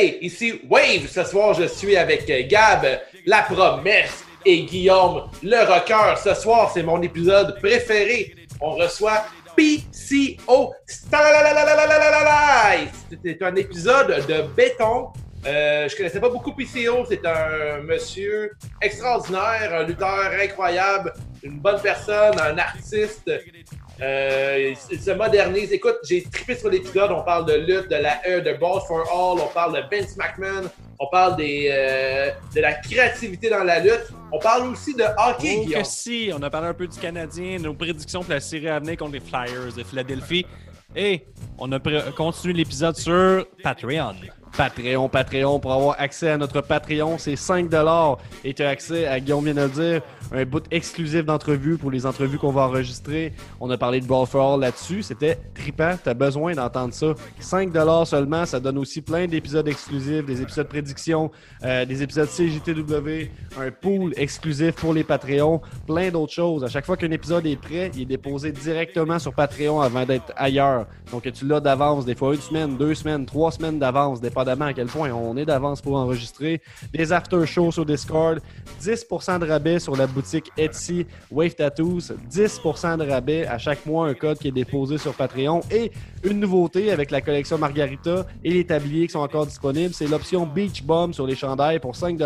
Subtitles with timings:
[0.00, 1.08] Hey, ici Wave.
[1.08, 2.86] Ce soir, je suis avec Gab,
[3.26, 6.16] la promesse, et Guillaume, le rocker.
[6.16, 8.34] Ce soir, c'est mon épisode préféré.
[8.62, 10.72] On reçoit PCO.
[10.86, 11.12] C'est
[13.42, 15.08] un épisode de béton.
[15.46, 17.04] Euh, je connaissais pas beaucoup PCO.
[17.06, 21.12] C'est un monsieur extraordinaire, un lutteur incroyable,
[21.42, 23.30] une bonne personne, un artiste.
[24.02, 25.72] Euh, il se modernise.
[25.72, 27.10] Écoute, j'ai trippé sur l'épisode.
[27.10, 29.40] On parle de lutte, de la E, de Balls for All.
[29.42, 30.68] On parle de Vince McMahon.
[30.98, 34.08] On parle des, euh, de la créativité dans la lutte.
[34.32, 37.58] On parle aussi de hockey, oh, que si, on a parlé un peu du Canadien,
[37.58, 40.46] nos prédictions pour la série à venir contre les Flyers de Philadelphie.
[40.94, 41.24] Et
[41.58, 41.78] on a
[42.16, 44.14] continué l'épisode sur Patreon.
[44.56, 47.70] Patreon, Patreon, pour avoir accès à notre Patreon, c'est 5
[48.44, 51.90] et tu as accès à, Guillaume vient de le dire, un bout exclusif d'entrevue pour
[51.90, 53.32] les entrevues qu'on va enregistrer.
[53.60, 55.02] On a parlé de Ball for All là-dessus.
[55.02, 55.94] C'était trippant.
[56.02, 57.14] Tu as besoin d'entendre ça.
[57.38, 57.72] 5
[58.04, 58.46] seulement.
[58.46, 61.30] Ça donne aussi plein d'épisodes exclusifs, des épisodes prédictions,
[61.64, 66.64] euh, des épisodes CJTW, un pool exclusif pour les Patreons, plein d'autres choses.
[66.64, 70.32] À chaque fois qu'un épisode est prêt, il est déposé directement sur Patreon avant d'être
[70.36, 70.86] ailleurs.
[71.10, 74.86] Donc tu l'as d'avance, des fois une semaine, deux semaines, trois semaines d'avance, à quel
[74.86, 76.60] point on est d'avance pour enregistrer.
[76.92, 78.40] Des after-shows sur Discord,
[78.80, 84.08] 10% de rabais sur la boutique Etsy Wave Tattoos, 10% de rabais à chaque mois,
[84.08, 85.92] un code qui est déposé sur Patreon et
[86.24, 90.46] une nouveauté avec la collection Margarita et les tabliers qui sont encore disponibles, c'est l'option
[90.46, 92.18] Beach Bomb sur les chandails pour 5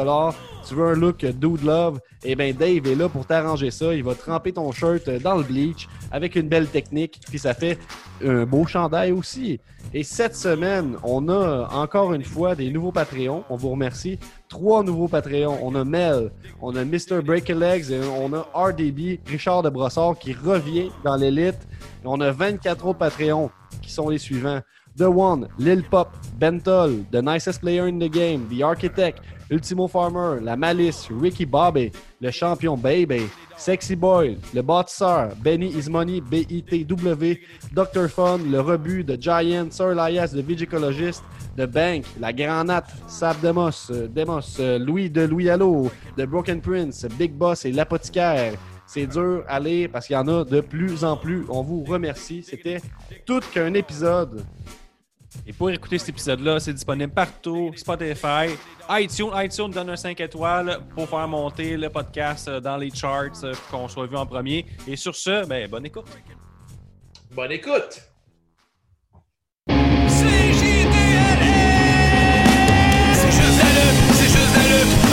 [0.66, 2.00] Tu veux un look Dude Love?
[2.24, 3.94] Eh bien, Dave est là pour t'arranger ça.
[3.94, 7.78] Il va tremper ton shirt dans le bleach avec une belle technique, puis ça fait
[8.24, 9.60] un beau chandail aussi.
[9.96, 13.44] Et cette semaine, on a encore une fois des nouveaux Patreons.
[13.48, 14.18] On vous remercie.
[14.48, 15.56] Trois nouveaux Patreons.
[15.62, 17.22] On a Mel, on a Mr.
[17.24, 21.68] Break Legs et on a RDB, Richard de Brossard, qui revient dans l'élite.
[22.04, 24.60] On a 24 autres Patreons qui sont les suivants.
[24.98, 30.40] The One, Lil Pop, Bentol, The Nicest Player in the Game, The Architect, Ultimo Farmer,
[30.42, 37.38] La Malice, Ricky Bobby, Le Champion Baby, Sexy Boy, Le Bâtisseur, Benny Ismoney, BITW,
[37.72, 38.08] Dr.
[38.08, 41.22] Fun, Le Rebut, The Giant, Sir Elias, The Vigicologist,
[41.56, 47.32] The Bank, La Granate, Sab Demos, Demos, Louis de Louis Allo, The Broken Prince, Big
[47.32, 48.54] Boss et L'Apothicaire.
[48.86, 51.44] C'est dur à lire parce qu'il y en a de plus en plus.
[51.48, 52.42] On vous remercie.
[52.42, 52.82] C'était
[53.24, 54.44] tout qu'un épisode.
[55.46, 58.54] Et pour écouter cet épisode-là, c'est disponible partout, Spotify,
[58.90, 59.30] iTunes.
[59.34, 63.88] iTunes donne un 5 étoiles pour faire monter le podcast dans les charts, pour qu'on
[63.88, 64.66] soit vu en premier.
[64.86, 66.06] Et sur ce, ben, bonne écoute.
[67.32, 68.00] Bonne écoute.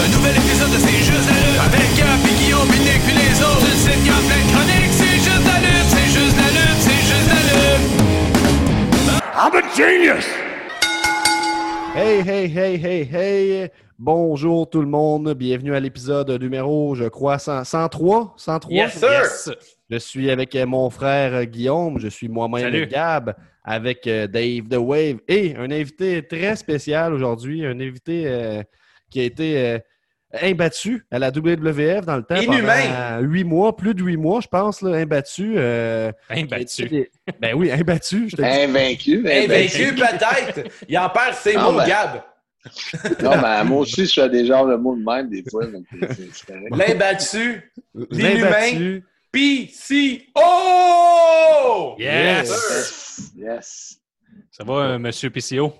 [0.03, 1.59] Un nouvel épisode de C'est juste la lutte.
[1.59, 3.65] Avec Gap et Guillaume, Nick puis les autres.
[3.65, 4.50] Une sitcom plein
[9.43, 10.27] I'm a genius!
[11.95, 13.71] Hey, hey, hey, hey, hey!
[13.97, 18.35] Bonjour tout le monde, bienvenue à l'épisode numéro, je crois, 103.
[18.37, 18.71] 103?
[18.71, 19.55] Yes, sir!
[19.89, 25.21] Je suis avec mon frère Guillaume, je suis moi-même Gab, avec euh, Dave The Wave
[25.27, 28.61] et un invité très spécial aujourd'hui, un invité euh,
[29.09, 29.79] qui a été euh,
[30.41, 32.35] imbattu à la WWF dans le temps.
[32.35, 33.19] Inhumain!
[33.21, 35.55] Huit mois, plus de huit mois, je pense, là, imbattu.
[35.57, 37.09] Euh, imbattu.
[37.39, 38.29] Ben oui, imbattu.
[38.29, 39.19] Je invaincu.
[39.19, 40.69] Invaincu, peut-être.
[40.87, 41.87] Il en perd ses mots, ben...
[41.87, 42.23] Gab.
[43.23, 45.65] non, mais moi aussi, je fais des genres de mots de même des fois.
[46.71, 47.71] L'imbattu,
[48.11, 50.41] l'inhumain, PCO!
[51.97, 52.49] Yes!
[52.49, 53.31] Yes!
[53.35, 53.97] yes.
[54.51, 55.73] Ça va, euh, monsieur PCO?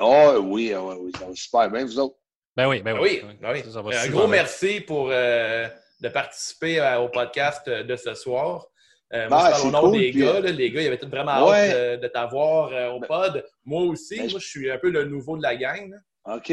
[0.00, 2.17] Oh oui, oui, oui, ça va super bien, vous autres.
[2.58, 3.22] Ben oui, ben oui.
[3.40, 3.62] Ben oui.
[3.70, 5.68] Ça, un gros merci pour euh,
[6.00, 8.66] de participer euh, au podcast de ce soir.
[9.14, 10.40] Euh, moi, je parle au nom des gars.
[10.40, 13.44] les gars, ils avaient tout vraiment hâte de t'avoir au ben pod.
[13.64, 14.16] Moi aussi.
[14.16, 15.94] Ben, moi, je suis un peu le nouveau de la gang.
[16.24, 16.48] OK.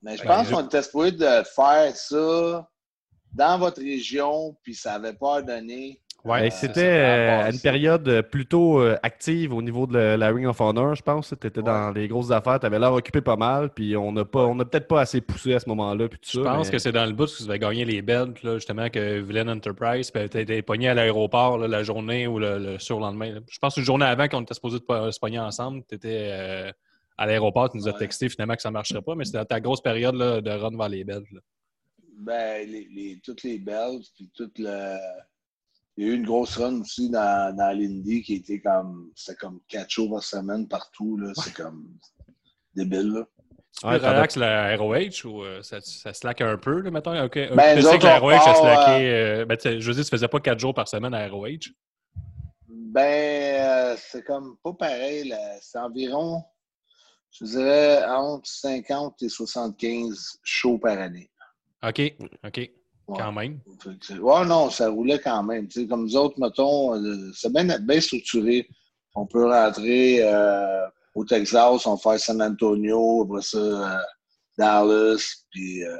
[0.00, 2.70] Mais je pense qu'on était supposé de faire ça
[3.34, 6.00] dans votre région, puis ça n'avait pas donné.
[6.24, 10.28] Ouais, ben, c'était euh, à une période euh, plutôt euh, active au niveau de la,
[10.28, 11.34] Ring of Honor, je pense.
[11.40, 14.24] Tu étais dans les grosses affaires, tu avais l'air occupé pas mal, puis on n'a
[14.24, 16.06] pas, on a peut-être pas assez poussé à ce moment-là.
[16.22, 18.88] Je pense que c'est dans le bout que tu avais gagné les belts, là, justement,
[18.88, 23.40] que Villain Enterprise, puis tu étais pogné à l'aéroport la journée ou le, surlendemain.
[23.50, 26.72] Je pense une journée avant qu'on était supposé se pogner ensemble, tu étais
[27.18, 29.58] à l'aéroport, tu nous as texté finalement que ça ne marcherait pas, mais c'était ta
[29.58, 31.26] grosse période de run vers les belts.
[32.16, 34.96] Ben, les, toutes les belts, puis toute le
[35.96, 39.10] il y a eu une grosse run aussi dans, dans l'Indie qui était comme.
[39.14, 41.18] C'était comme quatre shows par semaine partout.
[41.18, 41.32] Là.
[41.34, 41.98] C'est comme
[42.74, 43.12] débile.
[43.12, 43.26] Là.
[43.82, 47.18] Relax la ROH ou euh, ça, ça slack un peu, là, mettons?
[47.24, 47.48] Okay.
[47.54, 49.10] Ben, tu sais que la ROH a slacké.
[49.10, 51.72] Euh, ben, je veux dire, tu faisais pas quatre jours par semaine à ROH?
[52.68, 55.34] Ben, euh, c'est comme pas pareil.
[55.60, 56.42] C'est environ.
[57.32, 61.30] Je dirais entre 50 et 75 shows par année.
[61.82, 62.70] OK, OK.
[63.12, 63.18] Ouais.
[63.18, 63.60] Quand même.
[64.20, 65.68] Ouais, non, ça roulait quand même.
[65.68, 68.68] Tu sais, comme nous autres, mettons, euh, c'est bien, bien structuré.
[69.14, 73.98] On peut rentrer euh, au Texas, on fait San Antonio, après ça, euh,
[74.58, 75.96] Dallas, puis euh,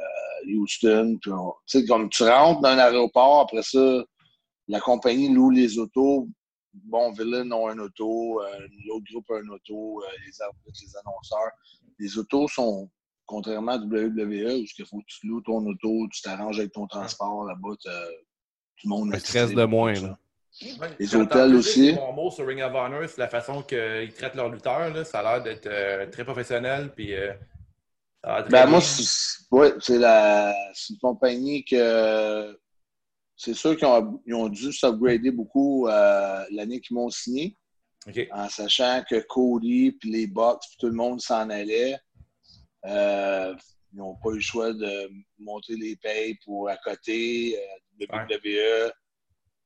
[0.55, 1.19] Houston.
[1.21, 4.03] Puis on- tu sais, comme tu rentres dans un aéroport, après ça,
[4.69, 6.29] la compagnie loue les autos.
[6.73, 8.41] Bon, Villain ont un auto,
[8.87, 11.51] l'autre groupe a un auto, les arbitres, les annonceurs.
[11.99, 12.89] Les autos sont,
[13.27, 16.87] contrairement à WWE, où il faut que tu loues ton auto, tu t'arranges avec ton
[16.87, 17.89] transport là-bas, tout
[18.85, 20.19] le monde Un est stress de moins, là.
[20.61, 20.91] Ouais.
[20.99, 21.93] Les J'ai hôtels aussi.
[21.93, 24.93] dire Mon mot sur Ring of Honor, c'est la façon qu'ils traitent leurs lutteurs.
[24.93, 25.05] Là.
[25.05, 26.93] Ça a l'air d'être euh, très professionnel.
[26.95, 27.33] Puis, euh,
[28.23, 32.59] très Ben, moi, c'est ouais, c'est la c'est une compagnie que
[33.35, 37.57] c'est sûr qu'ils ont, ils ont dû s'upgrader beaucoup euh, l'année qu'ils m'ont signé,
[38.31, 41.99] en sachant que Cody puis les Bucks, puis tout le monde s'en allait.
[42.87, 43.55] Euh,
[43.93, 47.57] ils n'ont pas eu le choix de monter les payes pour à côté
[48.01, 48.07] euh,
[48.87, 48.91] WWE.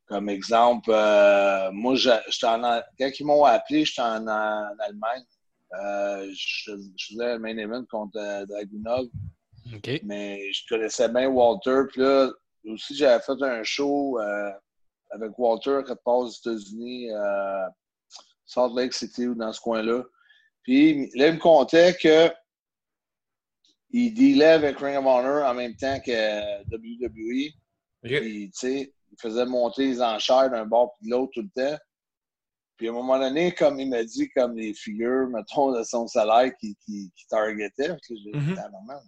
[0.06, 2.10] Comme exemple, euh, moi, je-
[2.46, 5.24] en, quand ils m'ont appelé, j'étais en, en Allemagne.
[5.80, 8.16] Euh, je, je faisais un main event contre
[8.46, 9.06] Dragunov,
[10.04, 11.82] mais je connaissais bien Walter.
[11.90, 12.30] Puis là,
[12.66, 14.18] aussi, j'avais fait un show
[15.10, 17.08] avec Walter quelque part aux États-Unis,
[18.44, 20.04] Salt Lake City ou dans ce coin-là.
[20.62, 22.28] Puis là, il me contait que
[24.04, 27.50] il dealait avec Ring of Honor en même temps que WWE.
[28.04, 28.20] OK.
[28.20, 31.48] Puis, tu sais, il faisait monter les enchères d'un bord puis de l'autre tout le
[31.62, 31.76] temps.
[32.76, 36.06] Puis, à un moment donné, comme il m'a dit, comme les figures, mettons, de son
[36.06, 38.54] salaire qui, qui, qui targetait, parce que j'ai dit, Mhm.
[38.54, 39.02] Tabarnak,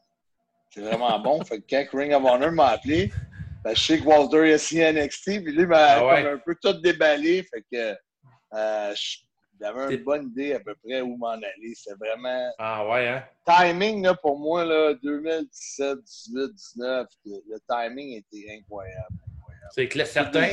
[0.73, 1.45] c'est vraiment bon.
[1.45, 3.13] Fait que quand Ring of Honor m'a appelé,
[3.63, 6.31] ben, je sais que Walter a signé NXT, puis lui m'a Ah ouais.
[6.31, 7.43] un peu tout déballé.
[7.43, 7.95] Fait que
[8.55, 9.19] euh, je-
[9.61, 11.75] j'avais une bonne idée à peu près où m'en aller.
[11.75, 13.25] C'était vraiment Ah ouais, hein?
[13.47, 19.17] timing, là, pour moi, là, 2017, 18, 19, le, timing était incroyable.
[19.75, 20.49] C'est clair, certain.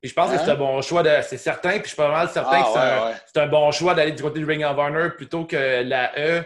[0.00, 0.42] Puis je pense que Hein?
[0.44, 1.02] c'est un bon choix.
[1.02, 1.70] de C'est certain.
[1.70, 2.70] Puis je suis pas mal certain Ah, que
[3.32, 5.82] c'est un, ouais, un bon choix d'aller du côté du Ring of Honor plutôt que
[5.82, 6.42] la E.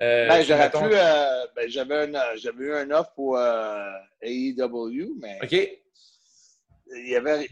[0.00, 0.76] Euh, Ben, j'aurais pu.
[0.80, 3.90] euh, ben, j'avais, un, j'avais eu un offre pour euh,
[4.22, 5.52] AEW, mais OK.
[5.52, 7.48] il y avait.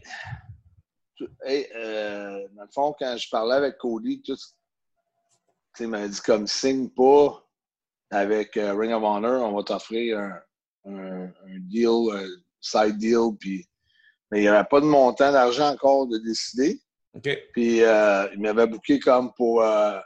[1.45, 4.37] Hey, euh, dans le fond, quand je parlais avec Cody, tout,
[5.79, 7.43] il m'a dit comme signe pas
[8.11, 10.41] avec euh, Ring of Honor, on va t'offrir un,
[10.87, 12.27] un, un deal, un
[12.61, 13.67] side deal, puis
[14.31, 16.81] mais il n'y avait pas de montant d'argent encore de décider.
[17.53, 19.99] Puis euh, il m'avait booké comme pour euh,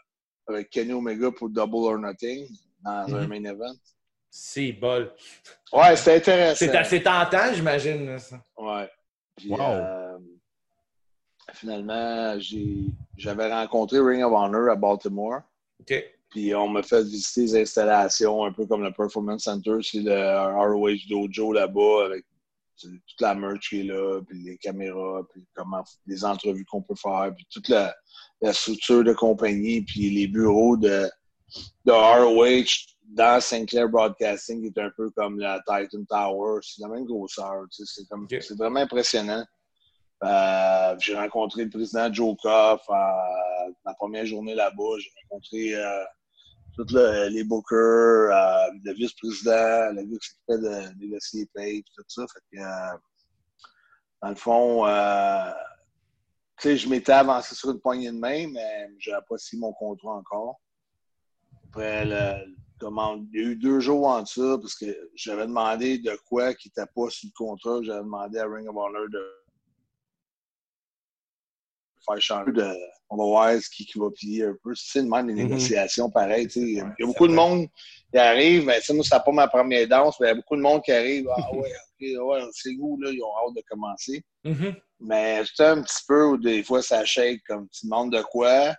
[0.49, 2.49] avec Kenny Omega pour Double or Nothing
[2.83, 3.29] dans un Mhm.
[3.29, 3.75] main event.
[4.31, 5.13] C'est bol.
[5.73, 6.57] Ouais, c'était intéressant.
[6.67, 8.17] C'est assez tentant, j'imagine.
[8.59, 8.91] Ouais.
[9.37, 9.59] Puis, Wow.
[11.53, 12.37] Finalement,
[13.17, 15.41] j'avais rencontré Ring of Honor à Baltimore.
[16.31, 20.73] Puis on m'a fait visiter les installations, un peu comme le Performance Center, c'est le
[20.73, 22.25] ROH Dojo là-bas, avec
[22.81, 26.97] toute la merch qui est là, puis les caméras, puis comment les entrevues qu'on peut
[26.97, 27.95] faire, puis toute la,
[28.41, 31.09] la structure de compagnie, puis les bureaux de,
[31.85, 32.65] de ROH
[33.05, 36.59] dans Sinclair Broadcasting, qui est un peu comme la Titan Tower.
[36.63, 37.65] C'est la même grosseur.
[37.71, 38.37] tu sais, C'est comme Ok.
[38.41, 39.45] c'est vraiment impressionnant.
[40.23, 42.95] Euh, j'ai rencontré le président Joe Koff euh,
[43.85, 44.99] la première journée là-bas.
[44.99, 46.05] J'ai rencontré euh,
[46.75, 51.83] tous le- les bookers, euh, le vice-président, le gars qui s'occupait de négocier les payes,
[51.95, 52.25] tout ça.
[52.33, 52.63] Fait que,
[54.23, 54.87] dans le fond,
[56.63, 60.13] je m'étais avancé sur une poignée de main, mais je n'avais pas signé mon contrat
[60.15, 60.61] encore.
[61.69, 65.99] Après, le, comment, il y a eu deux jours en ça, parce que j'avais demandé
[65.99, 67.83] de quoi qui n'était pas sur le contrat.
[67.83, 69.21] J'avais demandé à Ring of Honor de
[72.07, 72.75] faire changer de.
[73.11, 74.73] On va voir ce qui, qui va plier un peu.
[74.75, 75.43] C'est le même des Mhm.
[75.45, 76.49] négociations, pareil.
[76.57, 77.67] Il y a, Ouais, beaucoup de monde
[78.11, 80.63] qui arrive, sais, moi, c'est pas ma première danse, mais il y a beaucoup de
[80.63, 81.29] monde qui arrive.
[81.37, 84.23] Ah ouais, ok, ouais, c'est où, là, ils ont hâte de commencer.
[84.45, 84.75] Mhm.
[85.01, 88.75] Mais c'est un petit peu où des fois ça shake, comme tu demandes de quoi,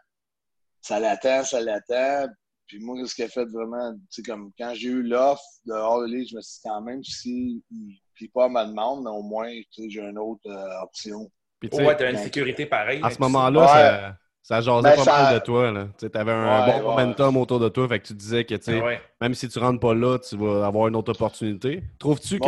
[0.81, 2.27] ça l'attend, ça l'attend.
[2.67, 5.73] Puis moi, ce qui a fait vraiment, tu sais, comme quand j'ai eu l'offre de
[5.73, 9.03] All Elite, je me suis dit quand même, si il plie pas à ma demande,
[9.03, 11.29] mais au moins, tu sais, j'ai une autre euh, option.
[11.69, 12.99] Puis, Ouais, t'as une sécurité pareille.
[13.03, 13.67] à ce moment-là, Ouais.
[13.67, 15.71] ça, ça jasait Ben, pas ça- mal de toi.
[15.71, 15.87] là.
[15.97, 16.83] Tu avais un Ouais, bon ouais.
[17.03, 17.87] momentum autour de toi.
[17.87, 19.01] Fait que tu disais que ouais.
[19.21, 21.83] même si tu rentres pas là, tu vas avoir une autre opportunité.
[21.99, 22.47] Trouves-tu que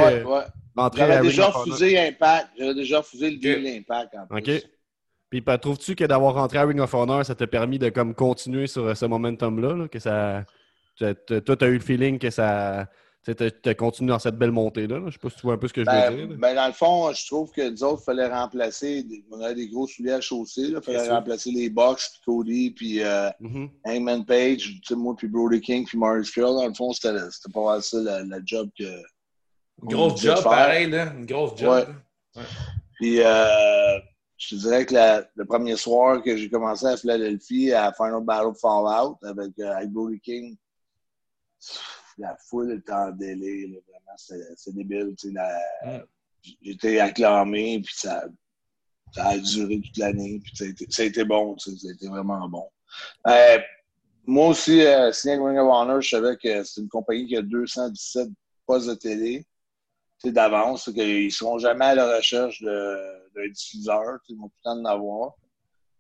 [0.96, 2.50] J'avais déjà refusé Impact.
[2.58, 4.56] J'avais déjà refusé le deal d'Impact en plus.
[4.58, 4.64] OK.
[5.30, 8.14] Puis pas- trouves-tu que d'avoir rentré à Ring of Honor, ça t'a permis de comme
[8.14, 9.74] continuer sur euh, ce momentum-là?
[9.74, 10.46] là, que ça.
[11.00, 12.88] t'as- t'as- Toi, tu as eu le feeling que ça,
[13.36, 15.00] tu as continué dans cette belle montée-là.
[15.00, 15.06] là.
[15.08, 16.30] Je sais pas si tu vois un peu ce que je Ben, veux dire.
[16.30, 16.36] là.
[16.38, 19.04] ben, dans le fond, je trouve que nous autres, il fallait remplacer.
[19.04, 20.62] des- On avait des gros souliers à chausser.
[20.62, 21.14] Il fallait sûr.
[21.14, 23.70] remplacer les Box, puis Cody, puis euh, Mhm.
[23.86, 26.48] Hangman Page, tu sais, moi, puis Brody King, puis Maurice Field.
[26.50, 28.84] Dans le fond, c'était c'était pas mal ça, la, la job que.
[28.84, 30.44] Une grosse job, faire.
[30.44, 31.14] pareil, là.
[31.14, 31.88] Une grosse job.
[32.36, 32.44] Ouais.
[32.96, 34.00] Puis, euh,
[34.38, 38.24] je te dirais que la- le premier soir que j'ai commencé à Philadelphie, à Final
[38.24, 40.56] Battle Fallout, avec, euh, avec Brody King,
[42.18, 45.16] la foule était en délai, là, vraiment, c'est débile.
[45.18, 46.04] tu sais, la- Mm.
[46.62, 48.26] J'étais acclamé, puis ça,
[49.12, 51.92] ça a duré toute l'année, puis ça a été, ça a été bon, ça a
[51.92, 52.70] été vraiment bon.
[53.28, 53.58] Euh,
[54.26, 57.42] moi aussi, euh, signé Ring of Honor, je savais que c'est une compagnie qui a
[57.42, 58.30] 217
[58.66, 59.46] postes de télé
[60.20, 64.20] tu sais, d'avance, qu'ils ne seront jamais à la recherche d'un diffuseur.
[64.30, 65.36] Ils vont tout le temps en avoir.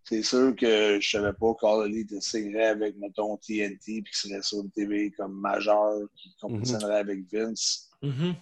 [0.09, 1.53] C'est sûr que je savais pas
[1.85, 6.99] Elite signerait avec, mettons, TNT, puis qu'il serait sur une TV comme majeur, qui compétitionnerait
[6.99, 7.89] avec Vince.
[8.01, 8.35] Mhm.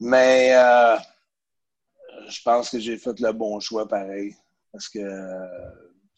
[0.00, 0.96] Mais euh,
[2.28, 4.34] je pense que j'ai fait le bon choix pareil.
[4.72, 4.98] Parce que.
[4.98, 5.46] euh,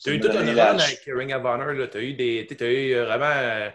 [0.03, 1.89] Tu as eu une donnait run avec Ring of Honor.
[1.91, 3.69] Tu as eu, des, tu as eu vraiment euh,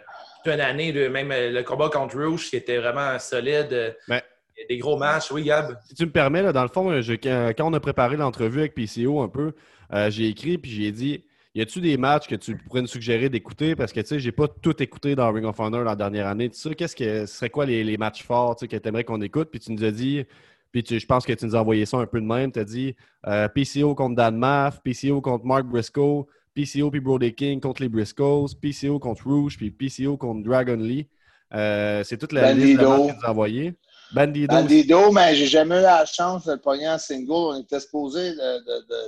[0.43, 3.95] toute une année, de, même euh, le combat contre Rouge qui était vraiment solide.
[4.07, 4.21] Ben.
[4.67, 5.77] Des gros matchs, oui, Gab.
[5.87, 8.61] Si tu me permets, là, dans le fond, je- quand, quand on a préparé l'entrevue
[8.61, 9.53] avec PCO un peu,
[9.93, 11.23] euh, j'ai écrit puis j'ai dit
[11.55, 13.75] Y a-tu des matchs que tu pourrais nous suggérer d'écouter?
[13.75, 16.49] Parce que tu sais, j'ai pas tout écouté dans Ring of Honor la dernière année.
[16.49, 19.21] Tu sais, qu'est-ce que ce serait quoi les, les matchs forts que tu aimerais qu'on
[19.21, 19.49] écoute?
[19.51, 20.23] Puis tu nous as dit,
[20.71, 22.51] puis tu- je pense que tu nous as envoyé ça un peu de même.
[22.51, 27.33] Tu as dit euh, PCO contre Dan Maff, PCO contre Mark Briscoe, PCO puis Brody
[27.33, 31.07] King contre les Briscoes, PCO contre Rouge, puis PCO contre Dragon Lee.
[31.53, 33.73] Euh, c'est toute la liste de matchs que tu nous as envoyé.
[34.11, 34.55] Bandido.
[34.55, 37.31] Bandido, mais j'ai jamais eu la chance de le pogner en single.
[37.31, 38.33] On était supposé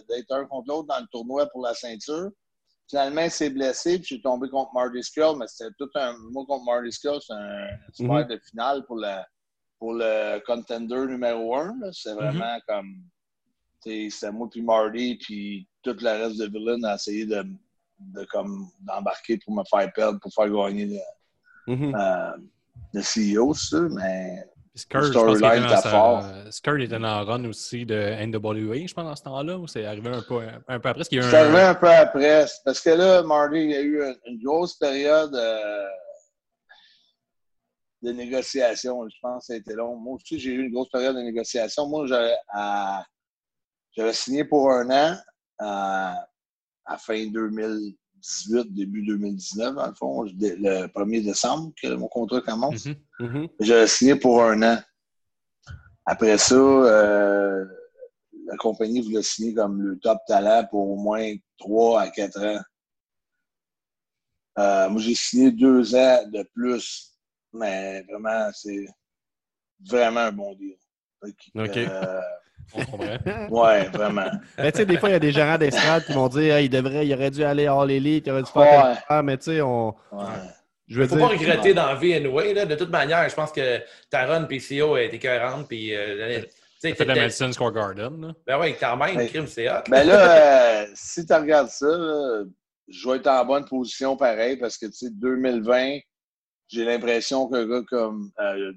[0.09, 2.29] d'être un contre l'autre dans le tournoi pour la ceinture.
[2.89, 6.15] Finalement, il s'est blessé, puis j'ai tombé contre Marty Skrull, mais c'était tout un.
[6.31, 8.27] Moi, contre Marty Skrull, c'est un super Mhm.
[8.27, 9.25] de finale pour, la,
[9.77, 11.75] pour le contender numéro un.
[11.93, 13.03] C'est vraiment comme.
[13.81, 17.43] C'était moi, puis Marty, puis tout le reste de Villain a essayé de,
[17.99, 21.95] de comme d'embarquer pour me faire perdre, pour faire gagner le, Mhm.
[21.95, 22.31] euh,
[22.93, 24.43] le CEO, ça, mais.
[24.75, 26.23] Storyline dans était sa- fort.
[26.47, 30.21] Était le run aussi de NWA, je pense, dans ce temps-là, ou c'est arrivé un
[30.21, 31.03] peu, un peu après?
[31.03, 31.69] C'est arrivé un...
[31.71, 32.45] un peu après.
[32.63, 35.88] Parce que là, Marty, il y a eu une, grosse période euh,
[38.01, 39.07] de négociation.
[39.09, 39.95] Je pense que ça a été long.
[39.95, 41.88] Moi aussi, j'ai eu une grosse période de négociation.
[41.88, 42.35] Moi, j'avais
[44.13, 45.17] signé pour un an
[45.57, 46.27] à,
[46.85, 47.25] à fin
[48.19, 52.85] 2018, début 2019, dans le fond, le 1er décembre que mon contrat commence.
[52.85, 52.95] Mhm.
[53.19, 53.47] Mhm.
[53.59, 54.77] J'avais signé pour un an.
[56.05, 57.65] Après ça, euh,
[58.45, 62.61] la compagnie voulait signer comme le top talent pour au moins 3 à 4 ans.
[64.57, 67.15] Euh, moi, j'ai signé deux ans de plus,
[67.53, 68.88] mais vraiment, c'est
[69.88, 70.75] vraiment un bon deal.
[71.55, 72.21] Euh.
[73.49, 74.29] Ouais, vraiment.
[74.57, 76.65] Mais tu sais, des fois, il y a des gérants d'estrade qui vont dire hey,
[76.65, 79.23] il devrait, il aurait dû aller à All Elite, il aurait dû faire Ouais.
[79.23, 79.89] mais tu sais, on.
[80.11, 80.25] Ouais.
[80.88, 81.27] Je veux Faut dire.
[81.27, 82.53] pas regretter vie anyway.
[82.53, 82.65] Là.
[82.65, 85.67] De toute manière, je pense que ta run PCO a été écœurante.
[85.67, 86.41] Puis, euh,
[86.81, 88.21] tu fait de la Madison Square Garden.
[88.21, 88.33] Là.
[88.47, 89.27] Ben oui, quand même, Ouais.
[89.27, 89.83] crime, c'est hot.
[89.89, 92.43] Ben là, euh, si tu regardes ça, là,
[92.88, 95.99] je vais être en bonne position pareil parce que, tu sais, 2020,
[96.69, 98.71] j'ai l'impression qu'un gars comme euh,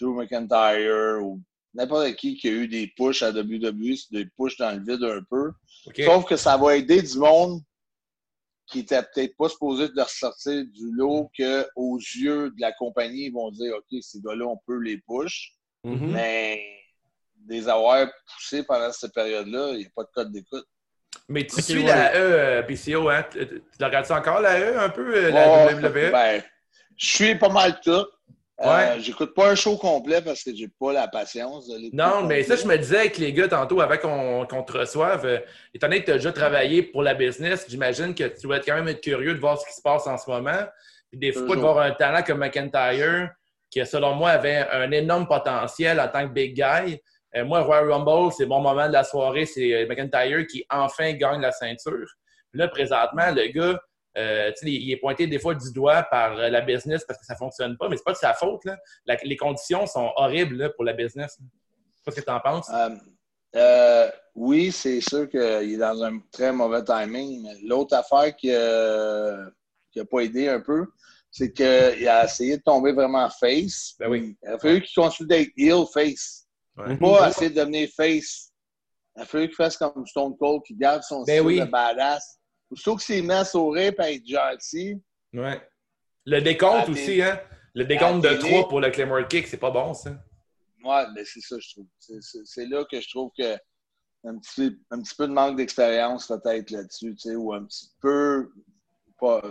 [0.00, 1.40] Drew McIntyre ou
[1.74, 5.02] n'importe qui qui a eu des pushs à WWE, c'est des pushs dans le vide
[5.04, 5.52] un peu.
[6.04, 7.60] Sauf que ça va aider du monde
[8.66, 13.26] qui était peut-être pas supposé de ressortir du lot que aux yeux de la compagnie,
[13.26, 15.52] ils vont dire OK, ces gars-là, on peut les push.
[15.84, 16.12] Mhm.
[16.12, 16.62] Mais
[17.36, 20.64] des avoir poussés pendant cette période-là, il n'y a pas de code d'écoute.
[21.28, 21.84] Mais tu suis ouais.
[21.84, 23.22] la E, euh, PCO, hein?
[23.30, 26.10] Tu, tu- tu la regardes ça encore, la E, un peu, euh, Oh, la WWE?
[26.10, 26.42] ben,
[26.96, 28.06] je suis pas mal tout.
[28.60, 29.00] Euh, Ouais.
[29.00, 32.54] J'écoute pas un show complet parce que j'ai pas la patience de Non, mais ça,
[32.54, 35.38] je me disais avec les gars tantôt, avant qu'on te reçoive, euh,
[35.74, 38.66] étant donné que tu as déjà travaillé pour la business, j'imagine que tu dois être
[38.66, 40.62] quand même être curieux de voir ce qui se passe en ce moment.
[41.10, 43.30] Puis des fois, de voir un talent comme McIntyre,
[43.70, 47.00] qui, selon moi, avait un énorme potentiel en tant que big guy.
[47.36, 51.40] Euh, moi, Royal Rumble, c'est mon moment de la soirée, c'est McIntyre qui enfin gagne
[51.40, 52.06] la ceinture.
[52.52, 53.80] Puis là, présentement, le gars,
[54.16, 57.34] euh, il est pointé des fois du doigt par euh, la business parce que ça
[57.36, 58.64] fonctionne pas, mais c'est pas de sa faute.
[58.64, 58.76] Là.
[59.06, 61.36] La- les conditions sont horribles là, pour la business.
[61.40, 62.68] Je sais pas ce que tu en penses.
[62.70, 62.90] Euh,
[63.56, 70.04] euh, oui, c'est sûr qu'il est dans un très mauvais timing, l'autre affaire qui n'a
[70.10, 70.86] pas aidé un peu,
[71.30, 73.94] c'est qu'il a essayé de tomber vraiment face.
[73.98, 74.36] Ben oui.
[74.42, 76.46] Il a fallu qu'il continue d'être heel face.
[76.76, 76.96] Ouais.
[76.96, 78.50] Pas essayer de devenir face.
[79.16, 81.60] Il a fallu qu'il fasse comme Stone Cold, qui garde son Ben style oui.
[81.60, 82.38] de badass.
[82.70, 85.00] Aussitôt que s'est mis à sourire et être gentil,
[85.32, 85.60] Ouais.
[86.26, 87.40] Le décompte aussi, hein?
[87.74, 90.10] Le décompte de la télé- 3 pour le Claymore Kick, c'est pas bon, ça.
[90.82, 91.86] Ouais, mais c'est ça, je trouve.
[91.98, 93.54] C'est- C'est c'est là que je trouve que
[94.26, 97.64] un petit, peu- un petit peu de manque d'expérience peut-être là-dessus, tu sais, ou un
[97.64, 98.50] petit peu,
[99.20, 99.42] pas,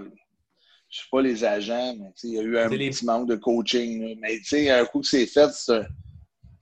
[0.90, 2.90] je sais pas les agents, mais tu sais, il y a eu un C'est les-
[2.90, 4.02] petit manque de coaching.
[4.10, 4.16] là.
[4.22, 5.86] Mais tu sais, un coup que c'est fait, c'est-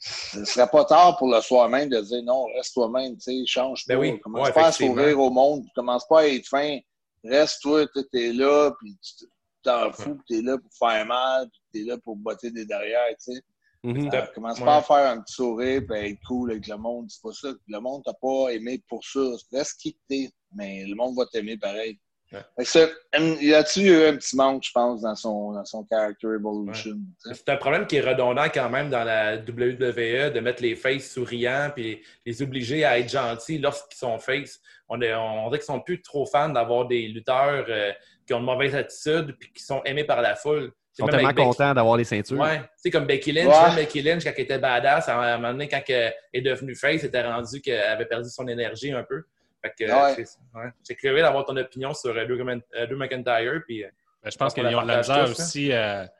[0.02, 3.44] ce serait pas tard pour le soir même de dire non, reste toi-même, tu sais,
[3.46, 6.80] change Ben oui, Commence ouais, pas à sourire au monde, commence pas à être fin.
[7.24, 9.26] Reste toi, tu es là, puis tu
[9.64, 13.10] t'en fous, puis t'es là pour faire mal, puis t'es là pour botter des derrière,
[13.24, 13.42] tu sais.
[13.84, 14.10] Mhm.
[14.14, 14.66] Euh, commence Ouais.
[14.66, 17.08] pas à faire un petit sourire et être cool avec le monde.
[17.10, 17.50] C'est pas ça.
[17.68, 19.20] Le monde t'a pas aimé pour ça.
[19.52, 22.00] Reste qui t'es, mais le monde va t'aimer pareil.
[22.34, 26.96] Hum, y a-tu eu un petit manque, je pense, dans son, dans son character evolution?
[27.22, 27.34] tu sais?
[27.36, 31.12] C'est un problème qui est redondant quand même dans la WWE de mettre les faces
[31.12, 34.60] souriants puis les obliger à être gentils lorsqu'ils sont face.
[34.88, 37.92] On, est, on dirait qu'ils sont plus trop fans d'avoir des lutteurs euh,
[38.26, 40.72] qui ont une mauvaise attitude puis qui sont aimés par la foule.
[40.94, 42.38] Ils sont même tellement contents d'avoir les ceintures.
[42.38, 43.48] Ouais, c'est comme Becky Lynch.
[43.48, 43.56] Ouais.
[43.56, 46.76] hein, Becky Lynch, quand elle était badass, à un moment donné, quand elle est devenue
[46.76, 49.24] face, c'était rendu qu'elle avait perdu son énergie un peu.
[49.64, 50.16] Fait que, Ouais.
[50.26, 50.70] c'est- ouais.
[50.88, 53.62] J'ai curieux d'avoir ton opinion sur euh, Drew euh, Drew McIntyre.
[53.66, 53.90] Puis, euh,
[54.24, 56.12] Ben, je pense qu'ils ont de la misère aussi à,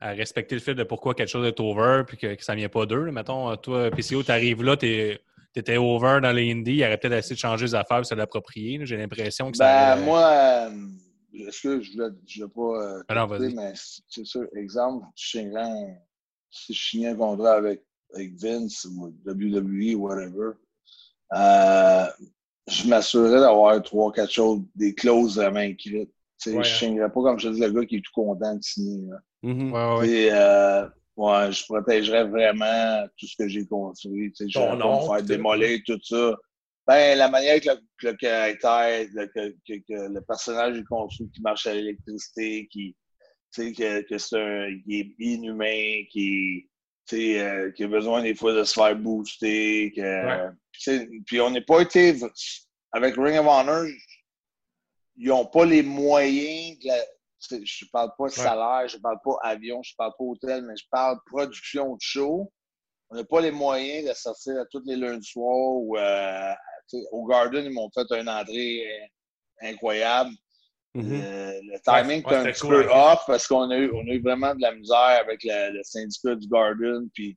[0.00, 2.68] à respecter le fait de pourquoi quelque chose est over puis que, que ça vient
[2.68, 3.10] pas d'eux.
[3.10, 5.18] Mettons, toi, PCO, tu arrives là, tu
[5.56, 8.14] étais over dans les indies, il aurait peut-être essayé de changer les affaires et se
[8.14, 8.84] l'approprier.
[8.84, 9.94] J'ai l'impression que ça.
[9.96, 10.70] Ben, moi, euh,
[11.48, 11.90] est-ce que je
[12.26, 12.82] je voulais pas.
[12.98, 13.72] euh, Ah non, couper, mais
[14.08, 15.38] c'est sûr, exemple, si
[16.72, 17.82] je signais un contrat avec,
[18.14, 20.52] avec Vince ou WWE ou whatever,
[21.34, 22.06] euh,
[22.68, 26.10] je m'assurerais d'avoir trois, quatre choses, des clauses vraiment écrites.
[26.42, 26.78] Tu sais, Ouais, Je hein.
[26.78, 29.06] signerais pas comme je te dis le gars qui est tout content de signer.
[29.08, 29.18] là.
[29.42, 29.72] Mhm.
[29.72, 34.32] Ouais, ouais, euh, ouais, je protégerais vraiment tout ce que j'ai construit.
[34.32, 36.34] Tu sais, Je vais me faire démolir tout ça.
[36.86, 40.84] Ben, la manière que le, que le caractère, le, que, que- que le personnage est
[40.84, 42.94] construit, qui marche à l'électricité, qui,
[43.54, 46.68] tu sais, que, que c'est un, qui est inhumain, qui,
[47.12, 49.92] euh, qui a besoin des fois de se faire booster.
[49.94, 51.08] Que, Ouais.
[51.26, 52.16] puis on n'est pas été,
[52.92, 53.84] avec Ring of Honor,
[55.16, 56.96] ils n'ont pas les moyens de la,
[57.62, 61.18] je parle pas salaire, je parle pas avion, je parle pas hôtel, mais je parle
[61.26, 62.52] production de show.
[63.10, 66.52] On n'a pas les moyens de sortir à tous les lundis soirs ou euh,
[67.12, 70.30] au Garden, ils m'ont fait une entrée euh, incroyable.
[70.94, 71.12] Mhm.
[71.24, 73.90] Euh, le timing Ouais, était un c'était petit cool, peu off parce qu'on a, eu,
[73.92, 77.08] on a eu vraiment de la misère avec le, le syndicat du Garden.
[77.12, 77.36] Puis,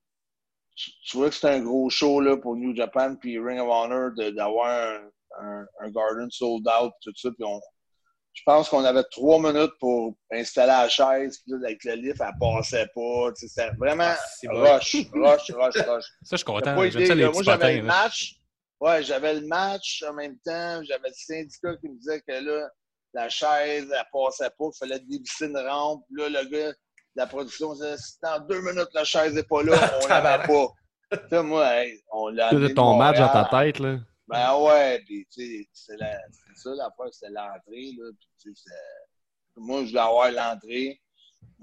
[0.75, 3.67] tu, tu vois que c'est un gros show là, pour New Japan puis Ring of
[3.67, 5.09] Honor d'avoir un,
[5.41, 7.29] un, un Garden sold out, tout ça.
[7.31, 7.59] Puis on,
[8.33, 11.39] je pense qu'on avait trois minutes pour installer la chaise.
[11.39, 13.31] Puis là, avec le lift, elle passait pas.
[13.33, 16.05] C'était vraiment Ah, rush, rush, rush, rush.
[16.21, 16.75] Ça, je suis content.
[16.75, 17.29] pas J'aime idée, ça, les là.
[17.29, 18.35] petits Moi, j'avais le match.
[18.79, 20.83] Ouais, j'avais le match en même temps.
[20.83, 22.69] J'avais le syndicat qui me disait que là,
[23.13, 24.65] la chaise, elle passait pas.
[24.73, 26.03] Il fallait dévisser une rampe.
[26.07, 26.75] Puis Là, le gars de
[27.15, 30.67] la production disait si dans deux minutes, la chaise n'est pas là, on l'avait pas.
[31.11, 33.97] Tu sais, moi, hey, on l'a de ton match dans ta tête, là.
[34.27, 38.11] Ben ouais, puis tu sais, c'est la- c'est ça l'affaire, c'était l'entrée, là.
[38.19, 41.01] Puis tu sais, c'est- moi, je voulais avoir l'entrée,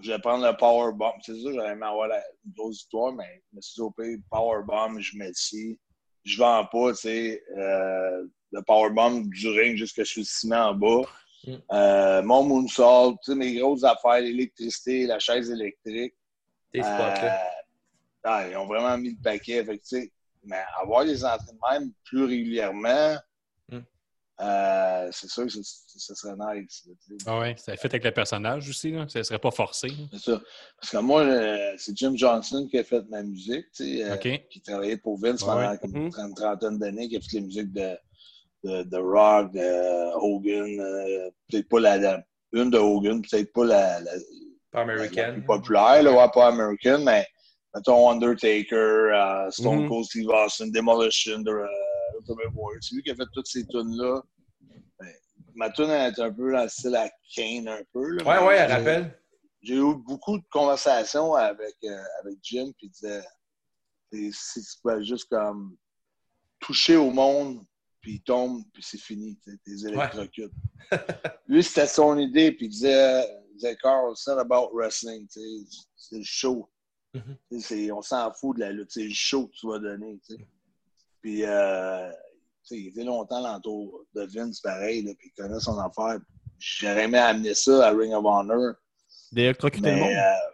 [0.00, 1.12] je vais prendre le powerbomb.
[1.22, 3.82] C'est ça, j'aurais aimé avoir la, une grosse histoire, mais je me suis
[4.16, 5.78] dit, powerbomb, je mets ici.
[6.24, 10.74] Je vends pas, tu sais, euh, le powerbomb du ring jusque sur le ciment en
[10.74, 11.02] bas.
[11.46, 11.52] Mm.
[11.72, 16.14] Euh, mon moonsault, tu sais, mes grosses affaires, l'électricité, la chaise électrique.
[16.72, 17.34] tes spots, là.
[17.36, 17.48] Euh,
[18.24, 19.64] ah, ils ont vraiment mis le paquet.
[19.64, 20.10] Fait que,
[20.44, 23.16] mais avoir des entraînements même plus régulièrement,
[23.68, 23.78] Mm.
[24.40, 26.88] euh, c'est sûr que ce serait nice.
[27.26, 28.90] Ah ouais, ça fait avec le personnage aussi.
[28.90, 29.06] Là.
[29.08, 29.88] Ça serait pas forcé.
[30.12, 30.40] C'est ça.
[30.80, 34.16] Parce que moi, euh, c'est Jim Johnson qui a fait ma musique, tu sais, euh,
[34.16, 35.78] qui travaillait pour Vince Ouais, pendant ouais.
[35.78, 36.04] comme Mhm.
[36.06, 37.96] une trente- trentaine d'années, qui a fait les musiques de,
[38.64, 43.64] de, de Rock, de Hogan, euh, peut-être pas la, la- une de Hogan, peut-être pas
[43.64, 44.12] la, la,
[44.72, 47.26] Pas la plus populaire, là, ouais, pas American, mais
[47.74, 49.88] mettons Undertaker, euh, Stone Mhm.
[49.88, 51.66] Cold Steve Austin, Demolition, de, euh,
[52.18, 52.80] Ultimate Warrior.
[52.82, 54.22] C'est lui qui a fait toutes ces tunes-là.
[54.98, 55.08] Ben,
[55.54, 58.08] ma tune est un peu dans le style à Kane, un peu.
[58.16, 59.18] Là, Ouais, ouais, elle rappelle.
[59.62, 63.22] J'ai eu beaucoup de conversations avec, euh, avec Jim, puis il disait
[64.12, 65.76] c'est- si tu juste comme
[66.60, 67.64] toucher au monde,
[68.04, 70.52] puis il tombe, puis c'est fini, t'es électrocutes.
[71.48, 76.18] Lui, c'était son idée, puis il disait, il disait Carl, it's not about wrestling, c'est
[76.18, 76.68] le show.
[77.14, 77.92] Mhm.
[77.94, 80.20] On s'en fout de la lutte, c'est le show que tu vas donner.
[80.28, 80.46] tu sais.
[81.22, 82.10] Puis, euh,
[82.72, 86.18] il était longtemps l'entour de Vince, pareil, là, puis il connaît son affaire.
[86.58, 88.74] J'aurais aimé amener ça à Ring of Honor.
[89.32, 90.10] D'électrocuter le monde.
[90.10, 90.50] euh,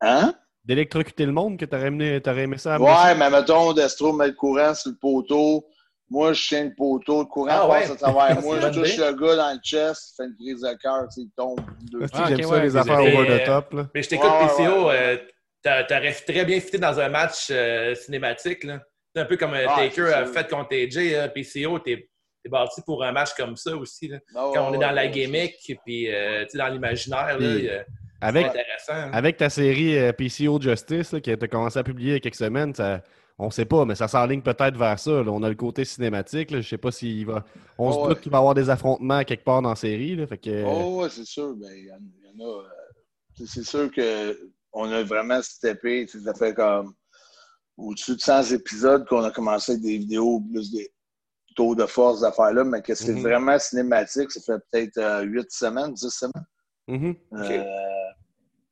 [0.00, 0.34] hein?
[0.64, 2.80] D'électrocuter le monde que t'aurais aimé, aimé ça ça?
[2.80, 5.66] Ouais, mais mettons, Destro met le courant sur le poteau,
[6.10, 7.92] Moi, je tiens le poteau, le courant Ah passe ouais?
[7.92, 9.04] à travers C'est moi, je touche idée.
[9.04, 11.60] le gars dans le chest, il fait une prise de cœur, il tombe.
[11.90, 13.72] Deux Hostie, Ah, J'aime ok, ça, les affaires over the top.
[13.74, 13.88] Là.
[13.94, 15.16] Mais je t'écoute, PCO, ouais, euh,
[15.62, 18.64] t'a- t'aurais très bien fité dans un match euh, cinématique.
[18.64, 18.80] là.
[19.14, 21.12] C'est un peu comme euh, Ah, Taker a fait contre AJ.
[21.12, 21.28] là.
[21.28, 22.08] PCO, t'es
[22.42, 24.08] t'es bâti pour un match comme ça aussi.
[24.08, 24.18] là.
[24.34, 27.36] Ah, ouais, Quand on est ouais, dans la gimmick, puis euh, dans l'imaginaire,
[28.20, 28.92] Avec, intéressant.
[28.92, 29.10] hein.
[29.12, 32.16] avec ta série euh, PCO Justice là, qui a été commencé à publier il y
[32.16, 33.02] a quelques semaines, ça,
[33.38, 35.10] on sait pas, mais ça s'enligne peut-être vers ça.
[35.22, 35.30] là.
[35.30, 36.50] On a le côté cinématique.
[36.50, 36.60] Là.
[36.60, 37.44] Je sais pas s'il va.
[37.78, 38.08] On Oh, se ouais.
[38.08, 40.14] doute qu'il va y avoir des affrontements quelque part dans la série.
[40.16, 40.26] Là.
[40.26, 41.54] Fait que, Oh, ouais, c'est sûr.
[41.56, 42.58] Ben, il y, en- il y en a.
[42.58, 46.04] euh, c'est- sûr qu'on a vraiment steppé.
[46.06, 46.92] tu Ça fait comme
[47.78, 50.90] au-dessus de 100 épisodes qu'on a commencé avec des vidéos plus des
[51.56, 53.22] taux de force d'affaires là, mais que c'est Mhm.
[53.22, 56.46] vraiment cinématique, ça fait peut-être euh, 8 semaines, 10 semaines.
[56.88, 57.14] Mhm.
[57.32, 57.64] Euh,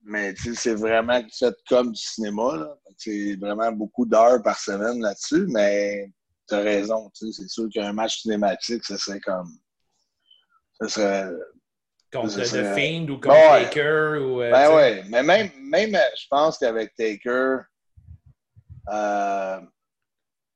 [0.09, 2.77] mais c'est vraiment fait comme du cinéma.
[2.97, 6.11] C'est vraiment beaucoup d'heures par semaine là-dessus, mais
[6.49, 7.11] tu as raison.
[7.15, 9.51] tu sais, C'est sûr qu'un match cinématique, ça serait comme.
[10.81, 11.29] Ça serait.
[12.13, 13.65] contre ça The serait- Fiend ou contre Ouais.
[13.65, 14.19] Taker.
[14.23, 17.59] Ou, euh, Ben ouais, mais même, même je pense qu'avec Taker,
[18.91, 19.61] euh,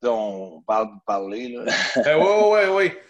[0.05, 1.49] on parle de parler.
[1.51, 1.65] Là.
[2.05, 3.03] Ben ouais, ouais, ouais.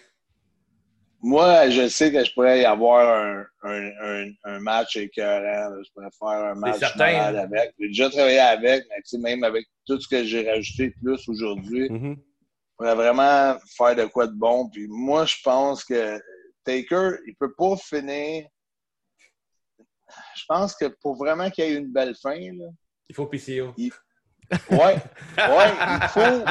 [1.25, 5.69] Moi, je sais que je pourrais y avoir un, un, un, un match écœurant.
[5.69, 5.77] là.
[5.81, 7.73] Je pourrais faire un match malade avec.
[7.79, 8.83] J'ai déjà travaillé avec,
[9.13, 12.17] mais même avec tout ce que j'ai rajouté plus aujourd'hui, Mhm.
[12.17, 14.69] je pourrais vraiment faire de quoi de bon.
[14.69, 16.21] Puis moi, je pense que
[16.65, 18.45] Taker, il peut pas finir.
[20.35, 22.65] Je pense que pour vraiment qu'il y ait une belle fin, là,
[23.09, 23.73] Il faut PCO.
[23.77, 23.97] Ouais,
[24.69, 24.97] ouais,
[25.37, 26.45] il faut,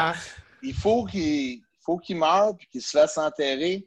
[0.62, 3.86] il faut qu'il faut qu'il meure puis qu'il se fasse enterrer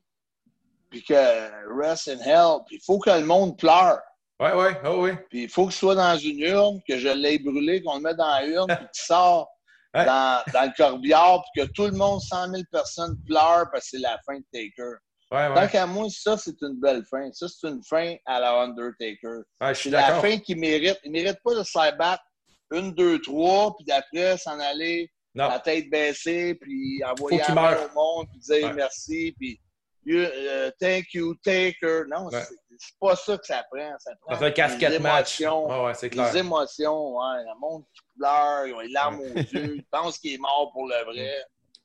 [0.96, 4.00] puis que rest in hell puis il faut que le monde pleure
[4.40, 5.16] Ouais, ouais, oh, ouais.
[5.30, 8.18] puis il faut qu'il soit dans une urne que je l'ai brûlé qu'on le mette
[8.18, 9.50] dans la urne puis qu'il sort
[9.96, 10.06] Ouais.
[10.06, 13.92] dans, dans le corbillard puis que tout le monde 100 000 personnes pleurent parce que
[13.92, 14.96] c'est la fin de Taker
[15.32, 15.70] Ouais, tant ouais.
[15.70, 19.74] qu'à moi ça c'est une belle fin ça c'est une fin à la Undertaker je
[19.74, 22.24] c'est la fin qu'il mérite il mérite pas de se battre
[22.72, 25.48] une, deux, trois, puis d'après s'en aller Non.
[25.50, 27.90] la tête baissée, puis envoyer meure.
[27.90, 29.60] au monde, puis dire merci, puis
[30.06, 32.06] you, uh, thank you, taker.
[32.10, 32.42] Non, Ouais.
[32.42, 33.96] c'est c'est pas ça que ça prend.
[34.00, 35.40] Ça prend fait casquette des match.
[35.40, 35.68] émotions.
[35.70, 36.36] Ouais, ouais, c'est clair.
[36.36, 37.44] Émotions, ouais.
[37.46, 40.72] Le monde qui pleure, ils ont les larmes aux yeux, ils pensent qu'il est mort
[40.74, 41.32] pour le vrai.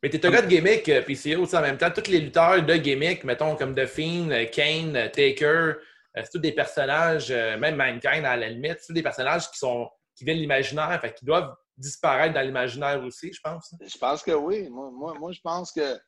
[0.02, 2.18] Mais t'es un gars de gimmick, euh, PCO, tu sais, en même temps, tous les
[2.20, 5.76] lutteurs de gimmick, mettons comme The Fiend, euh, Kane, euh, Taker, euh,
[6.16, 9.58] c'est tous des personnages, euh, même Mankind à la limite, c'est tous des personnages qui
[9.58, 13.74] sont qui viennent de l'imaginaire, fait qu'ils doivent disparaître dans l'imaginaire aussi, je pense.
[13.80, 14.68] Je pense que oui.
[14.70, 15.98] Moi, moi, moi, je pense que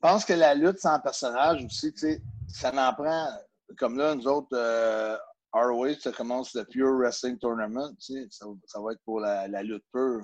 [0.00, 3.28] pense que la lutte sans personnage aussi, tu sais, ça n'en prend.
[3.78, 5.16] Comme là, nous autres, euh,
[5.52, 9.48] ROH, ça commence le Pure Wrestling Tournament, tu sais, ça, ça va être pour la,
[9.48, 10.22] la lutte pure.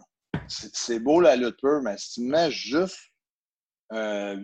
[0.48, 2.98] C'est beau la lutte pure, mais si tu mets juste
[3.92, 4.36] euh,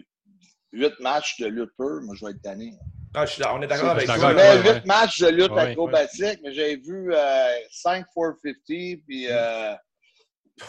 [0.72, 2.74] huit matchs de lutte pure, moi je vais être tanné.
[3.14, 4.32] Ah, je suis- on est d'accord Je avec toi.
[4.34, 4.82] Ouais, huit ouais.
[4.86, 9.74] matchs de lutte Ouais, acrobatique, mais j'ai vu euh, 5 450, puis euh,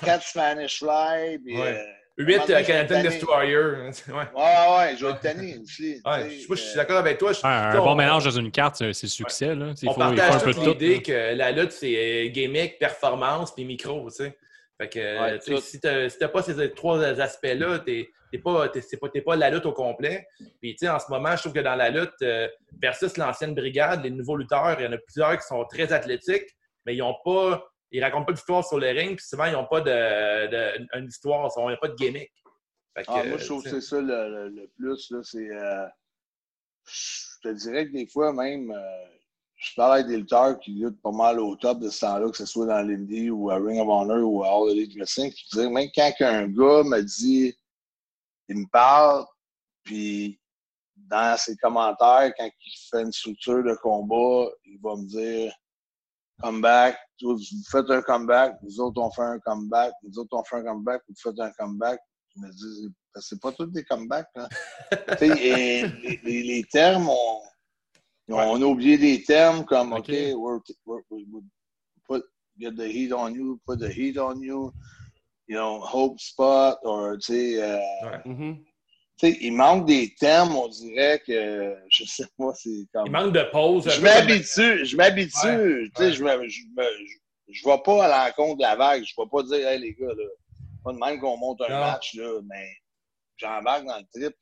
[0.04, 1.56] 4 Spanish Fly, puis.
[2.26, 2.36] Ouais.
[2.36, 3.02] euh, euh, je Canadian.
[3.02, 3.58] Destroyer.
[3.58, 3.92] Ouais.
[4.14, 6.02] Ouais, ouais, je vais être tanné aussi.
[6.06, 7.34] Ouais, tu sais, moi, je suis euh, d'accord avec toi.
[7.34, 9.56] Je- Un, tu bon on- mélange dans une carte, c'est le succès.
[9.56, 9.74] Là.
[9.82, 12.30] Il On faut, il faut un partage peu toute l'idée que la lutte, c'est euh,
[12.30, 14.38] gimmick, performance, puis micro, tu sais.
[14.80, 18.68] Fait que, tu sais, si t'as si t'as pas ces trois aspects-là, t'es t'es pas,
[18.70, 20.26] pas, t'es pas la lutte au complet.
[20.62, 22.48] Puis, tu sais, en ce moment, je trouve que dans la lutte, euh,
[22.82, 26.48] versus l'ancienne brigade, les nouveaux lutteurs, il y en a plusieurs qui sont très athlétiques,
[26.86, 29.68] mais ils ont pas, ils racontent pas d'histoire sur le ring, puis souvent, ils n'ont
[29.68, 32.32] pas de, de- une histoire, ils n'ont pas de gimmick.
[32.96, 35.12] Que, ah, moi, je trouve tu que c'est ça le, le- le plus.
[35.12, 35.50] là, C'est.
[35.50, 35.88] euh,
[36.86, 39.06] je te dirais que des fois, même, euh,
[39.56, 42.38] je parle avec des lutteurs qui luttent pas mal au top de ce temps-là, que
[42.38, 45.46] ce soit dans l'Indie ou à Ring of Honor ou à All Elite Wrestling, qui
[45.52, 47.56] disaient, même quand un gars me dit,
[48.50, 49.26] il me parle,
[49.84, 50.40] puis
[50.96, 55.54] dans ses commentaires, quand il fait une structure de combat, il va me dire
[56.42, 57.38] comeback, vous
[57.70, 61.02] faites un comeback, nous autres on fait un comeback, nous autres on fait un comeback,
[61.08, 62.00] vous faites un comeback.
[62.36, 64.28] Je me dis, c'est pas tous des comebacks.
[64.36, 64.48] Là.
[65.22, 67.40] Et les, les- les termes, on,
[68.30, 70.10] on a oublié des termes comme, OK, Ok.
[70.10, 71.42] we're, we're, we we
[72.08, 72.24] put,
[72.58, 74.72] get the heat on you, put the heat on you,
[75.48, 78.22] you know, hope spot, or, tu sais, euh, ouais.
[78.26, 78.64] Mhm.
[78.64, 78.71] tu
[79.28, 83.06] sais, il manque des termes, on dirait que, je sais pas, c'est comme...
[83.08, 83.90] Il manque de pause.
[83.90, 85.38] Je m'habitue, je m'habitue.
[85.48, 86.12] Ouais, Tu sais, ouais.
[86.14, 89.04] je me, je me, je, je vais pas à l'encontre de la vague.
[89.04, 90.24] Je vais pas dire, hey les gars, là,
[90.84, 91.80] pas de même qu'on monte un Non.
[91.82, 92.68] match, là, mais
[93.38, 94.36] j'embarque dans le trip.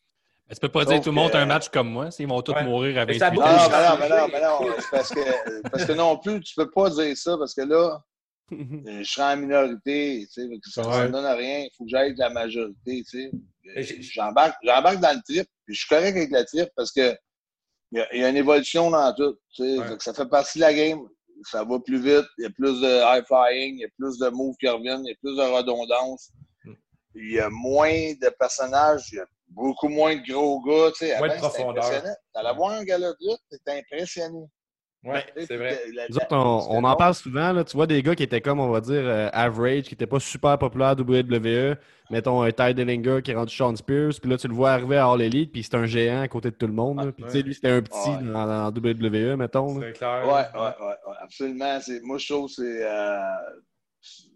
[0.47, 2.09] Mais Tu peux pas Sauf dire tout le monde a un match comme moi.
[2.17, 2.63] Ils vont tous Ouais.
[2.63, 3.29] mourir 28 ça.
[3.31, 4.75] Non, non, mais non, mais non, mais non.
[4.91, 7.99] Parce que, parce que non plus, tu peux pas dire ça, parce que là,
[8.51, 11.59] Je serai en minorité, tu sais, ça ne me donne rien.
[11.59, 13.31] Il faut que j'aille de la majorité, tu sais.
[13.75, 16.91] Et j'ai- J'embarque, j'embarque dans le trip, puis je suis correct avec le trip parce
[16.91, 17.15] que
[17.91, 19.37] il y, a- il y a une évolution dans tout.
[19.55, 19.77] tu sais.
[19.79, 19.87] Ouais.
[19.87, 21.01] Fait que ça fait partie de la game.
[21.49, 24.17] Ça va plus vite, il y a plus de high flying, il y a plus
[24.17, 26.31] de moves qui reviennent, il y a plus de redondance.
[26.65, 26.73] Mm.
[27.15, 27.89] Il y a moins
[28.21, 30.91] de personnages, il y a beaucoup moins de gros gars.
[30.97, 31.17] Tu sais.
[31.17, 31.83] Moins de profondeur.
[31.85, 32.15] impressionnant.
[32.33, 34.45] T'allais voir un gars de lutte, t'étais impressionné.
[35.01, 35.79] Ouais, sais, c'est vrai.
[35.85, 37.53] puis la- Nous autres, la- on, en parle souvent.
[37.53, 40.05] Là, tu vois des gars qui étaient comme, on va dire, euh, average, qui n'étaient
[40.07, 41.77] pas super populaires à WWE.
[42.09, 44.19] Mettons un Ty Dillinger qui est rendu Sean Spears.
[44.21, 46.49] Puis là, tu le vois arriver à All Elite, puis c'est un géant à côté
[46.51, 47.13] de tout le monde.
[47.15, 48.23] Puis tu sais, lui, c'était un petit Ouais.
[48.33, 49.79] dans, dans WWE, mettons.
[49.79, 50.23] C'est clair.
[50.25, 51.79] Ouais, ouais, ouais, ouais, absolument.
[51.79, 53.19] C'est- Moi, je trouve que c'est, euh,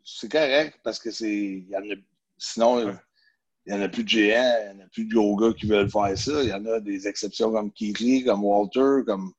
[0.06, 1.30] c'est correct parce que c'est.
[1.30, 1.96] il Y en a,
[2.38, 2.94] sinon, Ouais.
[3.66, 5.54] il n'y en a plus de géants, il n'y en a plus de gros gars
[5.54, 6.42] qui veulent faire ça.
[6.42, 9.34] Il y en a des exceptions comme Keith Lee, comme Walter, comme.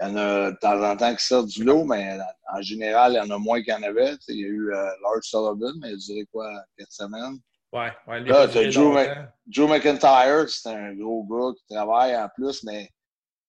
[0.00, 2.18] Il y en a de temps en temps qui sortent du lot, mais
[2.54, 4.14] en, général, il y en a moins qu'il y en avait.
[4.28, 7.38] Il y a eu euh, Lars Sullivan, mais il a duré quoi, quatre semaines?
[7.72, 8.20] Ouais, ouais.
[8.20, 8.94] lui, Là, Drew.
[8.94, 9.28] Mc-
[9.68, 12.88] McIntyre, c'est un gros gars qui travaille en plus, mais.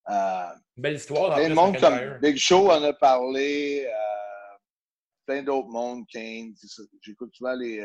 [0.10, 1.32] euh, Belle histoire.
[1.32, 3.86] en Plein de plus, monde comme Big Show en a parlé.
[3.88, 4.58] euh,
[5.26, 6.54] plein d'autres mondes, Kane.
[7.02, 7.78] J'écoute souvent les,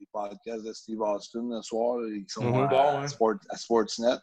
[0.00, 1.98] les podcasts de Steve Austin le soir.
[2.08, 2.62] ils sont Mhm.
[2.64, 3.06] à, Bon, hein.
[3.08, 4.16] Sport- à Sportsnet.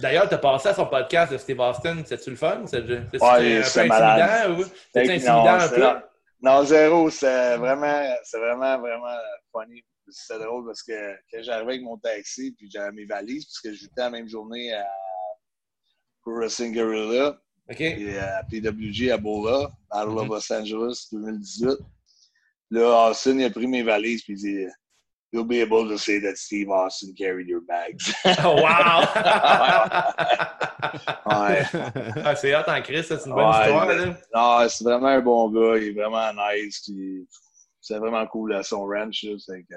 [0.00, 2.02] D'ailleurs, t'as passé à son podcast de Steve Austin.
[2.04, 2.64] C'est-tu le fun?
[2.66, 4.20] C'est c'est- Ouais, un peu c'est malade.
[4.20, 6.00] intimidant ou que intimidant non, un c'est peu?
[6.42, 7.10] Non, zéro.
[7.10, 9.16] C'est vraiment, c'est vraiment, vraiment
[9.52, 9.82] funny.
[10.08, 14.02] C'était drôle parce que quand j'arrivais avec mon taxi, puis j'avais mes valises, puisque j'étais
[14.02, 14.84] la même journée à
[16.26, 17.36] Wrestling Guerrilla.
[17.68, 20.28] Et à PWG à Bola, of Mhm.
[20.28, 21.78] Los Angeles 2018.
[22.70, 24.66] Là, Austin, il a pris mes valises puis il dit
[25.32, 28.14] You'll be able to say that Steve Austin carried your bags.
[28.44, 29.02] Oh, wow!
[31.26, 31.62] ouais.
[32.24, 33.86] Ah, c'est hot en Christ, ça, c'est une bonne Ouais, histoire.
[33.86, 34.14] Là.
[34.34, 35.78] Non, c'est vraiment un bon gars.
[35.78, 36.80] Il est vraiment nice.
[36.84, 37.26] puis
[37.80, 39.24] C'est vraiment cool à son ranch.
[39.24, 39.32] là,
[39.68, 39.74] que,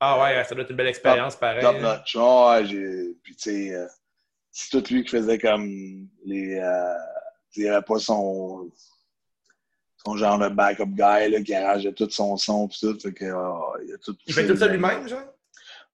[0.00, 1.62] Ah ouais, ça doit être une belle expérience pareil.
[1.62, 2.14] top notch.
[2.16, 3.86] Ouais, j'ai- puis tu sais, euh,
[4.52, 5.66] c'est tout lui qui faisait comme
[6.24, 6.58] les.
[6.58, 6.94] Euh,
[7.56, 8.68] il n'y avait pas son.
[10.04, 12.98] Son genre de backup guy là, qui arrangeait tout son son pis tout.
[13.00, 15.22] Fait que, il, a tout Il fait tout ça lui-même, genre?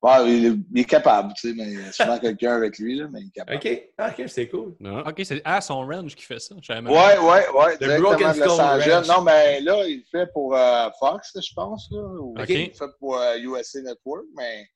[0.03, 2.79] Ouais, il, est, il est capable, tu sais, mais il y a souvent quelqu'un avec
[2.79, 3.59] lui, là, mais il est capable.
[3.59, 3.83] OK.
[3.99, 4.75] Ah, OK, c'est cool.
[4.81, 5.01] Non.
[5.01, 6.55] Ok, c'est à son range qui fait ça.
[6.55, 7.77] Ouais, ouais, ouais.
[7.77, 9.07] The Broken Skull.
[9.07, 11.91] Non, mais là, il le fait pour euh, Fox, je pense.
[11.91, 12.49] Là, ou Ok.
[12.49, 14.67] Il fait pour euh, USA Network, mais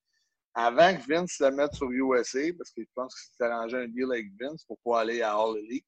[0.54, 3.88] avant que Vince le mette sur USA, parce que je pense qu'il s'est arrangé un
[3.88, 5.86] deal avec Vince pour pouvoir aller à All Elite.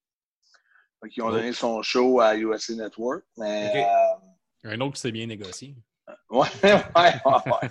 [1.11, 3.23] Qu'ils ont donné son show à USA Network.
[3.37, 3.85] Mais,
[4.65, 5.75] euh, Un autre qui s'est bien négocié.
[6.29, 7.69] ouais, ouais, ouais, ouais.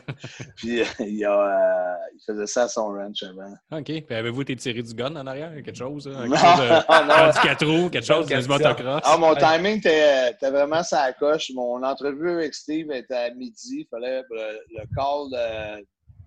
[0.57, 3.53] Puis, euh, il, a, euh, il faisait ça à son ranch avant.
[3.73, 3.85] Ok.
[3.85, 5.53] Puis avez-vous été tiré du gun en arrière?
[5.55, 6.07] Quelque chose?
[6.07, 6.23] hein?
[6.23, 7.25] Quelque Non, chose de...
[7.27, 7.33] non.
[7.33, 9.03] du 4 roues, quelque chose, du motocross?
[9.05, 11.51] Ah, mon timing était était vraiment sa coche.
[11.55, 13.81] Mon entrevue avec Steve était à midi.
[13.81, 15.31] Il fallait le, le call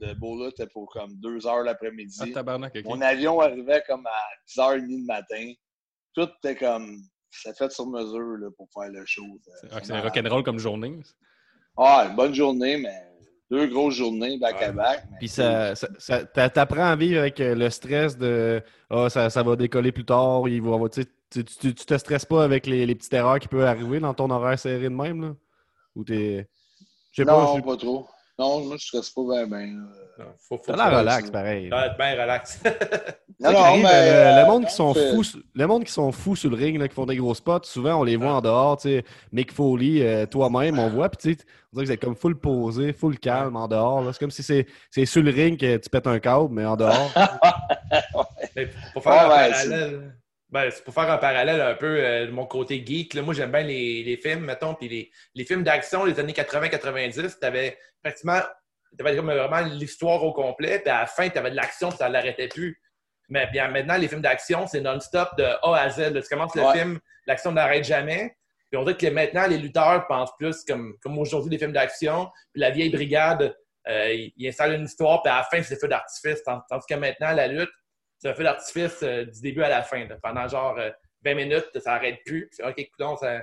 [0.02, 2.34] de, de Bola était pour comme 2 heures Ah, l'après-midi.
[2.34, 2.86] tabarnak, ok.
[2.86, 5.54] Mon avion arrivait comme à 10h30 le matin.
[6.20, 6.98] Tout était comme.
[7.32, 9.24] C'est fait sur mesure là, pour faire le show.
[9.72, 11.00] Ah, c'est un rock'n'roll comme journée.
[11.78, 13.04] Ah, une bonne journée, mais
[13.52, 15.06] deux grosses journées back-à-back.
[15.20, 19.30] Puis ça, ça, ça- t'a- t'apprends à vivre avec euh, le stress de Ah, ça,
[19.30, 22.66] ça va décoller plus tard, il va, tu, tu, tu, tu te stresses pas avec
[22.66, 25.36] les, les petites erreurs qui peuvent arriver dans ton horaire serré de même, là?
[25.96, 26.48] Ou t'es.
[27.18, 28.08] Pas, Non, je- pas trop.
[28.40, 29.76] Non, moi, je stresse pas bien, bien.
[30.40, 31.70] faut, faut t'as l'air Ouais, relax, pareil.
[31.74, 32.60] Ah, bien relax.
[33.42, 33.84] Non, non, mais.
[33.84, 36.58] le, euh, le monde qui sont fous, sur- le monde qui sont fous sur le
[36.58, 39.06] ring, là, qui font des gros spots, souvent on les voit en dehors, tu sais,
[39.32, 42.38] Mick Foley, euh, toi-même, on voit, puis tu sais, on dirait que c'est comme full
[42.38, 44.02] posé, full calme en dehors.
[44.02, 44.12] là.
[44.12, 46.76] C'est comme si c'est c'est sur le ring que tu pètes un câble, mais en
[46.76, 47.12] dehors.
[48.58, 50.16] Mais pour faire Ouais, un ouais, parallèle.
[50.52, 53.14] Ben, c'est pour faire un parallèle un peu euh, de mon côté geek.
[53.14, 56.34] Là, moi, j'aime bien les, les films, mettons, puis les, les films d'action des années
[56.34, 58.40] 80-90, t'avais pratiquement
[58.98, 62.10] t'avais comme vraiment l'histoire au complet, puis à la fin, t'avais de l'action, puis ça
[62.10, 62.82] l'arrêtait plus.
[63.30, 66.12] Mais bien maintenant, les films d'action, c'est non-stop de A à Z.
[66.12, 66.22] là.
[66.24, 66.74] Tu commences le Ouais.
[66.74, 68.36] film, l'action n'arrête jamais.
[68.72, 72.30] Puis on dirait que maintenant, les lutteurs pensent plus comme, comme aujourd'hui des films d'action.
[72.52, 73.56] Puis la vieille brigade,
[73.88, 76.44] euh, ils installent une histoire, puis à la fin, c'est feu d'artifice.
[76.44, 77.70] Tand- Tandis que maintenant, la lutte,
[78.20, 80.06] c'est un feu d'artifice euh, du début à la fin.
[80.08, 80.16] là.
[80.22, 80.92] Pendant genre euh,
[81.26, 82.50] 20 minutes, ça n'arrête plus.
[82.52, 83.40] Puis, OK, coudonc, ça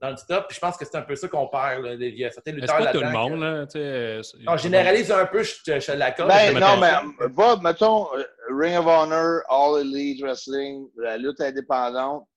[0.00, 0.46] dans le stop.
[0.46, 1.82] Puis je pense que c'est un peu ça qu'on perd.
[1.82, 1.94] Là.
[1.94, 3.84] Il y a certains lutteurs pas tout le là-dedans monde, que- là.
[3.84, 6.28] euh, Non, je généralise un peu, je, je l'accorde.
[6.28, 8.22] Ben, non, mais euh, va, mettons, euh,
[8.56, 12.28] Ring of Honor, All Elite Wrestling, la lutte indépendante,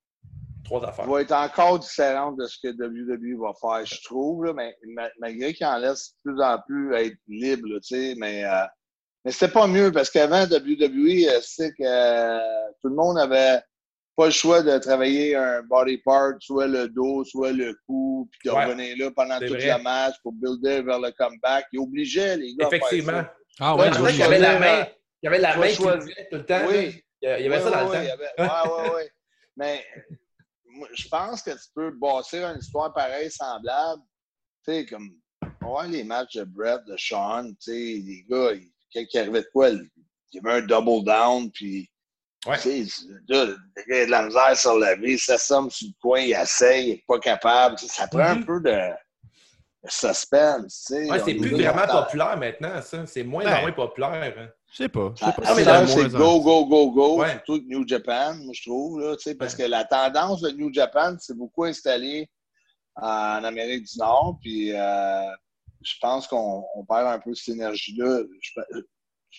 [0.65, 1.05] Trois affaires.
[1.05, 5.09] va être encore différente de ce que WWE va faire, je trouve, là, mais ma-
[5.19, 8.63] malgré qu'il en laisse de plus en plus être libre, là, tu sais, mais, euh,
[9.23, 12.39] mais c'était pas mieux parce qu'avant WWE, euh, c'est que euh,
[12.81, 13.59] tout le monde avait
[14.15, 18.49] pas le choix de travailler un body part, soit le dos, soit le cou, puis
[18.49, 18.65] de Ouais.
[18.65, 19.77] revenir là pendant C'est tout vrai.
[19.77, 21.65] le match pour builder vers le comeback.
[21.71, 22.67] Il obligeait les gars.
[22.67, 23.11] à faire Effectivement.
[23.21, 23.33] ça.
[23.59, 24.87] Ah Ouais, qu'il y avait la main.
[25.21, 26.61] Il y avait la main qui tout le temps.
[26.67, 27.01] Oui.
[27.21, 28.23] Il y il avait Ouais, ça dans ouais, le temps.
[28.37, 29.11] il Ouais, ouais, ouais.
[29.57, 29.85] Mais
[30.65, 34.01] moi, je pense que tu peux bâtir une histoire pareille, semblable.
[34.65, 35.09] Tu sais, comme
[35.63, 39.19] on voit les matchs de Brett, de Sean, tu sais, les gars, ils- quand il
[39.19, 39.89] arrivait de quoi, il
[40.33, 41.89] y avait un double down, puis
[42.47, 42.57] Ouais.
[42.59, 43.55] tu sais, là, le
[43.87, 46.85] gars a de la misère sur la vie, ça somme sur le coin, il essaye,
[46.87, 47.75] il n'est pas capable.
[47.75, 48.45] Tu sais, ça prend un Mhm.
[48.45, 48.71] peu de,
[49.83, 50.85] de suspense.
[50.87, 51.11] Tu sais.
[51.11, 53.05] Ouais, c'est est plus vraiment populaire maintenant, ça.
[53.05, 53.53] C'est moins Ouais.
[53.53, 54.33] en moins populaire.
[54.39, 54.47] hein.
[54.71, 55.13] Je sais pas.
[55.15, 57.31] Je Ah, sais pas Ah, si mais c'est là, c'est go, go, go, go, Ouais.
[57.45, 59.65] surtout New Japan, moi, je trouve, là, tu sais, parce Ouais.
[59.65, 62.27] que la tendance de New Japan, c'est beaucoup installé
[62.95, 65.31] en Amérique du Nord, puis euh,
[65.83, 68.21] je pense qu'on on perd un peu cette énergie-là.
[68.41, 68.63] Je ne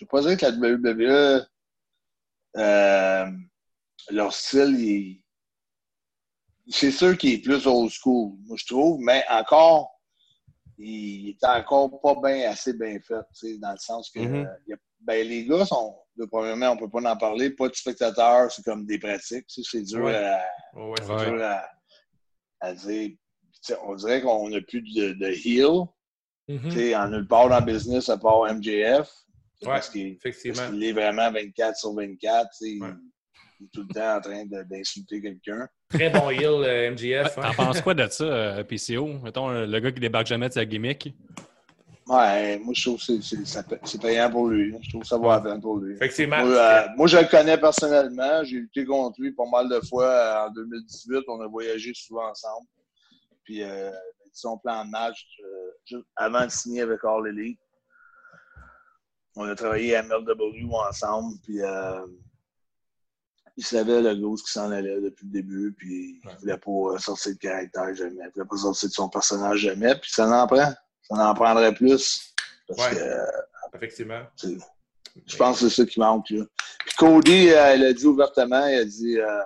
[0.01, 1.45] vais pas dire que la WWE,
[2.57, 3.31] euh,
[4.09, 5.23] leur style, il-
[6.69, 9.91] c'est sûr qu'il est plus old school, moi, je trouve, mais encore,
[10.77, 14.75] il est encore pas bien assez bien fait, tu sais, dans le sens que a-
[15.01, 18.63] ben, les gars sont, de premièrement, on peut pas en parler, pas de spectateurs, c'est
[18.63, 20.15] comme des pratiques, tu sais, c'est dur Ouais.
[20.15, 20.43] à,
[20.75, 21.25] Ouais, ouais, c'est Ouais.
[21.31, 21.69] dur à,
[22.61, 23.11] à dire.
[23.85, 25.85] On dirait qu'on n'a plus de, de heel,
[26.47, 26.59] Mhm.
[26.63, 29.09] tu sais, en nulle part dans le business à part MJF,
[29.61, 30.69] Ouais, parce qu'il parce Effectivement.
[30.71, 32.89] qu'il est vraiment 24 sur 24, tu sais, il- Ouais.
[33.61, 35.67] il est tout le temps en train d'insulter quelqu'un.
[35.89, 37.35] Très bon heel, euh, MGF.
[37.35, 37.51] T'en hein.
[37.55, 39.07] penses quoi de ça, euh, PCO?
[39.23, 41.13] Mettons, euh, le gars qui débarque jamais de sa gimmick.
[42.05, 44.75] Ouais, moi, je trouve que c'est- payant pour lui.
[44.81, 45.93] Je trouve que ça va à peine pour lui.
[45.95, 46.43] Effectivement.
[46.43, 48.43] Moi, euh, moi, je le connais personnellement.
[48.43, 51.23] J'ai lutté contre lui pas mal de fois en 2018.
[51.29, 52.67] On a voyagé souvent ensemble.
[53.45, 53.89] Puis, euh,
[54.33, 55.62] son plan de match, euh,
[56.15, 57.59] avant de signer avec All Elite,
[59.35, 61.37] on a travaillé à MLW ensemble.
[61.43, 62.05] Puis, euh,
[63.57, 65.73] il savait le gros qui s'en allait depuis le début.
[65.77, 68.25] Puis, il voulait pas sortir de caractère jamais.
[68.25, 69.95] Il voulait pas sortir de son personnage jamais.
[69.95, 70.71] Puis, ça en prend.
[71.03, 72.33] Ça en prendrait plus.
[72.67, 72.95] Parce Ouais.
[72.95, 74.21] que Effectivement.
[75.25, 76.29] je pense que c'est ça qui manque.
[76.29, 76.45] Là.
[76.85, 79.41] Puis Cody, euh, il a dit ouvertement, il a dit euh,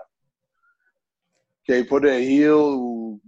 [1.65, 3.21] qu'il n'y ait pas de heel ou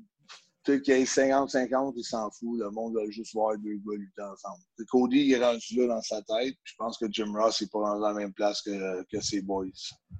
[0.65, 2.59] tu sais, qu'il y ait 50-50, il s'en fout.
[2.59, 4.61] Le monde va juste voir deux gars lutter ensemble.
[4.89, 6.55] Cody, il est rendu là dans sa tête.
[6.63, 9.41] Je pense que Jim Ross n'est pas rendu à la même place que, que ses
[9.41, 9.65] boys.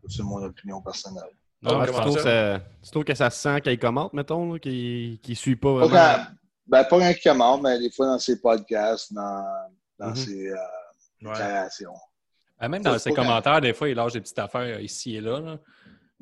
[0.08, 1.32] C'est mon opinion personnelle.
[1.62, 2.24] Non, Ah, tu, trouves ça?
[2.24, 5.90] ça- tu trouves que ça se sent qu'il commente, mettons, qu'il ne suit pas Pas
[5.90, 6.26] quand,
[6.68, 9.46] ben, pas quand il commande, mais des fois dans ses podcasts, dans,
[10.00, 10.16] dans Mhm.
[10.16, 10.56] ses euh,
[11.22, 11.32] Ouais.
[11.32, 11.94] déclarations.
[12.58, 15.22] Ah, même Ça, dans ses commentaires, des fois, il lâche des petites affaires ici et
[15.22, 15.40] là.
[15.42, 15.58] là.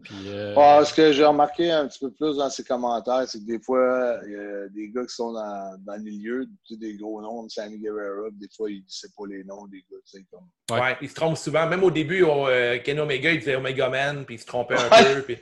[0.03, 3.39] Puis, euh, Ah, ce que j'ai remarqué un petit peu plus dans ses commentaires, c'est
[3.39, 6.95] que des fois, il y a des gars qui sont dans, dans le milieu, des
[6.95, 9.97] gros noms comme Sammy Guevara, des fois, il ne sait pas les noms des gars.
[10.05, 10.47] tu sais, Comme...
[10.71, 10.79] Ouais.
[10.81, 11.65] Ouais, il se trompe souvent.
[11.67, 14.75] Même au début, au, euh, Ken Omega, il disait Omega Man, puis il se trompait
[14.75, 15.15] un Ouais.
[15.15, 15.21] peu.
[15.23, 15.37] Puis...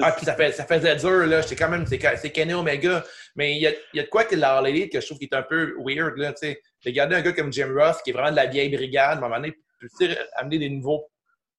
[0.00, 1.40] Ah, puis ça, fait, ça faisait dur, là.
[1.42, 3.04] J'étais quand même, c'est Kenny Omega.
[3.36, 5.06] Mais il y a, il y a de quoi que la All Elite que je
[5.06, 6.60] trouve qui est un peu weird, là, tu sais.
[6.84, 6.90] Un
[7.22, 9.10] gars comme Jim Ross, qui est vraiment de la vieille brigade.
[9.10, 9.54] À un moment donné,
[10.34, 11.06] amener des nouveaux,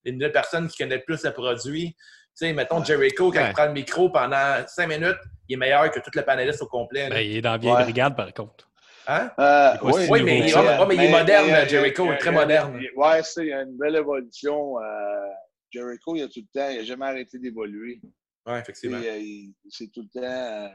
[0.04, 1.96] des nouvelles personnes qui connaissent plus le produit?
[2.38, 2.84] Tu sais, mettons.
[2.84, 3.50] Jericho, quand Ouais.
[3.50, 5.18] il prend le micro pendant cinq minutes,
[5.50, 7.10] il est meilleur que tout le panéliste au complet.
[7.10, 7.84] ben, il est dans la vieille Ouais.
[7.84, 8.70] brigade, par contre.
[9.08, 9.32] Hein?
[9.40, 10.62] Euh, Oui, mais, il- ça?
[10.80, 12.80] ouais, mais il est moderne, mais, Jericho, il est très moderne.
[12.96, 14.80] Ouais, c'est, il y a une belle évolution.
[14.80, 15.28] euh,
[15.72, 18.00] Jericho, il a tout le temps, il n'a jamais arrêté d'évoluer.
[18.46, 18.98] Oui, effectivement.
[19.04, 20.26] euh, il- C'est tout le temps.
[20.26, 20.68] euh,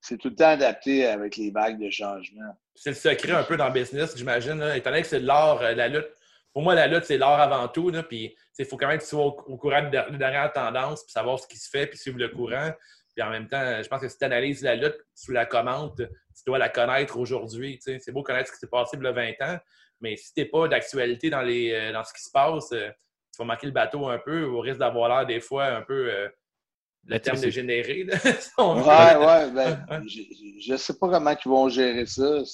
[0.00, 2.56] c'est tout le temps adapté avec les vagues de changement.
[2.74, 4.62] C'est le secret un peu dans le business, j'imagine.
[4.74, 6.08] Étant donné que c'est de l'art, la lutte.
[6.52, 7.92] Pour moi, la lutte, c'est l'art avant tout.
[8.08, 10.52] Puis, il faut quand même que tu sois au, au courant des der- des dernières
[10.52, 12.72] tendances, puis savoir ce qui se fait, puis suivre le courant.
[13.14, 15.96] Puis en même temps, je pense que si tu analyses la lutte sous la commente,
[15.96, 17.78] tu dois la connaître aujourd'hui.
[17.78, 17.98] tu sais.
[18.00, 19.58] C'est beau connaître ce qui s'est passé il y a 20 ans,
[20.00, 22.88] mais si tu n'es pas d'actualité dans, les, euh, dans ce qui se passe, euh,
[23.34, 26.08] tu vas manquer le bateau un peu, au risque d'avoir l'air des fois un peu
[26.12, 26.28] euh,
[27.04, 27.36] le terme
[28.58, 28.82] on veut.
[28.82, 32.44] Ouais, ouais, ben, je ne sais pas comment ils vont gérer ça.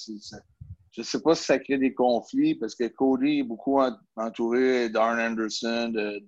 [0.97, 3.79] C'est- c'est- Je sais pas si ça crée des conflits parce que Cody est beaucoup
[3.79, 6.23] en- entouré d'Arn Anderson, de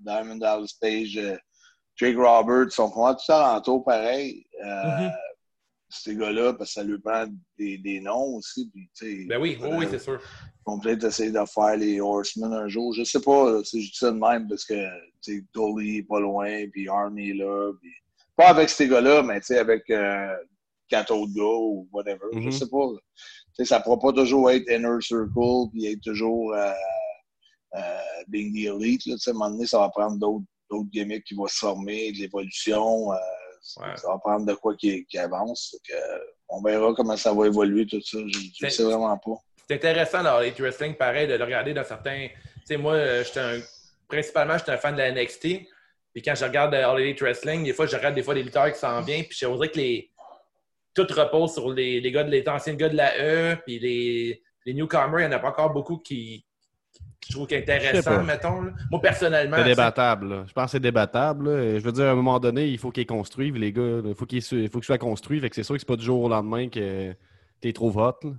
[0.00, 1.36] Diamond Dallas Page, euh,
[1.96, 4.44] Jake Roberts, sont pas tous alentours pareil.
[4.64, 5.10] Euh, Mhm.
[5.94, 7.26] Ces gars-là, parce que ça lui prend
[7.58, 8.70] des, des noms aussi.
[8.72, 10.18] Puis, Ben oui, oui, oui, c'est sûr.
[10.22, 12.94] ils vont peut-être essayer de faire les Horsemen un jour.
[12.94, 14.74] Je sais pas je dis ça de même parce que
[15.52, 17.72] Dolly est pas loin, puis Army est là.
[17.78, 17.90] Puis...
[18.34, 20.34] Pas avec ces gars-là, mais avec euh,
[20.88, 22.24] quatre autres gars ou whatever.
[22.32, 22.86] Je sais pas.
[23.56, 26.72] Sais, ça ne pourra pas toujours être Inner Circle puis être toujours euh,
[27.74, 29.06] euh, Being the Elite.
[29.06, 32.12] Là, à un moment donné, ça va prendre d'autres d'autres gimmicks qui vont se former,
[32.12, 33.12] de l'évolution.
[33.12, 33.16] euh,
[33.80, 33.96] Ouais.
[33.96, 35.76] Ça va prendre de quoi qui, qui avance.
[36.48, 38.18] On verra comment ça va évoluer, tout ça.
[38.26, 39.36] Je ne sais vraiment pas.
[39.68, 42.26] C'est intéressant dans les wrestling, pareil, de le regarder dans certains.
[42.26, 43.60] Tu sais, moi, euh, j'étais un.
[44.08, 45.40] Principalement, j'étais un fan de la NXT.
[46.12, 48.70] Puis quand je regarde All Elite Wrestling, des fois, je regarde des fois des lutteurs
[48.72, 50.10] qui s'en viennent, puis je dirais que les...
[50.94, 54.42] tout repose sur les, les gars de les anciens gars de la E, puis les,
[54.66, 56.44] les newcomers, il n'y en a pas encore beaucoup qui,
[57.20, 58.62] qui je trouve qu'intéressant, mettons.
[58.62, 58.72] là.
[58.90, 60.28] Moi, personnellement, C'est débattable.
[60.28, 60.44] là.
[60.46, 61.50] Je pense que c'est débattable.
[61.50, 61.78] là.
[61.78, 64.00] Je veux dire, à un moment donné, il faut qu'ils construisent, les gars.
[64.04, 65.40] Il faut qu'ils il faut qu'ils soient construits.
[65.40, 67.14] Fait que c'est sûr que c'est pas du jour au lendemain que
[67.60, 68.14] t'es trop hot.
[68.24, 68.30] là.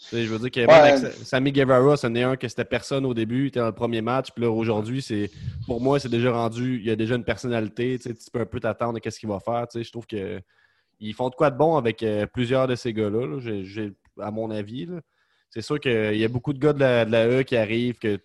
[0.00, 1.10] Tu sais, je veux dire que Ouais.
[1.24, 4.00] Sammy Guevara, c'en est un que c'était personne au début, il était dans le premier
[4.00, 5.28] match, puis là aujourd'hui, c'est
[5.66, 8.38] pour moi, c'est déjà rendu, il y a déjà une personnalité, tu sais, tu peux
[8.40, 10.40] un peu t'attendre à qu'est-ce qu'il va faire, tu sais, je trouve que
[11.00, 13.92] ils font de quoi de bon avec euh, plusieurs de ces gars-là, là, j'ai- j'ai-
[14.20, 14.86] à mon avis.
[14.86, 15.00] là.
[15.50, 17.98] C'est sûr qu'il y a beaucoup de gars de la, de la E qui arrivent,
[17.98, 18.22] que tu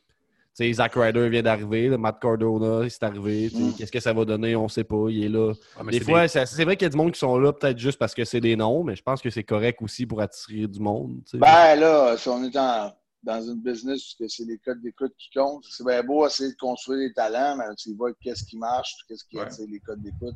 [0.55, 3.49] sais, Zack Ryder vient d'arriver, là, Matt Cardona, il s'est arrivé.
[3.49, 3.73] tu sais, Mm.
[3.77, 4.55] Qu'est-ce que ça va donner?
[4.55, 5.05] On sait pas.
[5.09, 5.47] Il est là.
[5.47, 5.53] Ouais,
[5.85, 7.51] mais Des c'est fois, c'est c'est vrai qu'il y a du monde qui sont là,
[7.53, 10.19] peut-être juste parce que c'est des noms, mais je pense que c'est correct aussi pour
[10.21, 11.21] attirer du monde.
[11.25, 11.37] tu sais.
[11.37, 15.29] Ben là, si on est dans une business où que c'est les codes d'écoute qui
[15.35, 18.93] comptent, c'est bien beau essayer de construire des talents, mais tu vois qu'est-ce qui marche,
[19.07, 19.43] qu'est-ce qui Ouais.
[19.43, 20.35] attire les codes d'écoute.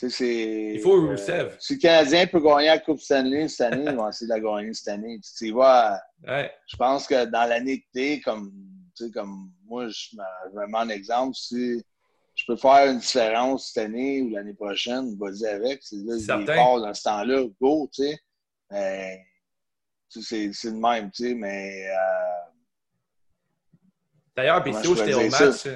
[0.00, 1.56] Il faut euh, Rusev.
[1.58, 4.40] Si le Canadien peut gagner la Coupe Stanley cette année, ils vont essayer de la
[4.40, 5.20] gagner cette année.
[5.36, 6.52] Tu vois, ouais.
[6.66, 8.52] je pense que dans l'année que t'es, comme,
[8.96, 11.82] tu sais, comme moi, je me, mets en exemple, si
[12.36, 15.80] je peux faire une différence cette année ou l'année prochaine, vas-y avec.
[15.82, 16.40] C'est là, Certain.
[16.42, 18.18] il part dans ce temps-là, go, tu sais.
[18.70, 19.24] Mais,
[20.10, 22.48] tu sais, c'est c'est le même, tu sais, mais euh,
[24.36, 25.66] D'ailleurs, puis si j'étais au match,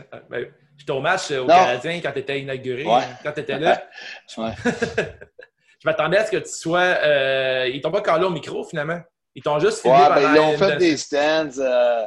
[0.83, 1.47] j'étais au match euh, au.
[1.47, 3.03] Canadien quand tu étais inauguré, Ouais.
[3.23, 3.83] quand tu étais là?
[4.37, 4.53] Ouais.
[4.65, 6.81] je m'attendais à ce que tu sois.
[6.81, 9.01] euh, ils t'ont pas calé au micro finalement.
[9.35, 11.59] Ils t'ont juste filmé ouais, ben, ils ont fait des stands.
[11.59, 12.07] euh,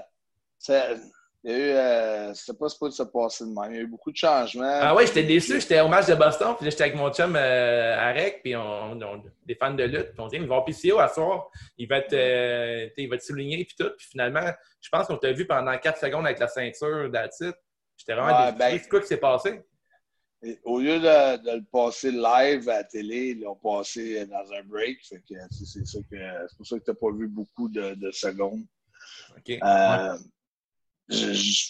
[1.47, 3.71] il y a eu, euh, pas supposé se passer de même.
[3.71, 4.80] Il y a eu beaucoup de changements.
[4.82, 5.61] Ah ouais, j'étais déçu.
[5.61, 8.95] J'étais au match de Boston, puis j'étais avec mon chum euh, Arek, puis on,
[9.45, 10.13] des fans de lutte.
[10.13, 11.49] Puis on dit, ils vont PCO à soir.
[11.78, 13.91] Il va te, euh, il va te souligner, puis tout.
[13.95, 14.49] Puis finalement,
[14.82, 17.51] je pense qu'on t'a vu pendant 4 secondes avec la ceinture d'Atit.
[17.98, 18.58] J'étais vraiment déçu.
[18.58, 19.62] ben- C'est quoi qui s'est passé?
[20.64, 24.64] Au lieu de, de le passer live à la télé, ils l'ont passé dans un
[24.64, 25.00] break.
[25.08, 26.18] Fait que, c'est, c'est ça que,
[26.50, 28.64] c'est pour ça que tu n'as pas vu beaucoup de, de secondes.
[29.38, 29.58] OK.
[29.64, 30.18] Euh,
[31.10, 31.64] je, je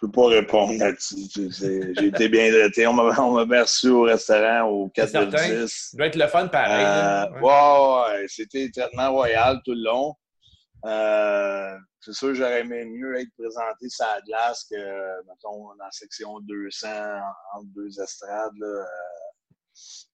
[0.00, 1.16] peux pas répondre là-dessus.
[1.58, 2.86] J'ai été bien traité.
[2.86, 5.62] On m'a, bien reçu au restaurant au 4 C'est de certain.
[5.64, 5.88] 10.
[5.90, 6.84] Ça doit être le fun pareil.
[6.86, 7.40] Euh, Ouais.
[7.40, 10.14] ouais, ouais, c'était traitement royal tout le long.
[10.84, 14.76] Euh, c'est sûr j'aurais aimé mieux être présenté sur la glace que,
[15.26, 18.52] mettons, dans la section 200, en- entre deux estrades.
[18.58, 18.84] Là, euh,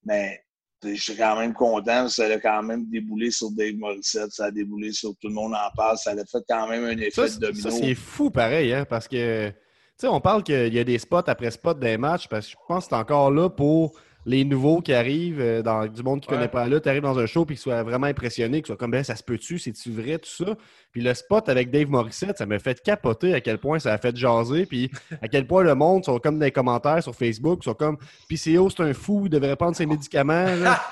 [0.04, 0.40] mais
[0.82, 2.08] je suis quand même content.
[2.08, 5.54] Ça a quand même déboulé sur Dave Morissette, ça a déboulé sur tout le monde
[5.54, 5.96] en parle.
[5.98, 7.62] Ça a fait quand même un effet Ça, de domino.
[7.62, 9.54] ça, c'est fou pareil, hein, parce que, tu
[9.98, 12.56] sais, on parle qu'il y a des spots après spots des matchs, parce que je
[12.66, 16.28] pense que c'est encore là pour les nouveaux qui arrivent, euh, dans, du monde qui
[16.28, 16.38] ne Ouais.
[16.38, 18.76] connaît pas là, tu arrives dans un show puis qu'ils soient vraiment impressionnés, qu'ils soient
[18.76, 20.54] comme, ben, ça se peut-tu, c'est-tu vrai, tout ça?
[20.92, 23.98] Puis le spot avec Dave Morissette, ça m'a fait capoter à quel point ça a
[23.98, 24.90] fait jaser, puis
[25.22, 27.98] à quel point le monde sont comme dans les commentaires sur Facebook, sont comme,
[28.28, 30.46] PCO, c'est un fou, il devrait prendre ses médicaments.
[30.56, 30.80] Là,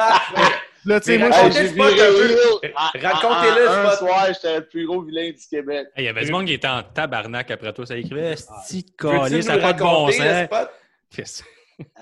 [0.84, 1.80] Là, tu sais, moi, j'ai- peu.
[1.80, 2.72] heel.
[2.76, 3.98] En- Racontez-le, spot.
[3.98, 5.86] soir, j'étais le plus gros vilain du Québec.
[5.94, 7.86] Hey, Il y avait du monde qui était en tabarnak après toi.
[7.86, 11.44] Ça écrivait Sti de Veux-tu calice, ça n'a pas de bon sens.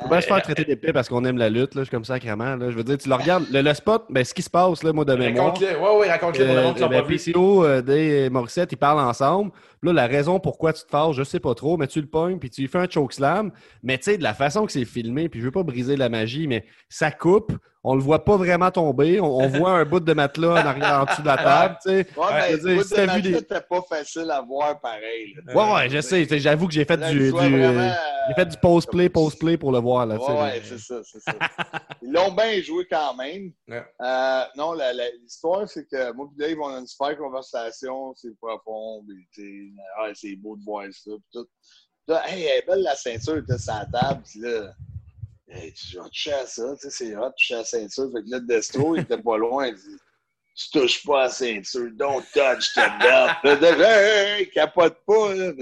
[0.02, 2.56] Faut bien se faire traiter parce qu'on aime la lutte, là, je suis comme sacrément.
[2.56, 2.70] Là.
[2.70, 4.92] Je veux dire, tu le regardes, le, le spot, ben, ce qui se passe, là,
[4.92, 5.46] moi, de mémoire.
[5.54, 5.78] Raconte-le.
[5.78, 7.16] Ouais, ouais, raconte-le pour le monde qui Euh, ben, pas vu.
[7.16, 9.50] PCO, euh, Dave et Morissette, ils parlent ensemble.
[9.82, 12.38] Là, la raison pourquoi tu te fâches, je sais pas trop, mais tu le pognes,
[12.38, 13.50] puis tu lui fais un chokeslam.
[13.82, 16.08] Mais tu sais, de la façon que c'est filmé, puis je veux pas briser la
[16.08, 17.52] magie, mais ça coupe.
[17.82, 19.20] On le voit pas vraiment tomber.
[19.20, 21.88] On, on voit un bout de matelas en arrière, en dessus de la table, tu
[21.88, 22.06] sais.
[22.14, 25.34] Ouais, mais le bout de c'était pas facile à voir pareil.
[25.46, 25.54] là.
[25.54, 26.26] Ouais, ouais, je sais.
[26.38, 27.94] J'avoue que j'ai fait Là, du, vraiment,
[28.28, 30.16] j'ai fait du post-play, post-play pour le voir, là.
[30.16, 31.32] Ouais, ouais, c'est ça, c'est ça.
[32.02, 33.50] Ils l'ont bien joué quand même.
[33.66, 33.82] Ouais.
[34.02, 34.74] Euh, non,
[35.22, 39.02] l'histoire, c'est que moi et Dave, on a une super conversation, c'est profond,
[39.98, 41.46] ah, c'est beau de voir ça, tout.
[42.08, 44.72] Là, hey, elle est belle la ceinture, elle était sur la table, puis là,
[45.51, 48.11] hey, tu vas toucher à ça, tu sais, c'est hot, toucher à la ceinture.
[48.12, 49.96] Fait que là, Destro, il était pas loin, il dit,
[50.55, 53.36] tu touches pas à la ceinture, don't touch the belt.
[53.44, 55.53] Là, Dave, hey, hey, hey, capote pas, là.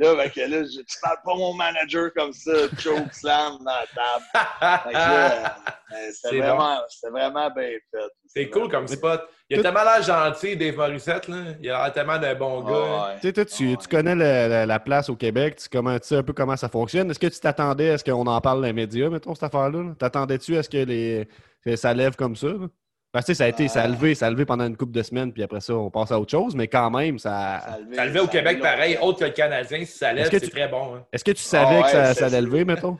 [0.00, 3.64] Là, fait que là, je, tu parles pas mon manager comme ça, choke slam dans
[3.64, 4.92] la table.
[4.92, 5.56] Là,
[5.92, 7.98] euh, C'est c'était vraiment, c'était vraiment bien fait.
[8.26, 9.22] C'est cool comme spot.
[9.48, 11.28] Il a Tout- tellement l'air gentil, Dave Morissette.
[11.28, 11.36] Là.
[11.60, 13.08] Il a l'air tellement d'un bon gars.
[13.08, 13.18] Ouais.
[13.20, 16.22] Tu toi, tu, connais la, la- la place au Québec, tu, comment, tu sais un
[16.22, 17.10] peu comment ça fonctionne.
[17.10, 19.82] Est-ce que tu t'attendais à ce qu'on en parle dans les médias, mettons, cette affaire-là?
[19.82, 19.94] là?
[19.98, 21.28] T'attendais-tu à ce que, les,
[21.64, 22.46] que ça lève comme ça?
[22.46, 22.68] là?
[23.12, 24.76] Parce que tu sais, ça a été, ça a levé, ça a levé pendant une
[24.76, 27.60] couple de semaines, puis après ça, on passe à autre chose, mais quand même, ça.
[27.66, 29.84] Ça levait- Ça levait au ça Québec pareil, autre que le Canadien.
[29.84, 30.94] Si ça lève, c'est tu- très bon.
[30.94, 31.06] hein.
[31.12, 32.98] Est-ce que tu savais Ah ouais, que ça, allait lever, mettons?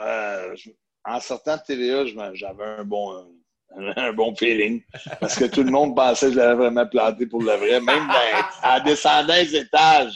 [0.00, 0.70] Euh, je-
[1.04, 2.04] en sortant de TVA,
[2.34, 3.26] j'avais un bon,
[3.96, 4.82] un bon feeling.
[5.20, 7.80] Parce que tout le monde pensait que je l'avais vraiment planté pour le vrai.
[7.80, 10.12] Même dans- en descendant les étages.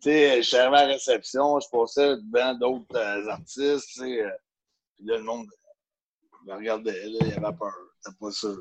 [0.00, 4.22] sais, je suis arrivé à la réception, je passais devant d'autres euh, artistes, tu sais.
[4.22, 4.30] euh,
[4.96, 5.46] Puis là, le monde
[6.46, 7.72] me regardait, là, il avait peur.
[8.04, 8.56] C'était pas sûr.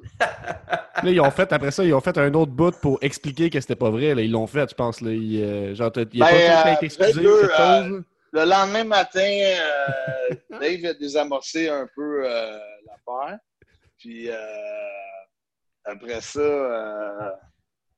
[1.04, 3.60] Là, ils ont fait, après ça, ils ont fait un autre bout pour expliquer que
[3.60, 4.16] c'était pas vrai.
[4.16, 4.22] Là.
[4.22, 5.02] Ils l'ont fait, je pense.
[5.02, 5.12] Là.
[5.12, 7.50] Ils, euh, genre, il a Ben, pas tout euh, été excusé euh,
[7.90, 8.04] chose.
[8.32, 13.38] Le lendemain matin, euh, Dave a désamorcé un peu euh, l'affaire.
[13.98, 14.36] Puis euh,
[15.86, 17.30] après ça, euh,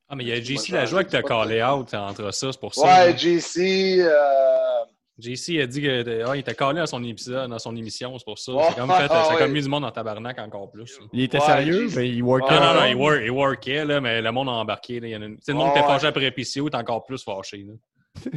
[0.10, 2.74] Ah, mais il y a JC Lajoie qui t'a callé out entre ça, c'est pour
[2.74, 3.06] ça.
[3.06, 3.18] ouais.
[3.18, 4.86] JC, euh,
[5.18, 8.26] JC a dit que ah, il était calé dans son épisode, dans son émission, c'est
[8.26, 8.51] pour ça.
[8.70, 10.99] C'est comme, fait, ah, ça a comme mis du monde en tabarnak encore plus.
[11.13, 12.53] Il était Ouais, sérieux, mais il workait.
[12.53, 14.99] Non, non, non, il, work, il workait, là, mais le monde a embarqué.
[14.99, 15.07] Là.
[15.07, 16.76] Il y en a une- tu sais, le monde qui était fâché après PCO, t'es
[16.78, 17.66] encore plus fâché.
[17.66, 17.74] Là.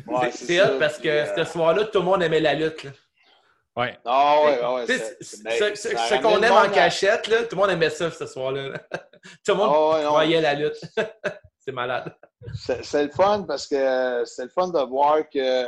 [0.07, 0.74] ouais, C'est- c'est C'est ça.
[0.74, 2.85] hot parce que ce euh, soir-là, tout le monde aimait la lutte.
[2.85, 2.91] là.
[3.76, 3.97] Ouais.
[4.05, 7.61] Ah ouais, ouais, Tu sais, c'est- ce- qu'on aime en à- cachette, là, tout le
[7.62, 8.68] monde aimait ça ce soir-là.
[8.70, 8.79] là.
[9.45, 10.09] tout le monde Ah ouais, non.
[10.11, 10.81] croyait la lutte.
[11.59, 12.12] c'est malade.
[12.55, 15.66] C'est c'est le fun parce que c'est le fun de voir que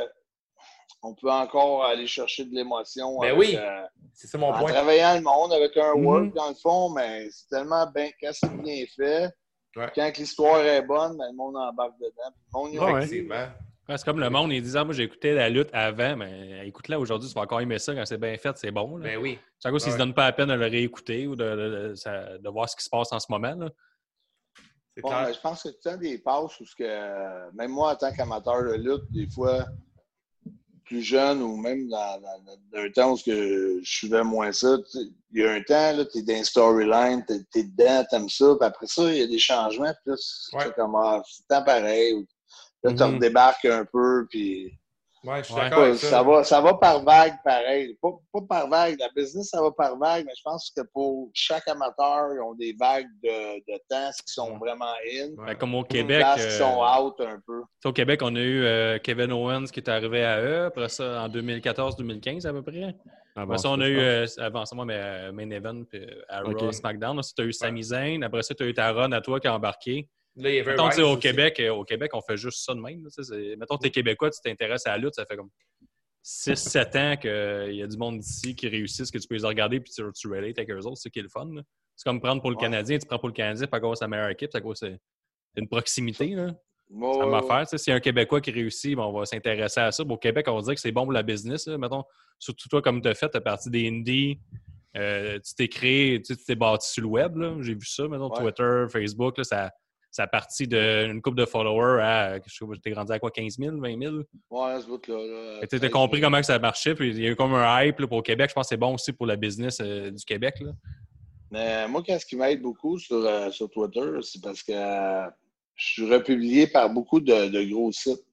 [1.03, 3.19] on peut encore aller chercher de l'émotion.
[3.19, 3.55] Ben oui.
[3.57, 3.81] euh,
[4.13, 4.71] C'est ça mon en point.
[4.71, 6.05] travaillant le monde avec un Mhm.
[6.05, 9.29] work dans le fond, mais c'est tellement bien, quand c'est bien fait,
[9.75, 9.89] Ouais.
[9.95, 12.11] quand l'histoire est bonne, ben, le monde embarque dedans.
[12.53, 12.91] Le monde y Ouais.
[13.03, 13.47] Effectivement.
[13.93, 17.27] C'est comme le monde, ils disent Ah, moi j'écoutais la lutte avant, mais écoute-la aujourd'hui,
[17.27, 18.95] tu vas encore aimer ça quand c'est bien fait, c'est bon.
[18.97, 19.03] Là.
[19.09, 19.37] Ben oui.
[19.61, 19.93] Chaque fois, s'ils Ouais.
[19.93, 22.69] se donnent pas la peine de le réécouter ou de, de- de- ça- de voir
[22.69, 23.53] ce qui se passe en ce moment.
[23.55, 23.69] Là.
[25.01, 27.91] Bon, ben, je pense que tu as des passes où ce que, euh, même moi,
[27.93, 29.65] en tant qu'amateur de lutte, des fois,
[30.91, 35.41] plus jeune ou même dans, dans- dans un temps où je suivais moins ça, il
[35.41, 38.67] y a un temps, tu es dans storyline, tu es, dedans, tu aimes ça, puis
[38.67, 40.73] après ça, il y a des changements, puis là, c'est Ouais.
[40.75, 42.25] comme, ah, c'est temps pareil.
[42.83, 43.15] Là, tu Mhm.
[43.15, 44.73] redébarques un peu, puis
[45.23, 45.61] Ouais, je suis Ouais.
[45.61, 46.23] d'accord avec ça, ça.
[46.23, 47.95] va, ça va par vague pareil.
[48.01, 51.29] Pas, pas par vague, la business, ça va par vague, mais je pense que pour
[51.33, 55.27] chaque amateur, ils ont des vagues de, de temps qui sont vraiment in.
[55.37, 55.45] Ouais.
[55.47, 57.61] Ben, comme au Des Québec, places qui euh, sont out un peu.
[57.85, 61.21] au Québec, on a eu euh, Kevin Owens qui est arrivé à eux, après ça
[61.23, 62.95] en 2014-2015 à peu près.
[63.35, 64.41] Ah, bon, Après ça, on a eu, ça.
[64.41, 66.71] euh, avant ça, moi, mais euh, Main Event, puis euh, à Raw.
[66.71, 67.15] SmackDown.
[67.15, 68.23] Là, tu as eu Sami Zayn.
[68.23, 70.09] Après ça, tu as eu ta run à toi qui a embarqué.
[70.37, 71.17] Là, il y avait Mettons, au.
[71.17, 73.03] Québec, euh, au Québec, on fait juste ça de même.
[73.03, 75.49] là, Mettons, tu es Québécois, tu t'intéresses à la lutte, ça fait comme
[76.23, 79.79] 6-7 ans qu'il y a du monde d'ici qui réussissent, que tu peux les regarder
[79.79, 81.49] puis tu, tu relates avec eux autres, c'est ça qui est le fun.
[81.95, 82.61] C'est comme prendre pour le Ouais.
[82.63, 84.77] Canadien, tu prends pour le Canadien, pas à cause la meilleure équipe, c'est à cause
[84.79, 84.97] c'est
[85.57, 86.27] une proximité.
[86.29, 86.53] Là.
[87.33, 87.61] Affaire.
[87.61, 90.03] tu sais, Si un Québécois qui réussit, ben, on va s'intéresser à ça.
[90.03, 91.65] Au Québec, on va dire que c'est bon pour la business.
[91.67, 91.77] là.
[91.77, 92.03] Mettons,
[92.37, 94.39] surtout toi, comme tu as fait, tu as parti des indies.
[94.97, 97.37] euh, tu t'es créé, tu t'es bâti sur le web.
[97.61, 98.39] J'ai vu ça, mettons, Ouais.
[98.51, 99.37] Twitter, Facebook.
[99.37, 99.71] Là, ça,
[100.11, 103.31] ça a parti d'une couple de followers à, je sais pas, t'es grandi à quoi,
[103.31, 104.15] 15 000, 20 000?
[104.49, 105.59] Ouais, ce bout-là.
[105.61, 106.93] Là, Tu as compris comment que ça marchait.
[106.93, 108.49] Puis il y a eu comme un hype là, pour le Québec.
[108.49, 110.59] Je pense que c'est bon aussi pour la business euh, du Québec.
[110.59, 110.71] Là.
[111.51, 115.29] Mais moi, qu'est-ce qui m'aide beaucoup sur, euh, sur Twitter, c'est parce que euh,
[115.75, 118.23] je suis republié par beaucoup de, de gros sites.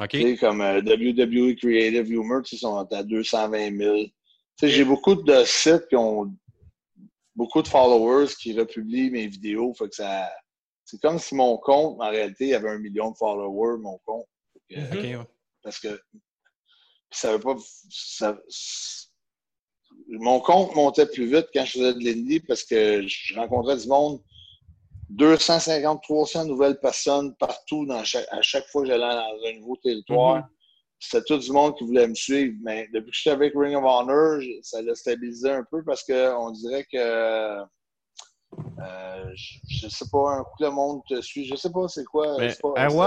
[0.00, 0.08] OK?
[0.10, 3.96] Tu sais, comme euh, WWE Creative Humor, tu sais, sont à 220 000.
[3.96, 4.10] Tu
[4.56, 6.32] sais, j'ai beaucoup de sites qui ont
[7.34, 9.74] beaucoup de followers qui republient mes vidéos.
[9.74, 10.30] Fait que ça.
[10.90, 13.98] C'est comme si mon compte, en réalité, il y avait un million de followers, mon
[14.04, 14.26] compte.
[14.68, 15.18] Que- Mhm.
[15.20, 15.26] Ouais.
[15.62, 16.00] parce que
[17.12, 17.56] ça veut pas.
[17.88, 18.38] ça-
[20.08, 23.86] mon compte montait plus vite quand je faisais de l'indie parce que je rencontrais du
[23.88, 24.20] monde.
[25.10, 29.76] 250, 300 nouvelles personnes partout dans chaque, à chaque fois que j'allais dans un nouveau
[29.76, 30.36] territoire.
[30.38, 30.44] Mhm.
[31.00, 32.54] C'était tout du monde qui voulait me suivre.
[32.62, 36.04] Mais depuis que j'étais avec Ring of Honor, je- ça l'a stabilisé un peu parce
[36.04, 37.56] qu'on dirait que
[38.78, 41.44] euh, je, sais pas, un coup le monde te suit.
[41.44, 42.36] Je sais pas c'est quoi.
[42.36, 42.42] ROH,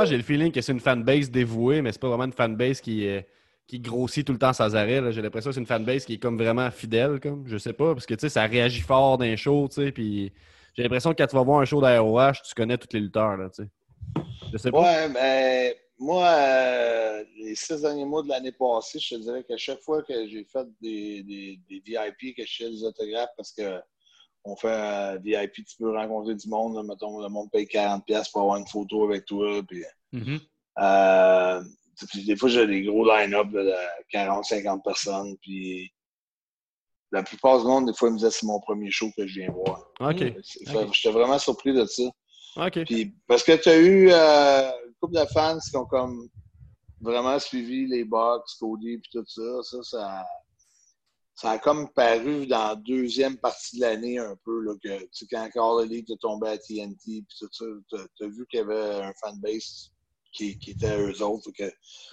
[0.02, 2.82] c'est- j'ai le feeling que c'est une fanbase dévouée, mais c'est pas vraiment une fanbase
[2.82, 3.22] qui, euh,
[3.68, 5.12] qui grossit tout le temps sans arrêt.
[5.12, 7.20] J'ai l'impression que c'est une fanbase qui est comme vraiment fidèle.
[7.20, 7.48] Comme.
[7.48, 9.92] Je sais pas, parce que tu sais, ça réagit fort dans les shows, tu sais,
[9.92, 10.32] puis
[10.76, 13.38] j'ai l'impression que quand tu vas voir un show d'ROH, tu connais tous les lutteurs,
[13.38, 13.70] là, tu sais.
[14.52, 14.82] Je sais pas.
[14.82, 19.58] Ouais, mais moi, euh, les six derniers mois de l'année passée, je te dirais qu'à
[19.58, 23.52] chaque fois que j'ai fait des, des, des VIP, que je fais des autographes, parce
[23.52, 23.80] que
[24.46, 28.30] on fait un VIP, tu peux rencontrer du monde, là, mettons, le monde paye 40$
[28.32, 30.40] pour avoir une photo avec toi, puis, Mhm.
[30.80, 31.64] euh,
[32.10, 33.72] puis des fois, j'ai des gros line-up de
[34.12, 35.92] 40-50 personnes, puis
[37.12, 39.40] la plupart du monde, des fois, ils me disaient c'est mon premier show que je
[39.40, 39.86] viens voir.
[40.00, 40.18] OK.
[40.44, 42.04] C'est- fait- J'étais vraiment surpris de ça.
[42.58, 42.86] OK.
[42.86, 46.28] Puis, parce que tu as eu euh, une couple de fans qui ont comme
[47.00, 49.42] vraiment suivi les box, Cody, puis tout ça.
[49.62, 50.26] Ça, ça,
[51.36, 55.08] ça a comme paru dans la deuxième partie de l'année un peu, là, que tu
[55.12, 58.60] sais, quand Carl Elite est tombé à TNT, puis tout ça, tu as, vu qu'il
[58.60, 59.92] y avait un fanbase
[60.32, 61.52] qui, qui était eux autres.
[61.52, 61.72] Que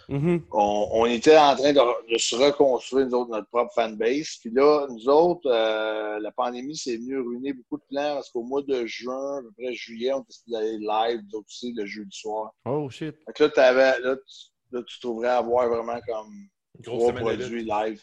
[0.08, 0.44] Mhm.
[0.52, 4.36] on, on était en train de, de se reconstruire, nous autres, notre propre fanbase.
[4.40, 8.42] Puis là, nous autres, euh, la pandémie, c'est venu ruiner beaucoup de plans parce qu'au
[8.42, 11.86] mois de juin, à peu près juillet, on était d'aller live, nous autres aussi, le
[11.86, 12.52] jeudi soir.
[12.66, 13.14] Oh, shit.
[13.26, 16.48] Fait que là, t'avais, là, tu là, tu trouverais avoir vraiment comme
[16.82, 18.02] trois de produits live.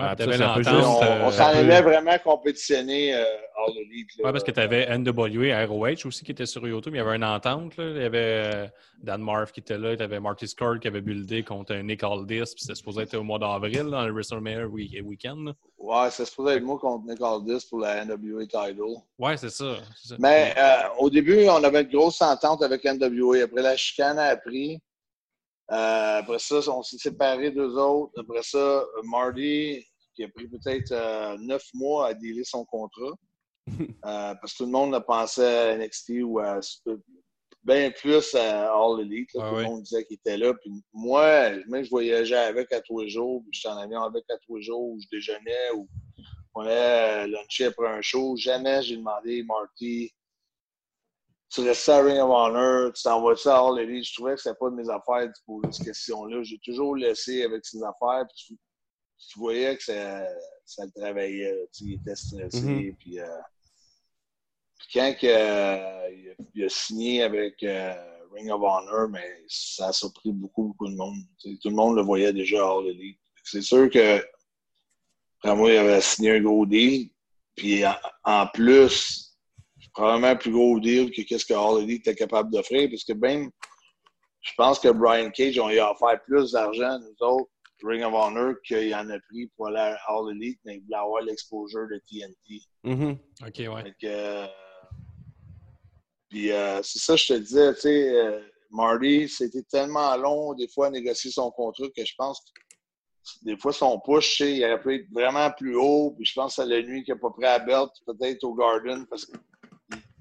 [0.00, 4.08] Ouais, peu on, euh, on s'en allait vraiment compétitionner euh, All Elite.
[4.18, 4.24] là.
[4.24, 6.94] Ouais, parce que tu avais NWA, ROH aussi qui était sur YouTube.
[6.94, 7.76] Il y avait une entente.
[7.76, 7.84] Là.
[7.90, 8.18] Il y avait
[8.54, 8.66] euh,
[9.00, 9.92] Dan Marv qui était là.
[9.92, 12.40] Il y avait Marty Scott qui avait buildé contre Nick Aldis.
[12.54, 15.52] Puis c'était supposé être au mois d'avril, dans le WrestleMania week- week-end.
[15.78, 18.80] Ouais, c'est supposé être moi contre Nick Aldis pour la NWA title.
[19.18, 19.76] Ouais, c'est ça.
[20.18, 23.44] Mais euh, au début, on avait une grosse entente avec NWA.
[23.44, 24.80] Après, la chicane a appris.
[25.72, 28.12] Euh, après ça, on s'est séparés deux autres.
[28.20, 33.12] Après ça, Marty, qui a pris peut-être euh, neuf mois à dealer son contrat.
[34.06, 36.60] Euh, parce que tout le monde a pensé à NXT ou à
[37.64, 39.34] bien plus à All Elite.
[39.34, 39.42] là.
[39.42, 39.62] Ah tout oui.
[39.62, 40.54] le monde disait qu'il était là.
[40.54, 43.42] Puis moi, même je voyageais avec à tous les jours.
[43.42, 45.88] Puis j'étais en avion avec à tous les jours où je déjeunais ou
[46.54, 48.36] on allait luncher après un show.
[48.36, 50.12] Jamais j'ai demandé, Marty,
[51.48, 54.04] tu restes à Ring of Honor, tu t'en vas ça à All Elite.
[54.04, 56.42] Je trouvais que c'était pas de mes affaires de poser cette question-là.
[56.42, 58.26] J'ai toujours laissé avec ses affaires.
[58.28, 58.58] Puis tu,
[59.30, 60.26] tu voyais que ça,
[60.64, 61.68] ça le travaillait.
[61.72, 62.60] Tu il était stressé.
[62.60, 62.96] Mhm.
[62.96, 63.26] puis, euh,
[64.78, 67.94] puis quand euh, il, a, il a signé avec euh,
[68.32, 71.16] Ring of Honor, mais ça a surpris beaucoup, beaucoup de monde.
[71.38, 73.20] Tu tout le monde le voyait déjà à All Elite.
[73.44, 74.20] C'est sûr que
[75.44, 77.10] moi, il avait signé un gros deal.
[77.54, 77.94] Puis en,
[78.24, 79.25] en plus,
[79.96, 82.88] probablement un plus gros deal que qu'est-ce que All Elite était capable d'offrir.
[82.90, 83.50] Parce que même,
[84.42, 87.50] je pense que Brian Cage, on lui a offert plus d'argent, nous autres,
[87.82, 90.96] Ring of Honor, qu'il en a pris pour aller à All Elite, mais il voulait
[90.96, 92.62] avoir l'exposure de TNT.
[92.84, 93.18] Mhm.
[93.46, 93.82] OK, ouais.
[93.82, 94.46] Fait que, euh,
[96.28, 98.40] puis euh, c'est ça, je te disais, tu sais, euh,
[98.70, 102.60] Marty, c'était tellement long, des fois, à négocier son contrat que je pense que
[103.42, 106.12] des fois, son push, tu sais, il aurait pu être vraiment plus haut.
[106.16, 109.06] Puis je pense à la nuit qu'il n'a pas pris la belt, peut-être au Garden,
[109.06, 109.36] parce qu'il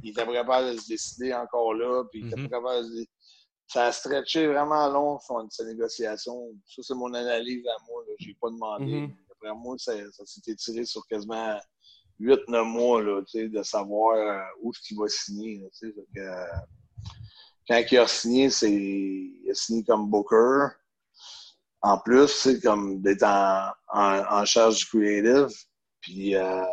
[0.06, 2.04] il était pas capable de se décider encore là.
[2.12, 3.06] Puis il était pas capable de
[3.68, 6.52] Ça a stretché vraiment long, sa négociation.
[6.68, 8.04] Ça, c'est mon analyse à moi.
[8.20, 8.86] Je n'ai pas demandé.
[8.86, 9.16] Mhm.
[9.32, 11.60] Après moi, ça, ça s'est étiré sur quasiment
[12.20, 15.60] 8-9 mois là, de savoir euh, où est-ce qu'il va signer.
[15.60, 16.46] là, euh,
[17.68, 20.68] quand il a signé, c'est il a signé comme Booker.
[21.82, 25.48] En plus, c'est comme d'être en, en, en charge du creative.
[26.00, 26.64] Puis, euh,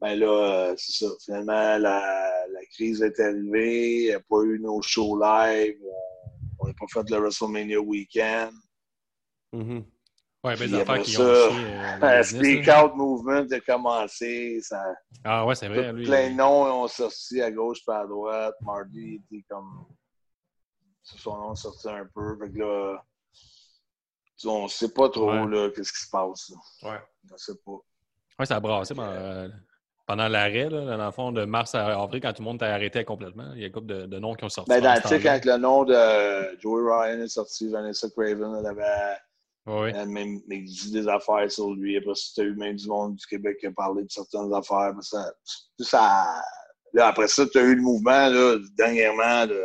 [0.00, 0.26] ben là,
[0.70, 1.12] euh, c'est ça.
[1.24, 3.96] Finalement, la, la crise est arrivée.
[4.02, 5.78] Il n'y a pas eu nos shows live.
[6.58, 8.52] On n'a pas fait le WrestleMania weekend.
[9.52, 9.84] Mhm.
[10.44, 12.62] Ouais, Puis ben, des affaires qui ça, ont chié.
[12.68, 14.60] euh, Movement a commencé.
[14.62, 14.84] Ça,
[15.24, 15.90] Ah, ouais, c'est vrai.
[15.90, 18.54] tout Lui, plein de noms ont sorti à gauche et à droite.
[18.62, 19.86] Marty était comme.
[21.02, 22.36] Son nom sorti un peu.
[22.38, 23.02] Fait que là,
[24.44, 25.72] on ne sait pas trop Ouais.
[25.74, 26.50] qu'est-ce qui se passe.
[26.82, 26.90] là.
[26.90, 27.00] Ouais.
[27.30, 27.78] On ne sait pas.
[28.38, 29.48] Ouais, ça a brassé ben, euh,
[30.06, 32.72] pendant l'arrêt, là, dans le fond, de mars à avril, quand tout le monde t'a
[32.72, 33.50] arrêté complètement.
[33.54, 34.68] Il y a une couple de, de noms qui ont sorti.
[34.70, 35.40] Ben, dans, ce tu sais, temps-là.
[35.40, 39.16] quand le nom de Joey Ryan est sorti, Vanessa Craven, elle avait,
[39.66, 41.96] Ouais, elle avait même dit des affaires sur lui.
[41.96, 44.92] Après, tu as eu même du monde du Québec qui a parlé de certaines affaires.
[44.96, 45.32] Puis Ça,
[45.80, 46.42] ça-
[46.92, 49.60] là, après ça, tu as eu le mouvement, là, dernièrement, de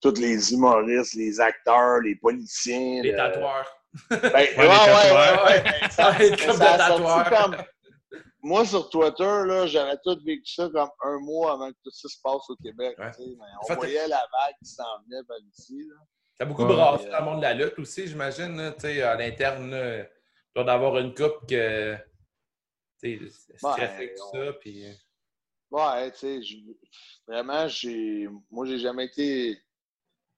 [0.00, 3.02] tous les humoristes, les acteurs, les politiciens.
[3.02, 3.66] Les le- tatoueurs.
[4.10, 7.28] Ben, ouais, ouais, ouais, ça- ça de a sorti tatoueurs.
[7.30, 7.56] comme-
[8.48, 12.08] Moi, sur Twitter, là, j'avais tout vécu ça comme un mois avant que tout ça
[12.08, 12.96] se passe au Québec.
[12.98, 13.10] Ouais.
[13.14, 15.84] tu mais on Fait- voyait la vague qui s'en venait par ici.
[15.86, 15.96] Là.
[16.38, 16.74] T'as beaucoup Ouais.
[16.74, 18.74] brassé Euh, dans le monde de la lutte aussi, j'imagine.
[18.80, 19.70] Tu à l'interne,
[20.56, 21.94] tu d'avoir une coupe que.
[23.02, 24.52] Tu sais, stressé Ouais, avec tout on- ça.
[24.54, 24.84] Puis...
[25.70, 26.56] Ouais, tu sais, je-
[27.26, 29.60] vraiment, j'ai, moi, j'ai jamais été,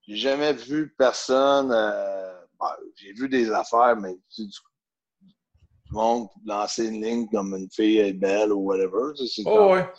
[0.05, 4.57] j'ai jamais vu personne, euh, ben, j'ai vu des affaires, mais tu sais, du,
[5.91, 9.55] du monde lancer une ligne comme une fille est belle ou whatever, tu c'est Oh,
[9.55, 9.89] comme- ouais.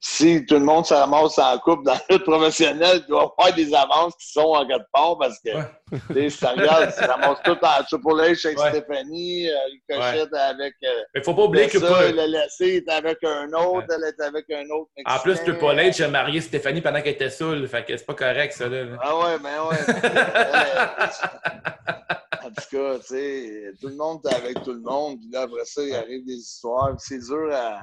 [0.00, 3.74] si tout le monde se ramasse en couple dans professionnelle, il doit y avoir des
[3.74, 5.70] avances qui sont en quatre part parce que, Ouais.
[6.08, 8.70] tu regardes, tu ramasses tout en Triple H avec Ouais.
[8.70, 9.54] Stéphanie, euh,
[9.90, 11.78] Ricochet avec, euh, Mais faut pas oublier que.
[11.78, 14.90] ça, pas- il a laissé, est avec un autre, elle est avec un autre.
[15.04, 15.34] En plus.
[15.42, 17.66] Triple H a marié Stéphanie pendant qu'elle était saoule.
[17.68, 18.68] Fait que c'est pas correct, ça.
[18.68, 18.96] Là.
[19.02, 19.76] Ah ouais, mais ouais.
[22.42, 25.18] en tout cas, tu sais, tout le monde est avec tout le monde.
[25.20, 26.94] Puis là, après ça, il arrive des histoires.
[26.98, 27.80] C'est dur à.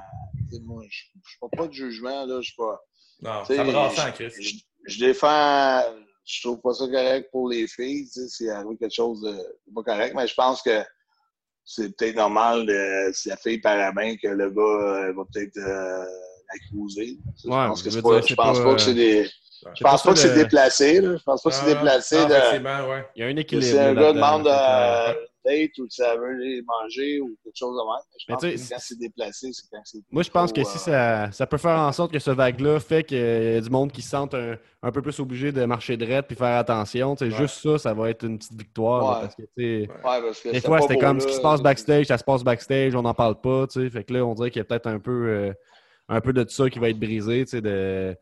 [0.64, 2.38] Moi, je ne fais pas de jugement, là.
[2.40, 2.80] Je suis pas.
[3.22, 4.64] Non, ça en Chris.
[4.86, 5.82] je défends.
[6.32, 8.04] Je trouve pas ça correct pour les filles.
[8.06, 9.34] Tu sais, s'il arrive quelque chose de
[9.74, 10.80] pas correct, mais je pense que
[11.64, 15.56] c'est peut-être normal de, si la fille paraît bien que le gars euh, va peut-être
[15.58, 16.04] euh,
[16.52, 17.18] l'accuser.
[17.42, 18.94] Je pense, que je c'est veux pas, dire, je c'est pense pas, pas, que c'est
[18.94, 19.24] des.
[19.24, 19.30] Je
[19.76, 21.00] C'est pense pas pas que ça c'est de- déplacé.
[21.00, 21.16] Là.
[21.18, 22.88] Je pense pas que c'est Ah, déplacé de.
[22.90, 23.06] ouais.
[23.16, 23.66] Il y a un équilibre.
[23.72, 25.29] Si un gars demande c'est.
[25.44, 28.02] Date ou ça veut aller manger ou quelque chose de même.
[28.18, 29.98] Je Mais pense que quand c'est déplacé, c'est quand c'est.
[30.10, 32.78] Moi, je pense que si euh, ça, ça peut faire en sorte que ce vague-là
[32.80, 35.64] fait qu'il y a du monde qui se sente un, un peu plus obligé de
[35.64, 37.30] marcher droit puis faire attention, Ouais.
[37.30, 39.02] juste ça, ça va être une petite victoire.
[39.02, 39.20] là, Ouais.
[39.22, 41.20] parce que, Ouais, parce que Des c'était fois, c'était comme là.
[41.20, 43.90] ce qui se passe backstage, ça se passe backstage, on n'en parle pas, tu sais.
[43.90, 45.52] Fait que là, on dirait qu'il y a peut-être un peu, euh,
[46.08, 48.16] un peu de ça qui va être brisé, tu sais, de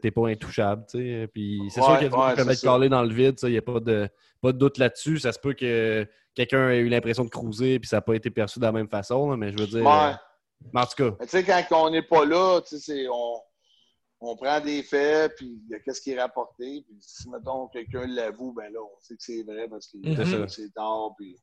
[0.00, 1.28] t'es pas intouchable, tu sais.
[1.32, 3.34] Puis c'est sûr qu'il y a des gens qui peuvent être calés dans le vide,
[3.42, 4.08] il n'y a pas de,
[4.40, 5.18] pas de doute là-dessus.
[5.18, 6.06] Ça se peut que
[6.36, 8.88] quelqu'un ait eu l'impression de cruiser puis ça n'a pas été perçu de la même
[8.88, 9.84] façon, là, mais je veux dire.
[9.84, 10.12] Ouais.
[10.12, 12.78] euh, mais en tout cas, Mais tu sais, quand on n'est pas là, tu sais,
[12.78, 13.40] c'est- on,
[14.20, 16.82] on prend des faits, puis il y a qu'est-ce qui est rapporté.
[16.86, 20.24] Puis si, mettons, quelqu'un l'avoue, ben là, on sait que c'est vrai parce que C'est
[20.24, 20.48] ça.
[20.48, 21.10] c'est tard.
[21.18, 21.36] Puis...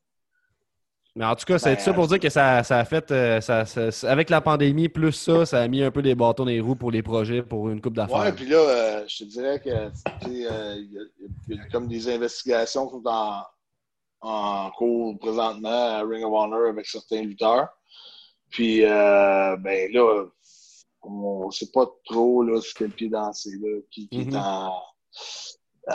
[1.15, 3.11] Mais en tout cas, c'est Ben, ça pour dire que ça, ça a fait.
[3.11, 6.43] euh, ça, ça- avec la pandémie, plus ça, ça a mis un peu des bâtons
[6.45, 8.17] dans les roues pour les projets, pour une coupe d'affaires.
[8.17, 11.59] Ouais, puis là, euh, je te dirais que tu sais, euh, y, a- il y
[11.59, 13.43] a comme des investigations qui sont en,
[14.23, 17.67] en cours présentement à Ring of Honor avec certains lutteurs.
[18.49, 20.25] Puis, euh, ben là,
[21.01, 24.29] on ne sait pas trop là, sur quel pied danser, là, qui, qui Mhm.
[24.29, 24.81] est en.
[25.89, 25.93] euh,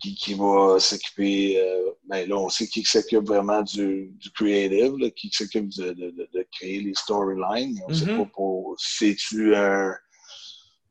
[0.00, 1.58] qui, qui va s'occuper.
[1.58, 5.92] euh, ben là, on sait qui s'occupe vraiment du, du creative, là, qui s'occupe de,
[5.92, 7.80] de, de, de créer les storylines.
[7.84, 8.16] On ne sait Mhm.
[8.18, 9.94] pas pour c'est-tu un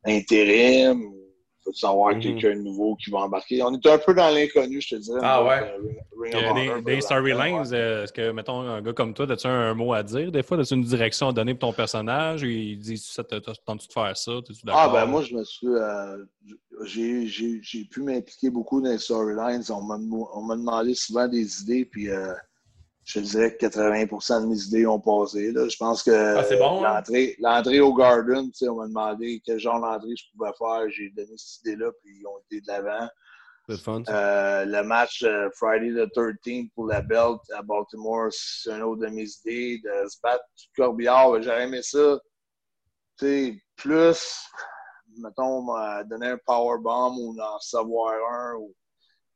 [0.05, 1.11] intérim
[1.65, 2.21] ou faut-tu avoir Mhm.
[2.21, 3.61] quelqu'un de nouveau qui va embarquer.
[3.63, 5.19] On est un peu dans l'inconnu, je te dirais.
[5.23, 5.61] Ah ouais.
[5.61, 5.77] euh,
[6.21, 7.73] Ring- Ring des, storylines, ouais.
[7.73, 10.59] euh, est-ce que, mettons, un gars comme toi, as-tu un, mot à dire des fois?
[10.59, 12.43] As-tu une direction à donner pour ton personnage?
[12.43, 14.31] Il dit, ça, t'as- t'as- tentes-tu de faire ça?
[14.67, 15.67] Ah, ben moi, je me suis.
[15.67, 16.23] euh,
[16.85, 19.61] j'ai, pu m'impliquer beaucoup dans les storylines.
[19.69, 22.33] On m'a, demo- on m'a demandé souvent des idées, puis euh,
[23.05, 25.51] je te dirais que 80% de mes idées ont passé.
[25.51, 25.67] Là.
[25.67, 26.95] Je pense que Ah, bon, hein?
[26.95, 30.89] l'entrée, l'entrée au Garden, tu sais, on m'a demandé quel genre d'entrée je pouvais faire.
[30.89, 33.07] J'ai donné cette idée-là, puis ils ont été de l'avant.
[34.09, 39.01] Euh, le match euh, Friday the 13th pour la belt à Baltimore, c'est une autre
[39.01, 39.81] de mes idées.
[39.83, 42.19] De se battre du corbillard, j'aurais aimé ça.
[43.19, 44.49] Tu sais, plus,
[45.17, 48.55] mettons, m'a donné un powerbomb ou en savoir un.
[48.55, 48.73] Ou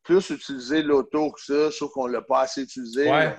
[0.04, 1.70] plus utiliser l'auto que ça.
[1.70, 3.10] Je trouve qu'on l'a pas assez utilisé.
[3.12, 3.36] Ouais.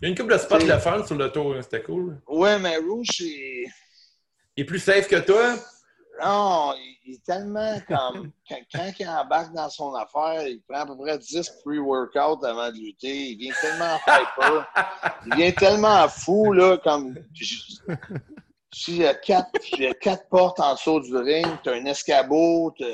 [0.00, 2.20] Il y a une couple de spots le fun sur le tour, hein, c'était cool.
[2.28, 3.64] Ouais, mais Rouge, c'est.
[4.56, 5.54] Il est plus safe que toi?
[6.24, 8.30] Non, il, il est tellement comme.
[8.48, 12.70] Quand, quand il embarque dans son affaire, il prend à peu près 10 pre-workouts avant
[12.70, 13.30] de lutter.
[13.30, 14.66] Il vient tellement hyper.
[15.26, 17.14] Il vient tellement fou, là, comme.
[18.72, 21.84] S'il y a quatre, il y a quatre portes en dessous du ring, t'as un
[21.86, 22.86] escabeau, t'as-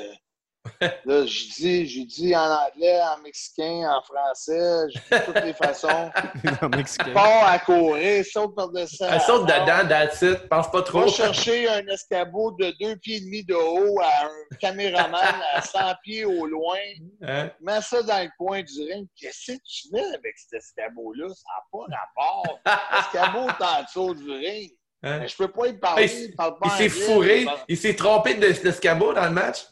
[0.81, 5.53] Là, j'ai dit, j'ai dit en anglais, en mexicain, en français, dit de toutes les
[5.53, 6.11] façons.
[6.61, 7.13] en mexicain.
[7.15, 9.03] À courir, saute par-dessus.
[9.03, 10.47] Elle saute dedans, that's it.
[10.49, 11.01] Pense pas trop.
[11.01, 15.61] Va chercher un escabeau de deux pieds et demi de haut à un caméraman à
[15.61, 16.77] 100 pieds au loin.
[17.21, 17.51] Hein?
[17.61, 19.07] Mets ça dans le coin du ring.
[19.19, 21.27] Qu'est-ce que tu fais avec cet escabeau-là?
[21.29, 22.59] Ça n'a pas rapport.
[23.13, 24.71] L'escabeau est en dessous du ring.
[25.03, 25.19] Hein?
[25.19, 26.11] Mais je peux pas y parler.
[26.11, 27.45] Il, il parle pas il s'est fourré.
[27.67, 29.65] il s'est trompé de, de Scabo dans le match.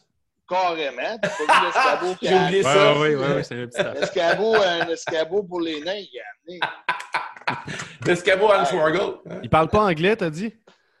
[0.48, 1.18] Carrément.
[1.22, 2.98] T'as pas vu l'escabeau qui J'ai a oublié Ouais, ça.
[2.98, 4.00] ouais, ouais, ouais, c'est un petit.
[4.00, 6.60] L'escabeau, un escabeau pour les nains, il a amené.
[8.06, 8.14] Le
[8.60, 9.18] and Swaggle.
[9.30, 9.40] Hein?
[9.42, 10.52] Il parle pas anglais, t'as dit?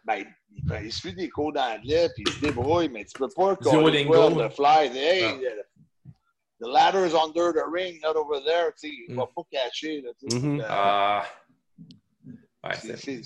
[0.04, 0.24] Ben,
[0.56, 3.54] il, prend- il suit des cours d'anglais, puis il se débrouille, mais tu peux pas
[4.08, 4.88] well, the fly.
[4.96, 5.32] Hey, Ah.
[5.32, 8.72] the, the ladder's under the ring, not over there.
[8.80, 9.18] Tu sais, il Mm.
[9.18, 10.00] va pas cacher.
[10.02, 10.10] Là,
[10.70, 11.20] euh,
[12.96, 13.22] c'est-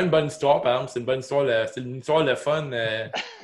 [0.00, 0.90] une bonne histoire, par exemple.
[0.92, 3.06] C'est une bonne histoire, le- c'est une histoire de fun euh,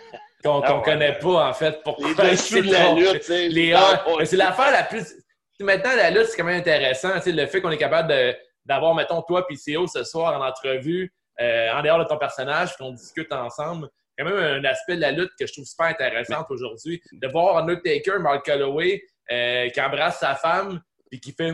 [0.47, 0.83] qu'on Ah ouais.
[0.83, 1.83] connaît pas, en fait.
[1.83, 5.15] Pourquoi Les dessous de la lutte, C'est l'affaire la plus.
[5.61, 7.11] Maintenant, la lutte, c'est quand même intéressant.
[7.25, 8.13] Le fait qu'on est capable
[8.65, 12.75] d'avoir, mettons, toi et CO ce soir en entrevue, euh, en dehors de ton personnage,
[12.75, 13.89] puis qu'on discute ensemble.
[14.19, 17.01] quand même un aspect de la lutte que je trouve super intéressant aujourd'hui.
[17.13, 20.81] De voir Undertaker, Mark Calloway, euh, qui embrasse sa femme,
[21.11, 21.53] puis qui fait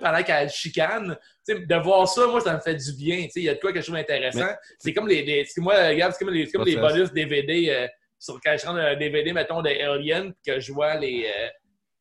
[0.00, 1.16] pendant qu'elle chicane.
[1.46, 3.22] Tu sais, de voir ça, moi, ça me fait du bien.
[3.24, 4.46] Tu sais, Il y a de quoi que je trouve intéressant.
[4.78, 7.86] C'est comme les, les- c'est moi, regarde, c'est comme les, comme les bonus DVD euh,
[8.18, 11.48] sur quand je rentre un DVD, mettons, de Alien, puis que je vois les, euh,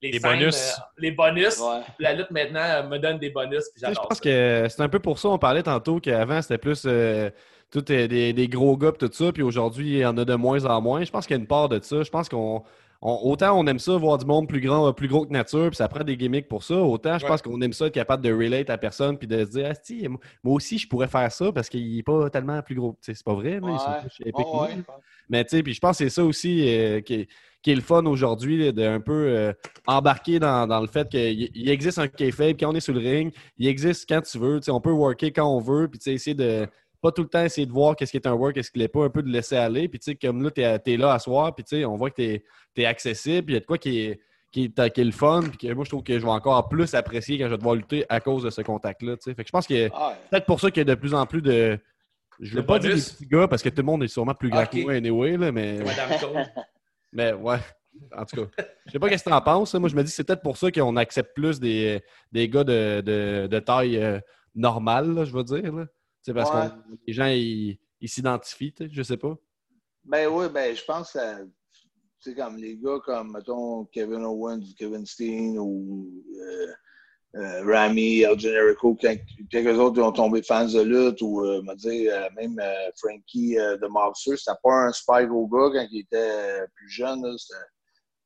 [0.02, 0.56] les, Les scènes, bonus.
[0.56, 1.60] euh, les bonus.
[1.60, 1.82] Ouais.
[2.00, 4.24] La lutte maintenant euh, me donne des bonus, puis Je pense ça.
[4.24, 7.30] que c'est un peu pour ça on parlait tantôt qu'avant c'était plus euh,
[7.72, 10.34] tout est des, des gros gars tout ça, puis aujourd'hui il y en a de
[10.36, 11.04] moins en moins.
[11.04, 12.02] Je pense qu'il y a une part de ça.
[12.04, 12.64] Je pense qu'on
[13.02, 15.76] on- autant on aime ça voir du monde plus grand, plus gros que nature, puis
[15.78, 16.76] ça prend des gimmicks pour ça.
[16.76, 17.30] Autant je Ouais.
[17.30, 20.10] pense qu'on aime ça être capable de relate à personne puis de se dire ah,
[20.10, 22.96] moi moi aussi je pourrais faire ça parce qu'il est pas tellement plus gros.
[23.02, 23.90] C'est pas vrai, ils sont
[24.26, 24.62] Ouais.
[24.62, 24.76] ouais.
[24.78, 24.84] là.
[25.30, 27.28] Mais tu sais, puis je pense que c'est ça aussi euh, qui, est,
[27.62, 29.54] qui est le fun aujourd'hui, de un peu euh,
[29.88, 33.00] embarquer dans, dans le fait qu'il il existe un kayfabe quand on est sur le
[33.00, 36.00] ring, il existe quand tu veux, tu sais, on peut worker quand on veut, puis
[36.00, 36.68] tu sais, essayer de
[37.02, 38.88] pas tout le temps essayer de voir qu'est-ce qui est un work, qu'est-ce qui l'est
[38.88, 40.62] pas, un peu de laisser aller, puis tu sais, comme là, t'es
[40.94, 42.44] es là à soir, puis tu sais, on voit que t'es
[42.78, 44.22] es accessible, puis il y a de quoi qui est,
[44.52, 46.70] qui est, qui est le fun, puis que moi, je trouve que je vais encore
[46.70, 49.16] plus apprécier quand je vais devoir lutter à cause de ce contact-là.
[49.18, 49.34] tu sais.
[49.34, 50.16] Fait que je pense que Ah, ouais.
[50.30, 51.80] peut-être pour ça qu'il y a de plus en plus de.
[52.40, 54.34] Je veux De pas dire des petits gars parce que tout le monde est sûrement
[54.34, 54.72] plus grand Ok.
[54.72, 55.80] que moi anyway, là, mais,
[57.14, 57.58] mais ouais.
[58.18, 59.74] En tout cas, je sais pas qu'est-ce que t'en penses.
[59.76, 62.64] Moi, je me dis que c'est peut-être pour ça qu'on accepte plus des, des gars
[62.64, 64.20] de, de, de taille euh,
[64.56, 65.72] normale, là, je veux dire.
[65.74, 65.86] Là.
[66.28, 66.70] Parce Ouais.
[66.70, 67.78] que les gens, ils
[68.10, 69.38] s'identifient, je sais pas.
[70.04, 71.20] Ben oui, ben je pense que
[72.20, 76.68] c'est comme les gars comme, mettons, Kevin Owens, Kevin Steen ou euh,
[77.36, 81.76] euh, Rami, El Generico, eux autres ils ont tombé fans de lutte, ou euh, me
[81.76, 82.60] dire, euh, même
[82.98, 87.24] Frankie de Mobster, c'était pas un spike au gars quand il était plus jeune.
[87.24, 87.36] Là,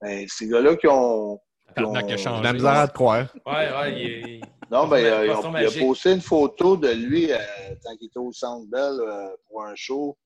[0.02, 1.40] ben, ces gars-là qui ont.
[1.78, 3.28] A la misère à te croire.
[3.46, 4.42] Ouais, ouais, il est.
[4.72, 5.26] Non, ben, il a,
[5.70, 7.38] il posté une photo de lui euh,
[7.84, 10.18] tant qu'il était au Centre Bell euh, pour un show.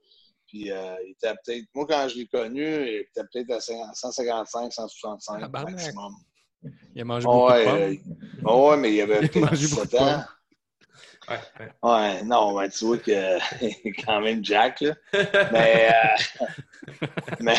[0.47, 3.95] Puis euh, il était peut-être, moi quand je l'ai connu, il était peut-être à 50
[3.95, 5.73] 155, 165 Tabarnak.
[5.75, 6.13] maximum.
[6.95, 7.95] Il a mangé beaucoup Ouais, de euh,
[8.43, 8.61] pommes.
[8.69, 10.23] ouais, mais il avait Il a peut-être mangé beaucoup de 17 ans.
[11.29, 11.91] Ouais, ouais.
[11.91, 14.93] Ouais, non, mais tu vois que il est quand même Jack, là.
[15.51, 16.45] Mais, euh,
[17.39, 17.55] mais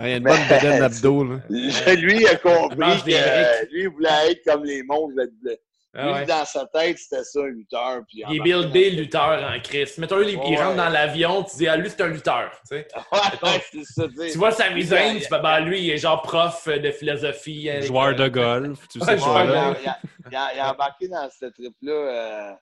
[0.00, 1.24] Il y a une bonne bedaine d'abdos.
[1.24, 1.36] là.
[1.48, 5.16] lui, il a Il compris que lui, il voulait être comme les monstres.
[5.16, 5.58] de- de-
[5.96, 6.26] Ah Lui, ouais.
[6.26, 8.00] dans sa tête, c'était ça, un lutteur.
[8.08, 9.98] Puis Il est buildé lutteur en Christ.
[9.98, 10.56] Mettons, il, il Ouais.
[10.56, 12.50] rentre dans l'avion, tu dis, ah, lui, c'est un lutteur.
[12.68, 12.88] Tu, sais.
[13.12, 16.20] Ouais, c'est ça, tu vois sa misaine, Il- tu fais, bah, lui, il est genre
[16.20, 17.70] prof de philosophie.
[17.70, 19.98] avec, Joueur de golf, tu sais joueur il, a,
[20.32, 22.52] il a- il a embarqué dans cette trip-là, euh,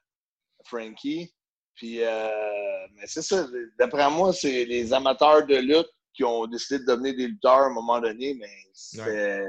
[0.66, 1.32] Frankie.
[1.74, 2.28] Puis, euh,
[2.94, 3.46] mais c'est ça.
[3.78, 7.66] D'après moi, c'est les amateurs de lutte qui ont décidé de devenir des lutteurs à
[7.66, 9.44] un moment donné, mais c'est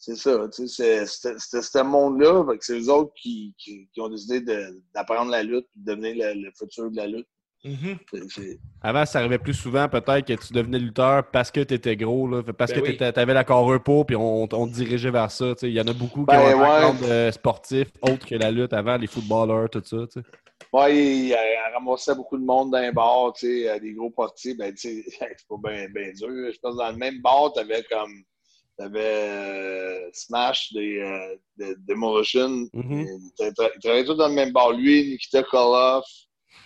[0.00, 0.48] c'est ça.
[0.54, 2.44] tu sais, c'est- C'était ce monde-là.
[2.60, 4.40] C'est eux autres qui, qui, qui ont décidé
[4.94, 7.26] d'apprendre la lutte et de devenir le, le futur de la lutte.
[7.64, 7.98] Mhm.
[8.28, 11.96] C'est- Avant, ça arrivait plus souvent peut-être que tu devenais lutteur parce que tu étais
[11.96, 12.96] gros, là, parce Ben que oui.
[12.96, 15.52] tu avais la carrure pour, puis on, on te dirigeait vers ça.
[15.54, 15.68] tu sais.
[15.68, 17.08] Il y en a beaucoup qui Ben ont un ouais.
[17.10, 19.96] euh, sportif autre que la lutte avant, les footballeurs, tout ça.
[20.12, 20.26] tu sais.
[20.72, 21.36] Ouais, il, il
[21.74, 25.02] ramassait beaucoup de monde dans les bars, tu sais, euh, des gros portiers, ben, tu
[25.02, 26.28] sais, c'est pas bien ben dur.
[26.52, 28.12] Je pense que dans le même bar, t'avais comme,
[28.76, 33.52] t'avais euh, Smash, des, euh, de Demolition, ils
[33.82, 34.72] travaillaient tous dans le même bar.
[34.72, 36.04] Lui, Nikita Koloff,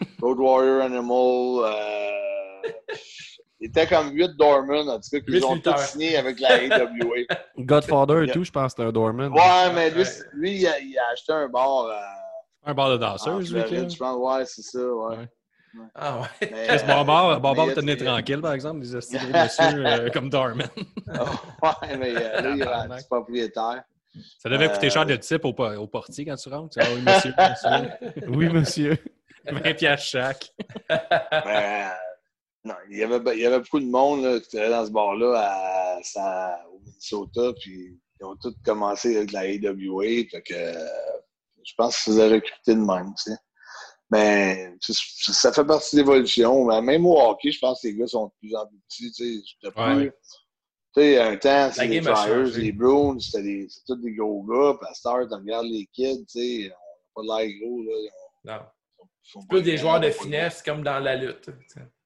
[0.20, 2.68] Road Warrior Animal, euh,
[3.60, 7.36] il était comme 8 Dorman, en tout cas, qu'ils ont tous signé avec la AWA.
[7.58, 9.30] Godfather et tout, je pense que c'était un Dorman.
[9.32, 10.04] Ouais, mais lui, Ouais.
[10.04, 12.02] c'est- lui il, a, il a acheté un bar à,
[12.64, 13.66] Un bar de en danseuse, là.
[13.66, 14.16] je pense.
[14.38, 15.16] Ouais, c'est ça, ouais.
[15.16, 15.28] Ouais.
[15.94, 16.48] Ah ouais.
[16.52, 18.88] Mais, Chris euh, Barbar, mais Barbar il a- tenait il a- tranquille, par exemple, des
[18.90, 20.68] gros monsieur euh, comme Darman.
[21.06, 22.90] ouais, mais euh, là, il est Tabarnak.
[22.90, 23.82] rendu propriétaire.
[24.38, 26.76] Ça devait coûter Euh, cher de type au, po- au portier quand tu rentres.
[26.78, 28.28] Tu dis, Ah oui, monsieur, monsieur.
[28.36, 28.98] Oui, monsieur.
[29.50, 30.50] 20 piastres chaque.
[30.90, 31.88] Mais, euh,
[32.64, 34.90] non, il y, avait, il y avait beaucoup de monde là, qui était dans ce
[34.90, 40.84] bar-là à, au Minnesota, puis ils ont tous commencé avec la AWA, fait que euh,
[41.64, 43.36] je pense qu'ils faisaient recruter de même, tu sais.
[44.10, 44.92] Mais sais,
[45.32, 46.66] ça fait partie de l'évolution.
[46.66, 49.12] Mais Même au hockey, je pense que les gars sont de plus en plus petits,
[49.12, 49.42] tu sais.
[49.60, 50.12] C'était plus- Ouais.
[50.94, 54.76] Tu sais, un temps, c'était les Flyers, les Bruins, c'était tous des gros gars.
[54.78, 56.72] Puis à cette heure, tu regardes les kids, tu sais,
[57.16, 58.10] on n'a pas l'air gros, là.
[58.44, 59.42] Non.
[59.48, 61.48] Plus des joueurs de finesse comme dans la lutte.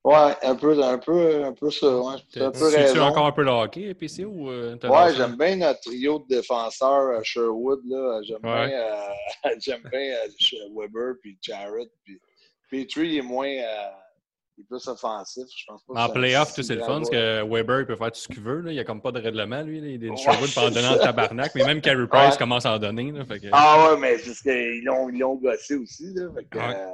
[0.07, 1.98] Ouais, un peu, un peu, un peu ça.
[1.98, 2.14] Ouais.
[2.28, 3.00] C'est un peu Tu raison.
[3.02, 7.18] encore un peu le hockey, PC, ou euh, Ouais, j'aime bien notre trio de défenseurs
[7.18, 7.80] à Sherwood.
[7.88, 8.20] Là.
[8.22, 8.68] J'aime Ouais.
[8.68, 11.88] bien, euh, j'aime bien euh, Weber puis Jarrett.
[12.04, 12.20] Puis
[12.70, 13.48] Petrie il est moins.
[13.48, 13.88] euh,
[14.59, 15.44] il est plus offensif.
[15.54, 18.20] Je pense pas En playoff, c'est le fun, parce que Weber, il peut faire tout
[18.20, 18.61] ce qu'il veut.
[18.61, 18.70] Là.
[18.70, 19.80] Il n'y a comme pas de règlement, lui.
[19.80, 19.88] là.
[19.88, 20.98] Il est Ouais, Sherwood pendant de ça.
[20.98, 21.52] tabarnak.
[21.57, 22.38] Mais même Carey Price Ouais.
[22.38, 23.11] commence à en donner.
[23.12, 23.48] Là, fait que...
[23.52, 26.14] Ah ouais, mais c'est parce qu'ils l'ont, gossé aussi.
[26.14, 26.74] Là, fait que, Ouais.
[26.74, 26.86] euh,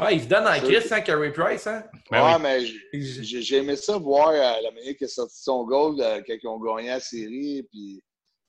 [0.00, 1.82] Ah, il se donne en Ça, Christ, hein, Carey Price, hein?
[2.10, 2.40] Ben ouais, oui.
[2.92, 6.34] mais j'ai- aimé ça voir euh, la manière qu'il a sorti son goal euh, quand
[6.40, 8.00] ils ont gagné la série, puis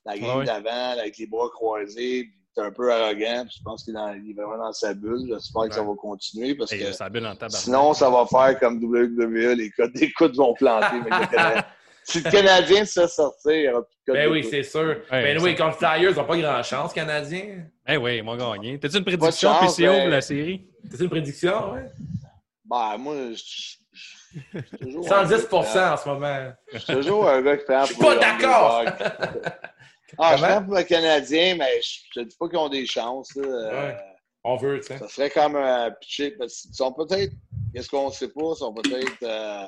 [0.06, 0.44] la game Ouais, ouais.
[0.44, 2.22] d'avant, avec les bras croisés,
[2.54, 5.26] puis un peu arrogant, puis je pense qu'il est, vraiment dans sa bulle.
[5.28, 5.88] J'espère que ça Ouais.
[5.88, 10.54] va continuer, parce que en sinon, ça va faire comme WWE, les codes d'écoute vont
[10.54, 10.96] planter.
[11.04, 11.64] mais le Canadien-
[12.04, 14.80] si le Canadien se sortir, il n'y aura plus de codes Ben oui, c'est sûr.
[15.10, 17.64] Ouais, ben oui, ça- contre Flyers, ils n'ont pas grand-chance, Canadiens.
[17.92, 18.78] Eh oui, ils m'ont gagné.
[18.78, 20.66] T'as-tu une prédiction, chance, PCO, ben- pour la série?
[20.90, 21.86] C'est une prédiction, ouais?
[22.64, 26.52] Ben, moi, je- je- je- je- toujours 110 un gars en ce moment.
[26.72, 28.84] Je suis toujours un gars qui prend Je suis pour pas les d'accord.
[30.18, 33.32] Ah, je prends pour le Canadien, mais je te dis pas qu'ils ont des chances.
[33.36, 33.46] là.
[33.70, 33.96] Ouais.
[34.42, 34.98] On veut, tu sais.
[34.98, 36.32] Ça serait comme un pitcher.
[36.32, 37.32] Parce qu'ils sont peut-être,
[37.72, 39.66] qu'est-ce qu'on ne sait pas, ils sont peut-être euh,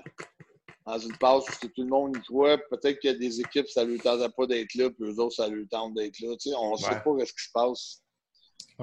[0.84, 2.58] dans une passe où tout le monde y croit.
[2.70, 5.20] Peut-être qu'il y a des équipes, ça ne leur tente pas d'être là, puis eux
[5.20, 6.34] autres, ça leur tente d'être là.
[6.40, 8.01] Tu sais, on ne sait pas ce qui se passe.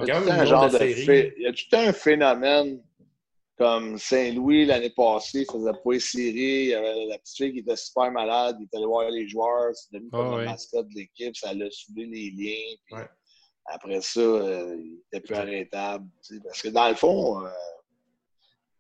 [0.02, 1.06] Il y a tout un une genre drôle de de série.
[1.06, 2.82] phé- il y a tout un phénomène
[3.58, 6.64] comme Saint-Louis l'année passée, il faisait pas les séries.
[6.64, 8.56] Il y avait la petite fille qui était super malade.
[8.60, 9.72] Il était allé voir les joueurs.
[9.76, 11.36] C'est devenu comme Ah la mascotte de l'équipe.
[11.36, 12.76] Ça l'a soulevé les liens.
[12.86, 13.08] puis Ouais.
[13.66, 16.08] Après ça, euh, il était plus arrêtable.
[16.46, 17.50] Parce que dans le fond, euh,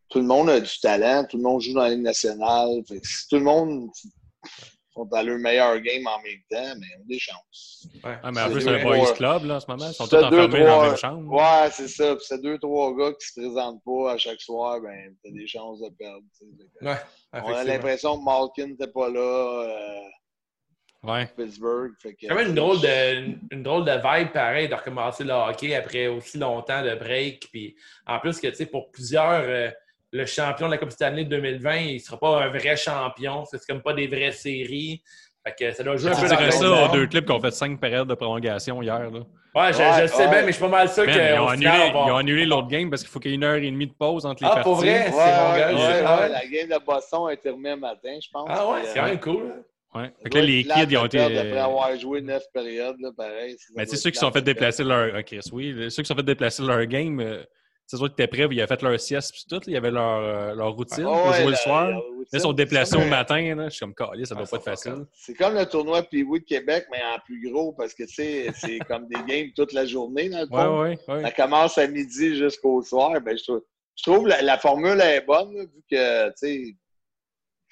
[0.09, 1.25] tout le monde a du talent.
[1.29, 2.81] Tout le monde joue dans la Ligue nationale.
[2.87, 3.89] Fait que si tout le monde
[5.03, 7.87] sont dans leur meilleur game en même temps, mais on a des chances.
[8.03, 8.17] Ouais.
[8.23, 9.87] Ah, mais en C'est plus, c'est un boys trois- club là, en ce moment.
[9.87, 11.33] Ils sont tous enfermés dans la trois- même chambre.
[11.33, 12.15] Ouais, c'est ça.
[12.15, 15.47] Puis c'est deux, trois gars qui se présentent pas à chaque soir, ben, t'as des
[15.47, 16.23] chances de perdre.
[16.81, 16.95] Ouais,
[17.33, 19.99] On a l'impression que Malkin n'était pas là, euh,
[21.01, 21.27] Ouais.
[21.37, 21.93] Pittsburgh.
[22.01, 24.75] Fait que, C'est quand même une drôle, de, une, une drôle de vibe, pareil, de
[24.75, 27.47] recommencer le hockey après aussi longtemps de break.
[27.53, 27.73] Puis
[28.05, 29.69] en plus, que tu sais, pour plusieurs, euh,
[30.11, 33.45] le champion de la Coupe Stanley 2020, il ne sera pas un vrai champion.
[33.45, 35.01] C'est comme pas des vraies séries.
[35.45, 37.51] Fait que ça doit jouer un peu dans ça aux deux clips qui ont fait
[37.51, 38.99] cinq périodes de prolongation hier.
[39.09, 39.19] Là.
[39.55, 40.29] Ouais, je, Ouais, le sais ouais.
[40.29, 42.05] bien, mais je suis pas mal sûr Man, ils, ont qu'au annulé, final, on va-
[42.07, 43.87] ils ont annulé l'autre game parce qu'il faut qu'il y ait une heure et demie
[43.87, 44.63] de pause entre les Ah, parties.
[44.63, 44.89] pour vrai?
[44.89, 45.73] Ouais, C'est mon ouais, gars.
[45.73, 46.21] ouais, Ah ouais.
[46.23, 48.47] ouais, la game de Boston a été remise matin, je pense.
[48.51, 49.43] Ah ouais, c'est euh, quand même cool.
[49.55, 49.99] hein.
[50.01, 50.11] Ouais.
[50.21, 51.19] Fait que là, les kids, ils ont été.
[51.19, 53.55] Après avoir joué neuf périodes, là, pareil.
[53.75, 55.15] Mais tu sais, ceux qui se sont fait déplacer leur.
[55.17, 55.89] Ok, Chris, oui.
[55.89, 57.41] Ceux qui sont fait déplacer leur game, euh,
[57.89, 59.55] c'est sûr qu'ils étaient prêts, ils avaient fait leur sieste, puis tout.
[59.55, 61.89] là, Il y avait leur, euh, leur routine Ah pour ouais, jouer le soir.
[61.89, 61.99] Là,
[62.31, 63.55] ils sont déplacés au matin.
[63.55, 63.65] Là.
[63.67, 65.05] Je suis comme, calé, ça doit Ah, pas être facile.
[65.13, 68.51] C'est comme le tournoi Pee-Wee de Québec, mais en plus gros, parce que tu sais,
[68.53, 70.81] c'est comme des games toute la journée, dans le fond.
[70.83, 71.21] Ouais, ouais, ouais.
[71.23, 73.19] Ça commence à midi jusqu'au soir.
[73.21, 73.63] Ben, je trouve,
[73.95, 76.55] je trouve la, la formule est bonne, vu que, tu sais,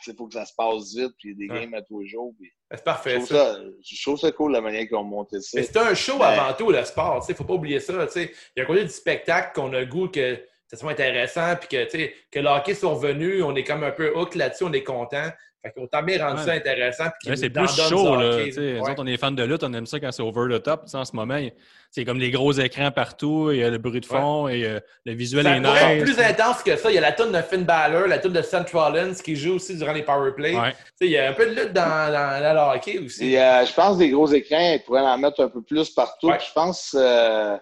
[0.08, 2.00] il faut que ça se passe vite, puis il y a des games à tous
[2.02, 2.34] les jours.
[2.40, 3.54] puis C'est je, parfait, trouve ça.
[3.54, 5.58] ça, je trouve ça cool la manière qu'ils ont monté ça.
[5.58, 7.24] Mais c'est un show avant tout, le sport.
[7.28, 7.94] Il ne faut pas oublier ça.
[8.16, 10.38] Il y a un côté du spectacle qu'on a le goût que
[10.68, 14.14] ça soit intéressant, puis que, que le hockey soit revenu, on est comme un peu
[14.14, 15.30] hook là-dessus, on est content.
[15.64, 16.46] Fait qu'autant bien rendre Ouais.
[16.46, 17.06] ça intéressant.
[17.36, 18.16] c'est plus chaud.
[18.16, 18.80] Là, Ouais.
[18.80, 20.84] autres, on est fans de lutte, on aime ça quand c'est over the top.
[20.94, 21.52] En ce moment, il-
[21.90, 24.80] c'est comme les gros écrans partout, il y a le bruit de fond et euh,
[25.06, 26.16] le visuel Ça est pourrait être nice.
[26.16, 26.92] plus intense que ça.
[26.92, 29.56] Il y a la toune de Finn Balor, la toune de Seth Rollins qui joue
[29.56, 30.56] aussi durant les power plays.
[30.56, 30.72] Ouais.
[30.72, 33.34] Tu sais, Il y a un peu de lutte dans, dans, dans le hockey aussi.
[33.34, 36.28] Et, euh, je pense des gros écrans, ils pourraient en mettre un peu plus partout.
[36.28, 36.38] Ouais.
[36.40, 37.58] Je pense euh,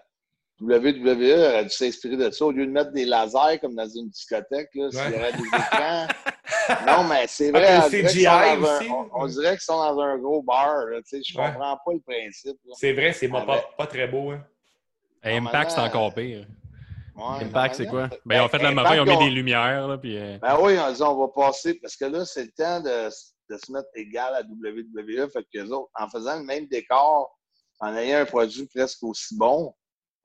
[0.62, 2.45] WWE aurait dû s'inspirer de ça.
[2.45, 5.43] Au lieu de mettre des lasers comme dans une discothèque, là, s'il y aurait des
[5.47, 6.08] écrans.
[6.88, 7.66] non, mais c'est vrai.
[7.68, 8.32] Ah, on dirait qu'ils CGI sont
[8.62, 8.89] dans un- aussi.
[8.89, 10.86] on, on dirait qu'ils sont dans un gros bar.
[10.86, 11.45] là, tu sais, je Ouais.
[11.51, 12.58] comprends pas le principe.
[12.66, 12.74] là.
[12.78, 13.62] C'est vrai, c'est pas, Ah, ben.
[13.78, 14.32] pas très beau.
[14.32, 14.43] Hein.
[15.24, 16.45] Et Impact, c'est encore pire.
[17.18, 18.10] Ouais, Impact, c'est quoi?
[18.26, 19.88] Ben, ils ont fait la Impact, main, ils ont mis on- des lumières.
[19.88, 22.51] Là, puis, euh, Ben oui, on dit on va passer, parce que là, c'est le
[22.51, 23.08] temps de,
[23.49, 25.30] de se mettre égal à WWE.
[25.32, 27.38] Fait que autres, en faisant le même décor,
[27.80, 29.74] en ayant un produit presque aussi bon,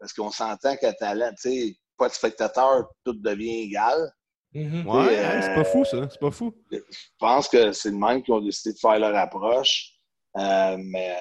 [0.01, 4.11] parce qu'on s'entend qu'à talent, tu sais, pas de spectateur, tout devient égal.
[4.53, 4.86] Mhm.
[4.88, 6.09] Ouais, hein, c'est pas fou, ça.
[6.11, 6.53] C'est pas fou.
[6.72, 6.78] Je
[7.18, 9.92] pense que c'est le même qui ont décidé de faire leur approche.
[10.36, 11.16] Euh, mais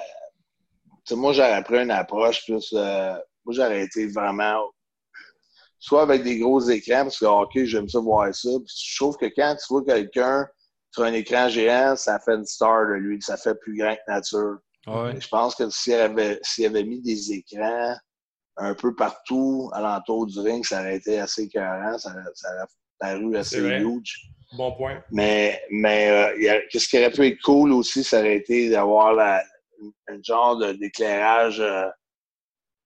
[1.06, 2.72] tu sais, moi, j'aurais pris une approche plus.
[2.72, 3.14] euh,
[3.44, 4.64] moi, j'aurais été vraiment.
[5.78, 8.48] Soit avec des gros écrans, parce que OK, j'aime ça voir ça.
[8.66, 10.46] Puis je trouve que quand tu vois quelqu'un
[10.90, 14.10] sur un écran géant, ça fait une star de lui, ça fait plus grand que
[14.12, 14.58] nature.
[14.88, 15.18] ouais.
[15.20, 17.94] Je pense que s'il avait, s'il avait mis des écrans
[18.60, 22.66] un peu partout alentour du ring, ça aurait été assez écœurant, ça, aurait- ça aurait
[22.98, 24.26] paru assez huge.
[24.56, 25.02] Bon point.
[25.12, 29.42] Mais, mais euh, qu'est-ce qui aurait pu être cool aussi, ça aurait été d'avoir la,
[30.08, 31.86] un genre d'éclairage euh,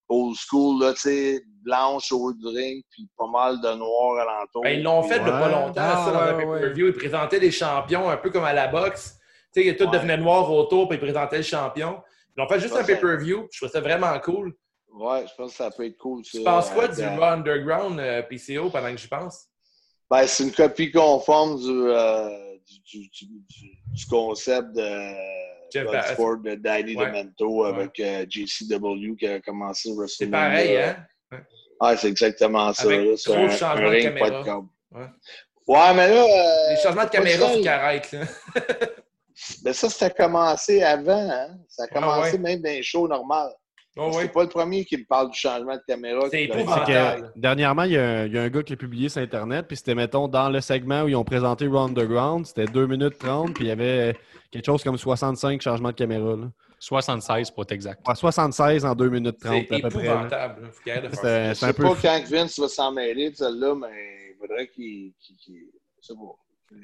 [0.08, 4.18] old school, là, tu sais, blanche au haut du ring, puis pas mal de noir
[4.28, 4.62] alentour.
[4.62, 5.52] Ben, ils l'ont fait de pas Ouais.
[5.52, 6.60] longtemps, Ah, ça, dans le ouais, ouais.
[6.60, 6.86] pay-per-view.
[6.88, 9.18] Ils présentaient des champions un peu comme à la boxe.
[9.54, 9.90] Tu sais, tout Ouais.
[9.92, 12.02] devenait noir autour, puis ils présentaient le champion.
[12.36, 13.48] Ils l'ont fait juste Ouais, un pay-per-view.
[13.50, 14.52] Je trouve ça vraiment cool.
[14.94, 16.22] Ouais, je pense que ça peut être cool.
[16.22, 19.46] Tu ça, penses quoi du euh, Raw Underground euh, PCO pendant que j'y pense?
[20.08, 26.94] Ben, c'est une copie conforme du, euh, du, du, concept de Bloodsport de Danny.
[26.94, 31.04] Demento avec euh, JCW qui a commencé C'est pareil, hein?
[31.80, 32.84] Ah, c'est exactement ça.
[32.84, 34.62] C'est un, changements un de caméra.
[35.66, 35.94] Ouais.
[35.94, 36.22] Mais là.
[36.22, 38.12] euh, Les changements de caméra, qu'ils arrêtent.
[38.12, 38.20] là.
[39.64, 41.28] Ben ça, c'était commencé avant.
[41.28, 41.58] Hein?
[41.68, 43.52] Ça a commencé même dans les shows normales.
[43.96, 44.28] Oh, C'est oui.
[44.28, 46.22] pas le premier qui me parle du changement de caméra.
[46.30, 48.76] C'est C'est que, dernièrement, il y, a un, il y a un gars qui l'a
[48.76, 52.44] publié sur Internet, puis c'était, mettons, dans le segment où ils ont présenté Raw Underground,
[52.46, 54.16] c'était 2 minutes 30, puis il y avait
[54.50, 56.34] quelque chose comme 65 changements de caméra.
[56.36, 56.50] Là.
[56.80, 58.06] 76 pour être exact.
[58.06, 60.28] Ouais, 76 en 2 minutes 30 C'est à peu près.
[60.72, 64.32] C'était Je c'est un sais peu pas quand Vince va s'en mêler de celle-là, mais
[64.32, 65.12] il faudrait qu'il.
[65.20, 65.70] qu'il-
[66.02, 66.74] je sais pas.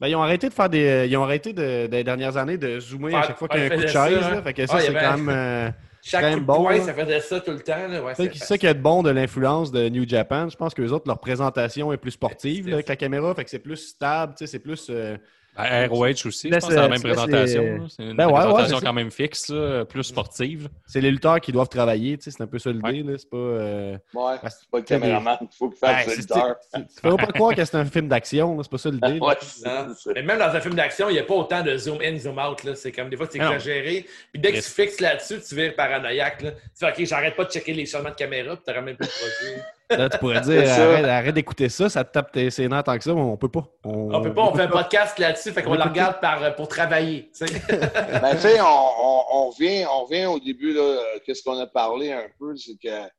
[0.00, 1.06] Ben, ils ont arrêté de faire des.
[1.08, 3.66] Ils ont arrêté de, des dernières années de zoomer à chaque fois qu'il y a
[3.66, 3.94] un coup de chaise.
[3.94, 4.36] ça, là.
[4.36, 4.42] hein.
[4.42, 5.28] Fait que ça, Ah, y c'est avait- quand même.
[5.30, 5.70] euh,
[6.02, 6.80] Chaque quand coup même de bon, poing, là.
[6.82, 7.88] ça faisait ça tout le temps.
[7.88, 8.02] Là.
[8.02, 10.48] Ouais, C'est ça qui est bon de l'influence de New Japan.
[10.48, 13.34] Je pense que les autres, leur présentation est plus sportive là, avec la caméra.
[13.34, 14.86] Fait que c'est plus stable, tu sais, c'est plus.
[14.90, 15.16] euh,
[15.56, 17.88] Ben, ROH aussi, je Laisse- pense que c'est la même laisses présentation.
[17.88, 20.68] C'est une Ben ouais, présentation quand même fixe, là, plus sportive.
[20.86, 23.12] C'est les lutteurs qui doivent travailler, tu sais, c'est un peu ça l'idée, Ouais.
[23.12, 23.18] là.
[23.18, 23.36] C'est pas.
[23.36, 26.56] euh, Ouais, Parce- pas le caméraman, il faut qu'il ben, fasse c'est- le lutteur.
[26.74, 29.18] Tu peux pas croire que c'est un film d'action, c'est pas ça l'idée.
[30.14, 32.38] Mais même dans un film d'action, il n'y a pas autant de zoom in, zoom
[32.38, 32.62] out.
[32.64, 32.74] là.
[32.74, 34.06] C'est comme des fois, c'est exagéré.
[34.32, 36.42] Puis dès que tu fixes là-dessus, tu vires paranoïaque.
[36.42, 36.50] Là.
[36.52, 39.06] Tu fais OK, j'arrête pas de checker les changements de caméra, puis tu même plus
[39.06, 39.62] le produit.
[39.90, 43.04] Là, tu pourrais dire arrête, arrête d'écouter ça, ça te tape tes nerfs tant que
[43.04, 43.64] ça, mais on peut pas.
[43.84, 46.66] On peut pas, on fait un podcast là-dessus, fait qu'on On le regarde par, pour
[46.68, 47.30] travailler.
[47.36, 47.62] tu sais.
[47.68, 52.12] Ben, on, on, on revient, on revient au début, là, euh, qu'est-ce qu'on a parlé
[52.12, 53.12] un peu, c'est que, tu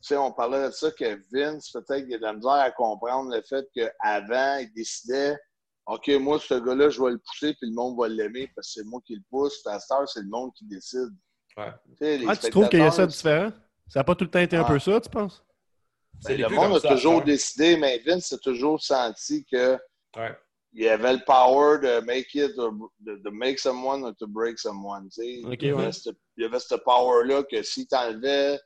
[0.00, 3.30] sais, on parlait de ça, que Vince, peut-être qu'il a de la misère à comprendre
[3.34, 5.36] le fait qu'avant, il décidait,
[5.86, 8.80] OK, moi, ce gars-là, je vais le pousser, puis le monde va l'aimer, parce que
[8.80, 9.60] c'est moi qui le pousse.
[9.66, 11.10] À cette heure, c'est le monde qui décide.
[11.56, 11.72] Ouais.
[11.90, 13.50] Tu sais, les Ah, tu trouves qu'il y a ça différent?
[13.88, 14.68] Ça n'a pas tout le temps été un Ah.
[14.68, 15.42] peu ça, tu penses?
[16.20, 19.78] C'est ben, le monde a ça, toujours décidé, mais Vince a toujours senti que
[20.16, 20.34] Ouais.
[20.72, 24.26] il y avait le power de make it, or- de, de make someone or to
[24.26, 25.08] break someone.
[25.18, 25.82] il, y ouais.
[25.82, 28.58] avait ce, il y avait ce power-là que si tu enlevais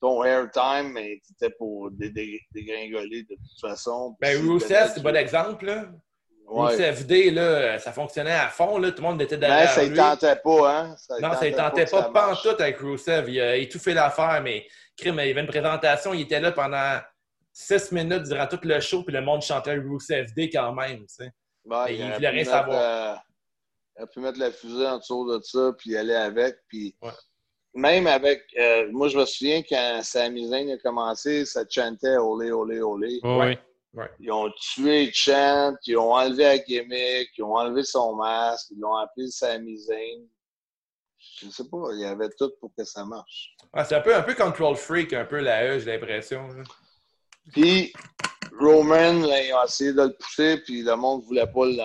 [0.00, 4.16] ton airtime, mais tu étais pour dé- dé- dégringoler de toute façon.
[4.20, 5.66] Ben, si Rusev, t'avais- c'est un bon exemple.
[5.66, 5.84] Là.
[6.46, 6.70] Ouais.
[6.70, 8.78] Rusev D, là, ça fonctionnait à fond.
[8.78, 8.92] Là.
[8.92, 10.88] Tout le monde était Mais derrière ça ne tentait pas, hein?
[11.20, 13.28] Non, ça ne tentait pas, pas tout avec Rusev.
[13.28, 14.66] Il a étouffé l'affaire, mais
[14.98, 16.98] crime, il y avait une présentation, il était là pendant
[17.52, 21.00] six minutes durant tout le show, puis le monde chantait Rusev D quand même.
[21.00, 21.30] tu sais.
[21.64, 22.80] Ouais, Mais il aurait voulait pu rien mettre, savoir.
[22.80, 23.14] euh,
[23.96, 26.56] il aurait pu mettre la fusée en dessous de ça, puis aller avec.
[26.68, 27.10] Puis Ouais.
[27.74, 28.42] même avec.
[28.58, 33.18] euh, moi, je me souviens quand Sami Zayn a commencé, ça chantait olé, olé, olé.
[33.24, 33.56] Oui.
[34.20, 38.78] Ils ont tué Chant, ils ont enlevé la gimmick, ils ont enlevé son masque, ils
[38.78, 40.24] l'ont appelé Sami Zayn.
[41.40, 43.54] Je sais pas, il y avait tout pour que ça marche.
[43.72, 46.48] Ah, c'est un peu, un peu control freak, un peu la E, j'ai l'impression.
[47.52, 47.92] Puis
[48.58, 51.76] Roman, là, ils ont essayé de le pousser, puis le monde voulait pas le,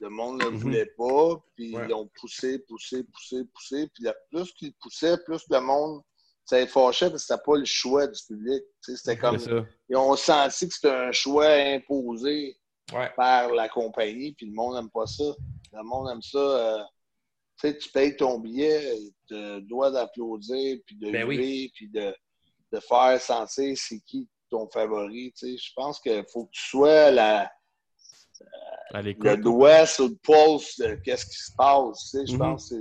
[0.00, 0.56] le monde ne le Mhm.
[0.58, 1.84] voulait pas, puis Ouais.
[1.84, 6.02] ils l'ont poussé, poussé, poussé, poussé, puis là, plus qu'ils poussaient, plus le monde
[6.46, 8.64] ça les fâchait parce que c'était pas le choix du public.
[8.80, 9.38] C'était comme
[9.88, 12.56] ils ont senti que c'était un choix imposé
[12.92, 13.08] Ouais.
[13.16, 15.22] par la compagnie, puis le monde n'aime pas ça.
[15.72, 16.38] Le monde aime ça.
[16.38, 16.82] euh,
[17.68, 21.36] sais, tu payes ton billet, il te doit d'applaudir, puis de Ben oui.
[21.36, 22.14] lever, puis de,
[22.72, 25.32] de faire sentir c'est qui ton favori.
[25.36, 27.50] Tu sais, je pense qu'il faut que tu sois la,
[28.92, 29.24] À l'écoute.
[29.24, 32.10] le doigt sur le pulse de qu'est-ce qui se passe.
[32.10, 32.38] Tu sais, je Mhm.
[32.38, 32.76] pense que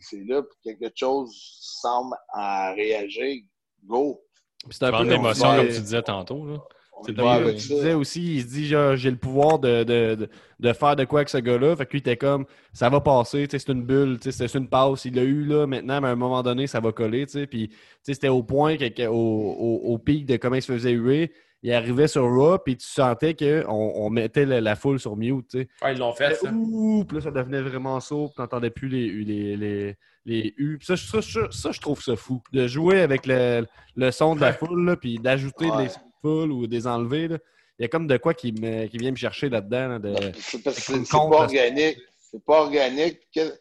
[0.00, 1.32] c'est- là, puis quelque chose
[1.80, 3.42] semble à réagir.
[3.84, 4.22] Go!
[4.68, 5.10] Puis C'est un peu Vendre
[5.56, 6.44] comme tu tu disais tantôt.
[6.44, 6.58] Là.
[7.04, 7.74] C'est le ça.
[7.74, 10.28] disait aussi, il se dit genre, j'ai le pouvoir de, de, de,
[10.60, 11.76] de faire de quoi avec ce gars-là.
[11.76, 14.32] Fait que lui, il était comme ça va passer, tu sais, c'est une bulle, tu
[14.32, 15.04] sais, c'est une passe.
[15.04, 17.26] Il l'a eu là maintenant, mais à un moment donné, ça va coller.
[17.26, 17.46] tu sais.
[17.46, 20.72] Puis tu sais, c'était au point, que, au, au, au pic de comment il se
[20.72, 21.32] faisait huer.
[21.62, 25.48] Il arrivait sur Raw, puis tu sentais qu'on on mettait la, la foule sur mute.
[25.50, 25.58] tu.
[25.82, 26.52] Ouais, ils l'ont fait, ça.
[26.52, 30.76] Ouh, puis là, ça devenait vraiment sourd, puis t'entendais plus les, les, les, les U.
[30.78, 32.40] Puis ça, ça, ça, ça, je trouve ça fou.
[32.52, 33.66] De jouer avec le,
[33.96, 35.88] le son de la foule, là, puis d'ajouter Ouais.
[36.26, 37.28] Ou des enlever.
[37.28, 37.38] là.
[37.78, 39.88] Il y a comme de quoi qui, me, qui vient me chercher là-dedans.
[39.88, 40.14] là, de...
[40.38, 41.98] C'est parce que pas organique.
[42.30, 43.20] C'est pas organique.
[43.34, 43.54] Que-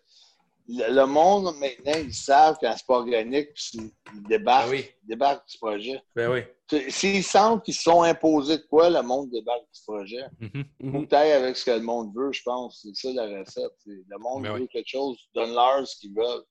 [0.68, 4.86] Le le monde, maintenant, ils savent quand c'est pas organique, puis ils débarquent, Ben oui.
[5.04, 6.02] ils débarquent du projet.
[6.16, 6.42] Ben oui.
[6.90, 10.24] S'ils sentent qu'ils se sont imposés de quoi, le monde débarque du projet.
[10.40, 10.64] Mhm.
[10.80, 12.80] Il faut que tu ailles avec ce que le monde veut, je pense.
[12.82, 13.74] C'est ça la recette.
[13.86, 14.68] Le monde Ben veut oui.
[14.72, 16.44] quelque chose, donne-leur ce qu'ils veulent.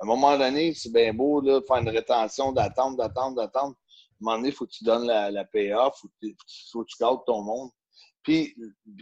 [0.00, 3.74] À un moment donné, c'est bien beau là, de faire une rétention, d'attendre, d'attendre, d'attendre.
[4.20, 6.34] Un moment donné, il faut que tu donnes la, la payoff, il
[6.72, 7.70] faut, que tu- gardes ton monde.
[8.22, 8.54] Puis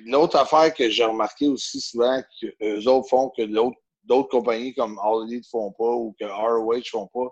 [0.07, 5.29] l'autre affaire que j'ai remarqué aussi souvent qu'eux autres font que d'autres compagnies comme All
[5.29, 7.31] Elite font pas ou que ROH font pas.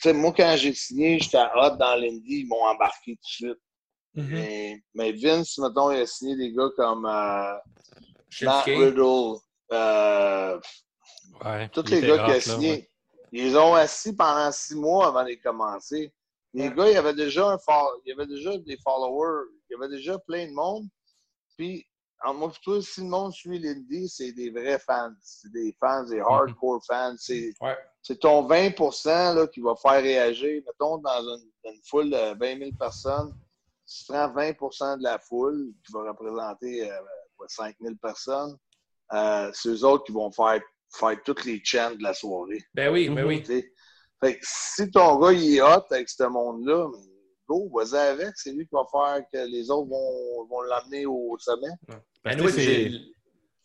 [0.00, 3.26] Tu sais, moi, quand j'ai signé, j'étais hot dans l'Indie, ils m'ont embarqué tout de
[3.50, 3.58] suite.
[4.14, 4.28] Mhm.
[4.30, 7.54] Mais, mais Vince, mettons, il a signé des gars comme euh,
[8.42, 8.64] Matt.
[8.64, 9.36] Riddle,
[9.72, 10.60] euh,
[11.44, 12.70] Ouais, tous les gars hot, qui a là, signé.
[12.70, 12.90] ouais.
[13.32, 16.12] Ils ont assis pendant six mois avant de commencer.
[16.54, 16.74] Les Ouais.
[16.74, 17.58] gars, il y avait déjà un
[18.04, 20.86] il y avait déjà des followers, il y avait déjà plein de monde.
[21.56, 21.86] Puis,
[22.24, 25.12] en moi, toi, si le monde suit l'Indie, c'est des vrais fans.
[25.22, 27.14] C'est des fans, des hardcore fans.
[27.18, 27.76] C'est Ouais.
[28.20, 30.62] ton 20 là, qui va faire réagir.
[30.66, 33.34] Mettons, dans une, foule de 20 000 personnes,
[33.86, 36.96] tu prends 20% de la foule, qui va représenter euh,
[37.36, 38.56] quoi, 5 000 personnes,
[39.12, 40.60] euh, c'est eux autres qui vont faire,
[40.92, 42.62] faire toutes les chants de la soirée.
[42.74, 43.28] Ben oui, ben Mhm.
[43.28, 43.70] oui.
[44.22, 46.88] Fait que si ton gars il est hot avec ce monde-là,
[47.48, 48.30] go, vas-y avec.
[48.36, 51.68] C'est lui qui va faire que les autres vont, vont l'amener au sommet.
[52.24, 52.90] Ben oui, c'est-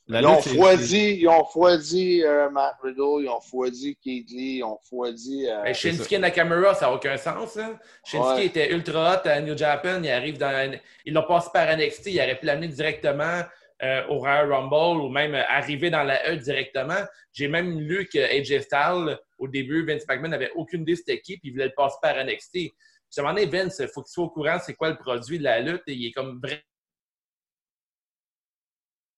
[0.05, 4.30] la ils ont lutte, foidi, ils ont foidi euh, Matt Riddle, ils ont foidi Keith
[4.31, 5.47] Lee, ils ont foidi.
[5.49, 7.55] euh, Ben, Shinsuke Nakamura, ça n'a aucun sens.
[7.55, 7.80] Hein?
[8.05, 8.45] Shinsuke Ouais.
[8.47, 10.01] était ultra hot à New Japan.
[10.03, 10.77] Il arrive dans.
[11.05, 12.07] Ils l'ont passé par NXT.
[12.07, 13.43] Il aurait pu l'amener directement
[13.84, 17.03] euh, au Rumble ou même euh, arriver dans la E directement.
[17.34, 21.38] J'ai même lu que AJ Styles, au début, Vince McMahon n'avait aucune idée c'était qui,
[21.38, 22.53] puis il voulait le passer par NXT.
[22.55, 25.43] Je me demandais, Vince, il faut qu'il soit au courant c'est quoi le produit de
[25.43, 26.61] la lutte, et il est comme vra-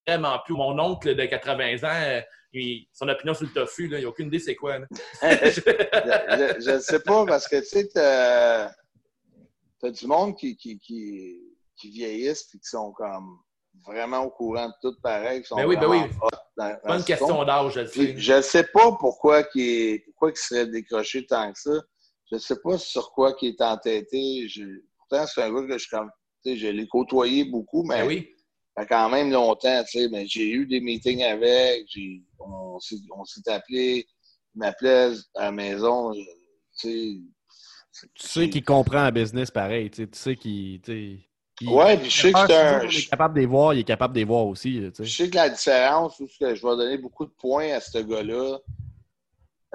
[0.08, 0.56] vraiment plus.
[0.56, 2.22] Mon oncle de 80 ans,
[2.58, 4.80] euh, son opinion sur le tofu, là, il n'a aucune idée c'est quoi.
[4.80, 4.88] là.
[5.22, 8.72] je ne sais pas, parce que tu sais, t'as
[9.84, 11.42] as du monde qui, qui
[11.84, 13.45] vieillissent et qui sont comme
[13.86, 15.42] vraiment au courant de tout pareil.
[15.42, 15.98] Qui sont Ben oui, ben oui.
[16.22, 18.14] hot dans- dans Bonne question d'âge, je le sais.
[18.14, 21.82] Puis, je ne sais pas pourquoi il est, pourquoi il serait décroché tant que ça.
[22.32, 24.48] Je ne sais pas sur quoi il est entêté.
[24.48, 26.10] Je- pourtant, c'est un gars que je suis comme.
[26.44, 28.30] tu sais, Je l'ai côtoyé beaucoup, mais Ben oui.
[28.76, 29.84] ça fait quand même longtemps.
[29.84, 31.86] tu sais, Mais j'ai eu des meetings avec.
[31.88, 34.08] j'ai- On s'est on s'est appelé.
[34.56, 36.14] Il m'appelait à la maison.
[36.14, 36.20] je-
[36.78, 37.24] Tu
[37.92, 39.90] sais, Tu sais qu'il comprend la business pareil.
[39.90, 40.82] Tu sais, tu sais qu'il.
[41.62, 42.82] Il- Ouais, puis je sais que c'est un.
[42.86, 44.82] on est capable de les voir, il est capable de les voir aussi.
[45.00, 45.30] Je sais.
[45.30, 48.60] que la différence, où je vais donner beaucoup de points à ce gars-là,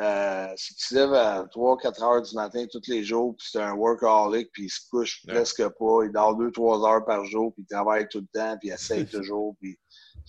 [0.01, 3.61] euh, c'est qu'il se lève à 3-4 heures du matin tous les jours, puis c'est
[3.61, 5.35] un workaholic, puis il se couche Ouais.
[5.35, 6.05] presque pas.
[6.05, 9.05] Il dort 2-3 heures par jour, puis il travaille tout le temps, puis il essaye
[9.25, 9.57] toujours.
[9.61, 9.79] Puis,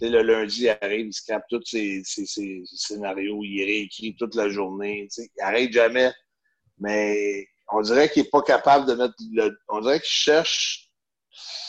[0.02, 4.36] le lundi, il arrive, il scrape tous ses, ses- ses- ses scénarios, il réécrit toute
[4.36, 5.08] la journée.
[5.18, 6.12] Il arrête jamais.
[6.80, 9.56] Mais on dirait qu'il n'est pas capable de mettre le.
[9.70, 10.90] On dirait qu'il cherche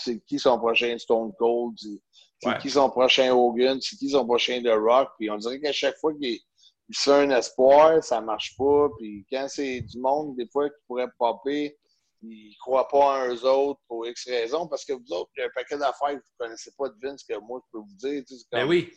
[0.04, 2.58] c'est qui son prochain Stone Cold, c'est Ouais.
[2.60, 5.10] qui son prochain Hogan, c'est qui son prochain The Rock?
[5.18, 6.40] Puis on dirait qu'à chaque fois qu'il
[6.88, 8.88] il se fait un espoir, ça marche pas.
[8.98, 11.78] Puis quand c'est du monde, des fois, qui pourrait popper,
[12.22, 14.66] ils croient pas en eux autres pour X raisons.
[14.66, 16.94] Parce que vous autres, il y a un paquet d'affaires que vous connaissez pas de
[17.00, 18.22] Vince que moi, je peux vous dire.
[18.26, 18.92] tu sais, Ben oui.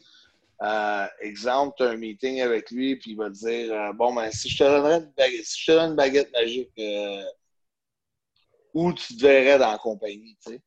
[0.64, 4.14] euh, exemple, tu as un meeting avec lui, puis il va te dire euh, Bon,
[4.14, 7.24] ben, si je te donnerais une baguette, si je te donne une baguette magique, euh,
[8.76, 10.62] où tu te verrais dans la compagnie, tu sais.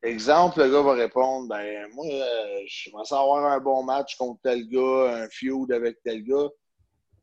[0.00, 4.40] Exemple, le gars va répondre Ben, moi, euh, je vais avoir un bon match contre
[4.44, 6.48] tel gars, un feud avec tel gars.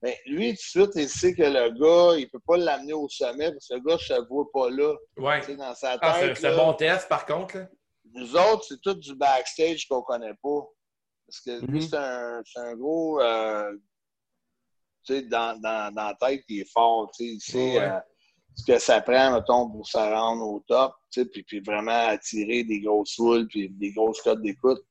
[0.02, 3.08] Ben, lui, tout de suite, il sait que le gars, il peut pas l'amener au
[3.08, 4.94] sommet parce que le gars, je ne voit pas là.
[5.16, 5.40] Ouais.
[5.40, 6.00] Tu sais, dans sa tête.
[6.02, 7.58] Ah, c'est un bon test, par contre.
[7.60, 7.68] là.
[8.14, 10.68] nous autres, c'est tout du backstage qu'on connaît pas.
[11.28, 11.82] Parce que lui, Mhm.
[11.82, 13.22] c'est un, c'est un gros.
[13.22, 13.72] euh,
[15.06, 17.10] tu sais, dans, dans, dans la tête, il est fort.
[17.18, 17.86] Tu sais, il sait Ouais.
[17.88, 18.00] euh,
[18.56, 20.94] ce que ça prend, mettons, pour se rendre au top.
[21.12, 24.82] Puis, puis vraiment attirer des grosses foules, puis des grosses cotes d'écoute.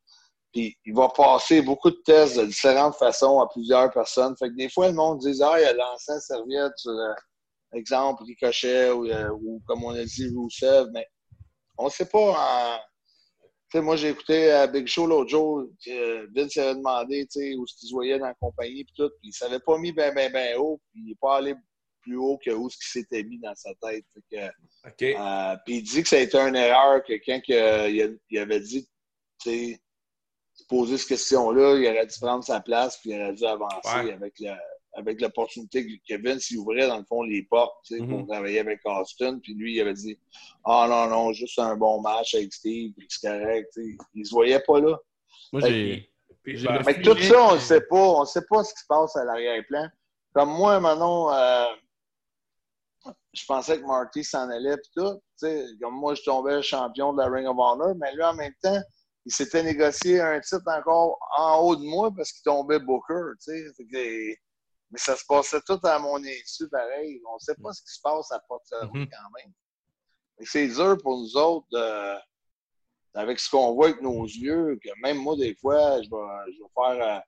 [0.53, 4.37] Puis il va passer beaucoup de tests de différentes façons à plusieurs personnes.
[4.39, 7.13] Fait que des fois, le monde dit Ah, il a lancé la serviette sur, euh,
[7.73, 10.87] exemple, Ricochet ou, euh, ou comme on a dit, Rousseff.
[10.93, 11.07] Mais
[11.77, 12.81] on ne sait pas
[13.75, 15.65] sais, moi, j'ai écouté euh, Big Show l'autre jour.
[16.35, 17.27] Vince avait demandé
[17.59, 18.85] où ce qu'il se voyait dans la compagnie.
[18.85, 20.81] Puis tout, puis il ne s'avait pas mis ben, ben, ben haut.
[20.93, 21.55] Puis il n'est pas allé
[22.05, 24.05] plus haut que où ce qu'il s'était mis dans sa tête.
[24.15, 24.47] Fait que,
[24.89, 25.03] OK.
[25.21, 28.09] euh, puis il dit que ça a été une erreur, que quand euh, il, a-
[28.31, 28.87] il avait dit,
[29.43, 29.77] tu
[30.69, 34.13] poser cette question-là, il aurait dû prendre sa place, puis il aurait dû avancer Ouais.
[34.13, 34.53] avec le-
[34.97, 38.09] avec l'opportunité que Vince il ouvrait, dans le fond, les portes, tu sais, Mhm.
[38.11, 39.41] pour travailler avec Austin.
[39.43, 40.17] Puis lui, il avait dit,
[40.65, 43.71] ah non, non, juste un bon match avec Steve, puis c'est correct.
[43.75, 43.97] tu sais.
[44.15, 44.97] Il se voyait pas là.
[45.53, 46.09] Moi, j'ai.
[46.45, 47.97] Puis, j'ai ben, Mais tout ça, on ne sait pas.
[47.97, 49.89] On ne sait pas ce qui se passe à l'arrière-plan.
[50.33, 51.65] Comme moi, Manon, euh,
[53.35, 55.21] je pensais que Marty s'en allait puis tout.
[55.81, 58.81] Comme moi, je tombais champion de la Ring of Honor, mais lui, en même temps,
[59.27, 63.33] il s'était négocié un titre encore en haut de moi parce qu'il tombait Booker.
[63.47, 64.35] que-
[64.91, 67.21] mais ça se passait tout à mon insu, pareil.
[67.29, 69.09] On ne sait pas ce qui se passe à Porte-Rue Mhm.
[69.11, 69.53] quand même.
[70.43, 72.21] C'est dur pour nous autres
[73.15, 76.63] avec ce qu'on voit avec nos yeux, que même moi, des fois, je vais, je
[76.63, 77.17] vais faire.
[77.17, 77.21] euh,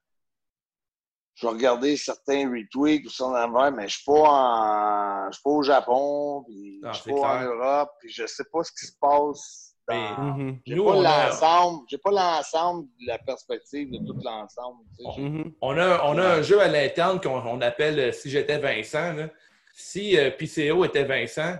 [1.36, 5.26] je vais regarder certains retweets ou ça en mais je ne suis pas en.
[5.30, 7.42] Je suis pas au Japon, puis Ah, je suis c'est pas en.
[7.44, 9.62] Europe, puis je sais pas ce qui se passe.
[9.88, 10.18] Dans...
[10.34, 10.58] Mhm.
[10.66, 11.84] J'ai pas a- l'ensemble.
[11.88, 14.78] J'ai pas l'ensemble de la perspective de tout l'ensemble.
[14.98, 15.20] tu sais.
[15.20, 15.52] Mhm.
[15.60, 19.12] On a, on a un jeu à l'interne qu'on on appelle euh, Si j'étais Vincent.
[19.12, 19.28] là.
[19.74, 21.54] Si euh, PCO était Vincent,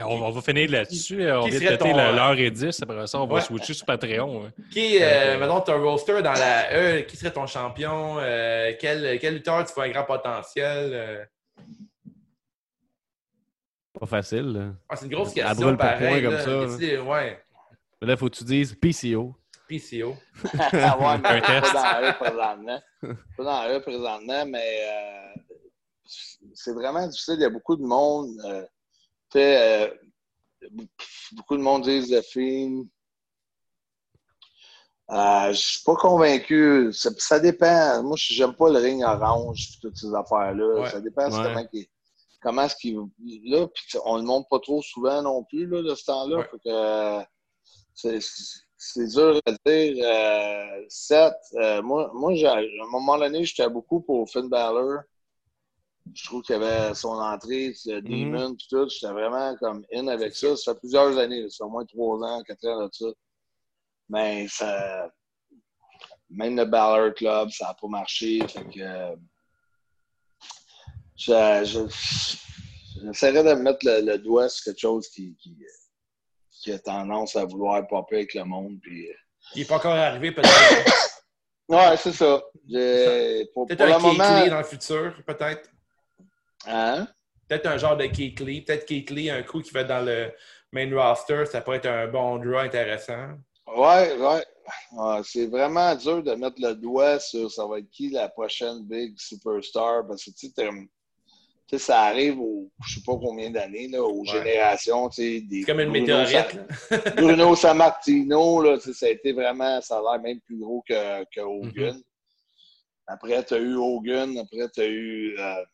[0.00, 1.22] On, on va finir là-dessus.
[1.22, 1.64] Euh, On vient de
[1.96, 2.82] la- euh, l'heure et 10.
[2.82, 3.40] Après ça, on va Ouais.
[3.40, 4.46] switcher sur Patreon.
[4.46, 4.52] hein.
[4.72, 8.18] qui, euh, Euh, mettons, ton roster dans la E, qui serait ton champion?
[8.20, 10.90] Euh, quel, quel lutteur tu vois un grand potentiel?
[10.92, 11.24] euh?
[13.98, 14.52] Pas facile.
[14.52, 16.08] Là, Ah, c'est une grosse À question, brûle pour pareil.
[16.08, 16.68] point comme là.
[16.70, 17.42] ça, des- Ouais,
[18.00, 19.34] Mais là, faut que tu dises PCO.
[19.68, 20.16] PCO.
[20.72, 21.72] Ah ouais, mais Un test.
[21.72, 22.80] pas dans le présentement.
[23.36, 25.40] Pas dans le présentement, mais euh,
[26.54, 27.34] c'est vraiment difficile.
[27.38, 28.30] Il y a beaucoup de monde.
[29.36, 29.98] Euh, tu
[30.66, 30.84] sais, euh,
[31.32, 32.84] beaucoup de monde disent The Fiend.
[35.10, 36.92] Euh, je suis pas convaincu.
[36.92, 38.02] Ça, ça dépend.
[38.02, 40.80] Moi, je j'aime pas le ring orange et toutes ces affaires-là.
[40.80, 40.90] Ouais.
[40.90, 41.42] Ça dépend Ouais.
[41.42, 41.86] comment qu'il-
[42.42, 42.98] comment est-ce qu'il
[43.44, 46.46] là puis on le montre pas trop souvent non plus là de ce temps-là Ouais.
[46.66, 47.22] Euh,
[47.94, 48.20] c'est-
[48.76, 50.04] c'est- dur à dire.
[50.04, 50.86] Euh,
[51.54, 55.00] euh, moi, moi à un moment donné, j'étais beaucoup pour Finn Balor.
[56.14, 58.88] Je trouve qu'il y avait son entrée, le Demon, puis tout.
[58.88, 60.56] J'étais vraiment comme in avec ça.
[60.56, 63.06] Ça fait plusieurs années, ça fait au moins trois ans, quatre ans de ça.
[64.08, 65.10] Mais ça.
[66.30, 68.40] Même le Balor Club, ça n'a pas marché.
[68.48, 69.16] Fait que.
[71.16, 72.36] je- je-
[73.00, 75.56] J'essaierais de mettre le, le doigt sur quelque chose qui, qui,
[76.50, 78.78] qui a tendance à vouloir popper avec le monde.
[78.82, 79.14] Puis, euh,
[79.54, 80.48] Il n'est pas encore arrivé, peut-être.
[81.68, 82.42] Ouais, c'est ça.
[82.66, 84.46] J'ai- Pour, Peut-être pour un le moment.
[84.48, 85.70] Dans le futur, peut-être.
[86.66, 87.08] Hein?
[87.48, 88.62] Peut-être un genre de Keith Lee.
[88.62, 90.32] Peut-être Keith Lee, un coup qui va être dans le
[90.72, 93.28] main roster, ça pourrait être un bon draw intéressant.
[93.66, 94.44] Ouais, ouais.
[94.92, 98.84] Ouais, c'est vraiment dur de mettre le doigt sur ça va être qui la prochaine
[98.84, 104.20] big superstar parce que tu sais, ça arrive aux je sais pas combien d'années, aux
[104.20, 104.26] Ouais.
[104.26, 106.58] générations, tu sais, comme une Bruno météorite.
[106.88, 106.98] Sa-.
[107.16, 111.40] Bruno Sammartino, là, ça a été vraiment, ça a l'air même plus gros que, que
[111.40, 111.96] Hogan.
[111.96, 112.02] Mm-hmm.
[113.06, 115.64] Après, tu as eu Hogan, après, tu as eu euh,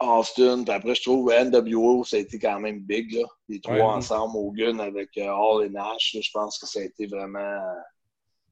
[0.00, 3.26] Austin, puis après, je trouve NWO, ça a été quand même big, là.
[3.48, 3.82] Les trois Ouais.
[3.82, 7.38] ensemble, Hogan avec euh, Hall et Nash, là, je pense que ça a été vraiment
[7.38, 7.80] euh,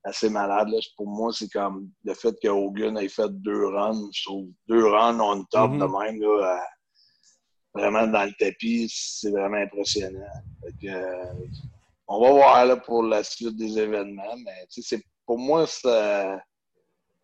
[0.04, 0.68] assez malade.
[0.68, 0.78] Là.
[0.96, 4.84] Pour moi, c'est comme le fait que Hogan ait fait deux runs, je trouve deux
[4.86, 6.58] runs on top de même, là, euh,
[7.74, 10.20] vraiment dans le tapis, c'est vraiment impressionnant.
[10.80, 11.24] Que, euh,
[12.06, 14.66] on va voir là, pour la suite des événements, mais
[15.24, 16.36] pour moi, c'est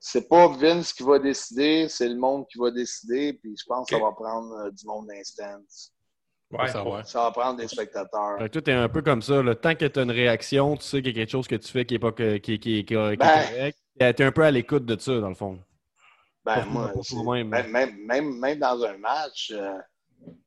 [0.01, 3.89] c'est pas Vince qui va décider, c'est le monde qui va décider, puis je pense
[3.89, 5.93] que ça va prendre euh, du monde d'instance.
[6.51, 6.69] Ouais.
[6.69, 7.05] Ça va.
[7.05, 8.39] Ça va prendre des spectateurs.
[8.39, 9.43] Fait que toi, t'es un peu comme ça.
[9.43, 11.57] Le temps que tu as une réaction, tu sais qu'il y a quelque chose que
[11.57, 13.19] tu fais qui est, pas que- qui, qui- qui- qui est Ben.
[13.19, 13.79] correct.
[13.99, 15.59] T'es un peu à l'écoute de ça, dans le fond.
[16.45, 19.75] Ben, Pas moi, même, même, même, même dans un match, euh,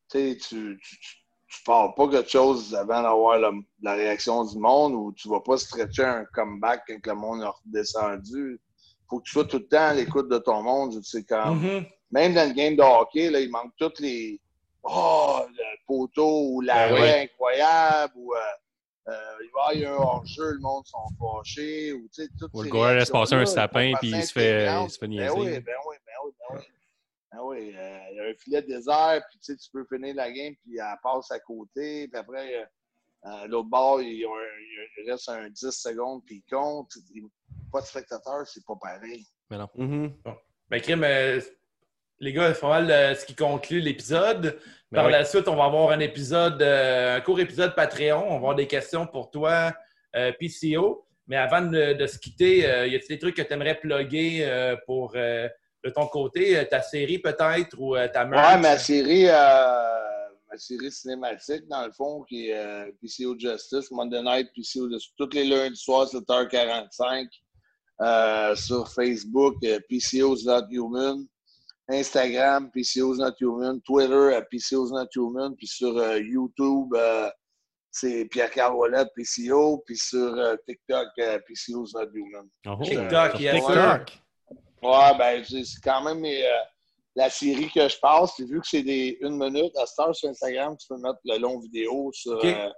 [0.10, 3.52] tu sais, tu, tu, parles pas quelque chose avant d'avoir la,
[3.84, 7.46] la réaction du monde ou tu vas pas stretcher un comeback quand le monde est
[7.46, 8.60] redescendu.
[9.12, 10.94] Faut que tu sois tout le temps à l'écoute de ton monde.
[10.94, 11.86] Tu sais, comme, Mhm.
[12.12, 14.40] Même dans le game de hockey, là, il manque toutes les.
[14.84, 18.34] Oh, le poteau ou l'arrêt Ben incroyable ou.
[18.34, 18.40] euh,
[19.10, 19.14] euh,
[19.44, 21.92] il va y avoir un hors-jeu, le monde sont fâchés.
[21.94, 24.32] Ou, tu sais, toutes Ou ces le gars laisse passer un sapin puis il se
[24.32, 25.32] fait- il se fait Ben niaiser.
[25.38, 26.62] oui, ben oui, ben oui, ben oui.
[27.34, 29.86] Ben oui, euh, il y a un filet de désert, puis tu sais, tu peux
[29.86, 32.68] finir la game, puis elle passe à côté, puis après,
[33.26, 36.92] euh, l'autre bord, il, y a un- il reste un 10 secondes, puis il compte.
[37.14, 37.28] Il-
[37.72, 39.26] Pas de spectateur, c'est pas pareil.
[39.50, 39.70] Mais non.
[40.70, 41.40] Ben, Kim, euh,
[42.20, 44.60] les gars, c'est pas mal euh, ce qui conclut l'épisode.
[44.92, 45.12] Ben Par oui.
[45.12, 48.24] la suite, on va avoir un épisode, euh, un court épisode Patreon.
[48.26, 49.74] On va avoir des questions pour toi,
[50.16, 51.06] euh, PCO.
[51.28, 54.40] Mais avant de, de se quitter, euh, y a-t-il des trucs que tu aimerais plugger
[54.46, 55.48] euh, pour euh,
[55.84, 58.54] de ton côté, euh, ta série peut-être ou euh, ta merch?
[58.56, 63.90] Ouais, ma série, euh, ma série cinématique, dans le fond, qui est euh, PCO Justice,
[63.92, 67.28] Monday Night, PCO Justice, tous les lundis soirs, 7h45,
[68.02, 71.26] euh, sur Facebook, euh, PCO's Not Human,
[71.90, 76.96] Instagram, PCO's Not Human, Twitter, euh, PCO's Not Human, puis sur YouTube,
[77.92, 78.76] c'est Pierre-Carl
[79.16, 80.36] PCO, puis sur
[80.68, 81.10] TikTok,
[81.48, 82.48] PCO's Not Human.
[82.68, 84.22] Oh, TikTok, yes, TikTok.
[84.82, 86.60] Ouais, ben, c'est quand même mes, euh,
[87.16, 88.34] la série que je passe.
[88.36, 91.20] Puis vu que c'est des une minute, à cette heure sur Instagram, tu peux mettre
[91.24, 92.70] le long vidéo sur euh,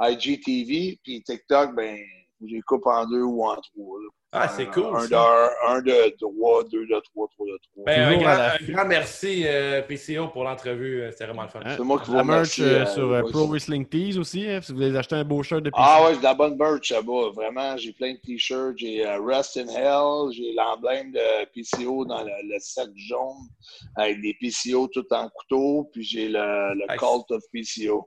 [0.00, 0.98] IGTV.
[1.02, 1.98] Puis TikTok, ben,
[2.42, 3.98] je les coupe en deux ou en trois.
[4.00, 4.08] là.
[4.30, 5.08] Ah, c'est cool, Un ça.
[5.08, 7.84] de un, un de trois, deux de trois, trois de trois.
[7.86, 11.00] Ben, un, grand, un merci, euh, PCO, pour l'entrevue.
[11.00, 11.60] Euh, C'était vraiment le fun.
[11.64, 11.74] Hein?
[11.78, 13.22] C'est moi qui vous La merch remercie, euh, euh, sur euh.
[13.22, 16.04] Pro Wrestling Tees aussi, hein, si vous voulez acheter un beau shirt de Ah PC.
[16.06, 17.30] ouais, j'ai de la bonne merch là-bas.
[17.34, 18.76] Vraiment, j'ai plein de t-shirts.
[18.76, 23.48] J'ai Rest in Hell, j'ai l'emblème de PCO dans le, le sac jaune
[23.96, 25.88] avec des PCO tout en couteau.
[25.94, 26.98] Puis j'ai le, le Nice.
[27.00, 28.06] Cult of PCO.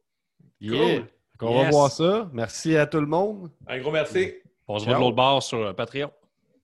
[0.60, 1.00] Yeah.
[1.40, 1.48] Cool.
[1.50, 2.30] On va voir ça.
[2.32, 3.50] Merci à tout le monde.
[3.68, 4.36] Un gros merci.
[4.74, 6.10] On se voit de l'autre bord sur euh, Patreon.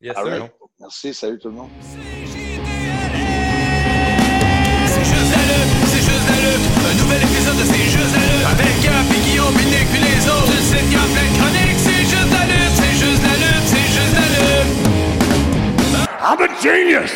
[0.02, 0.40] Yes, All sir.
[0.40, 0.52] right.
[0.80, 1.68] Merci, salut tout le monde.
[1.82, 1.98] C'est
[5.04, 6.64] juste la lutte, c'est juste la lutte.
[6.88, 8.48] Un nouvel épisode de C'est juste la lutte.
[8.48, 10.46] Avec Gap et Guillaume, Binic puis les autres.
[10.48, 11.80] Sur le site Gap, plein de chroniques.
[11.84, 14.72] C'est juste la lutte, c'est juste la lutte, c'est juste la lutte.
[16.24, 17.12] I'm a genius!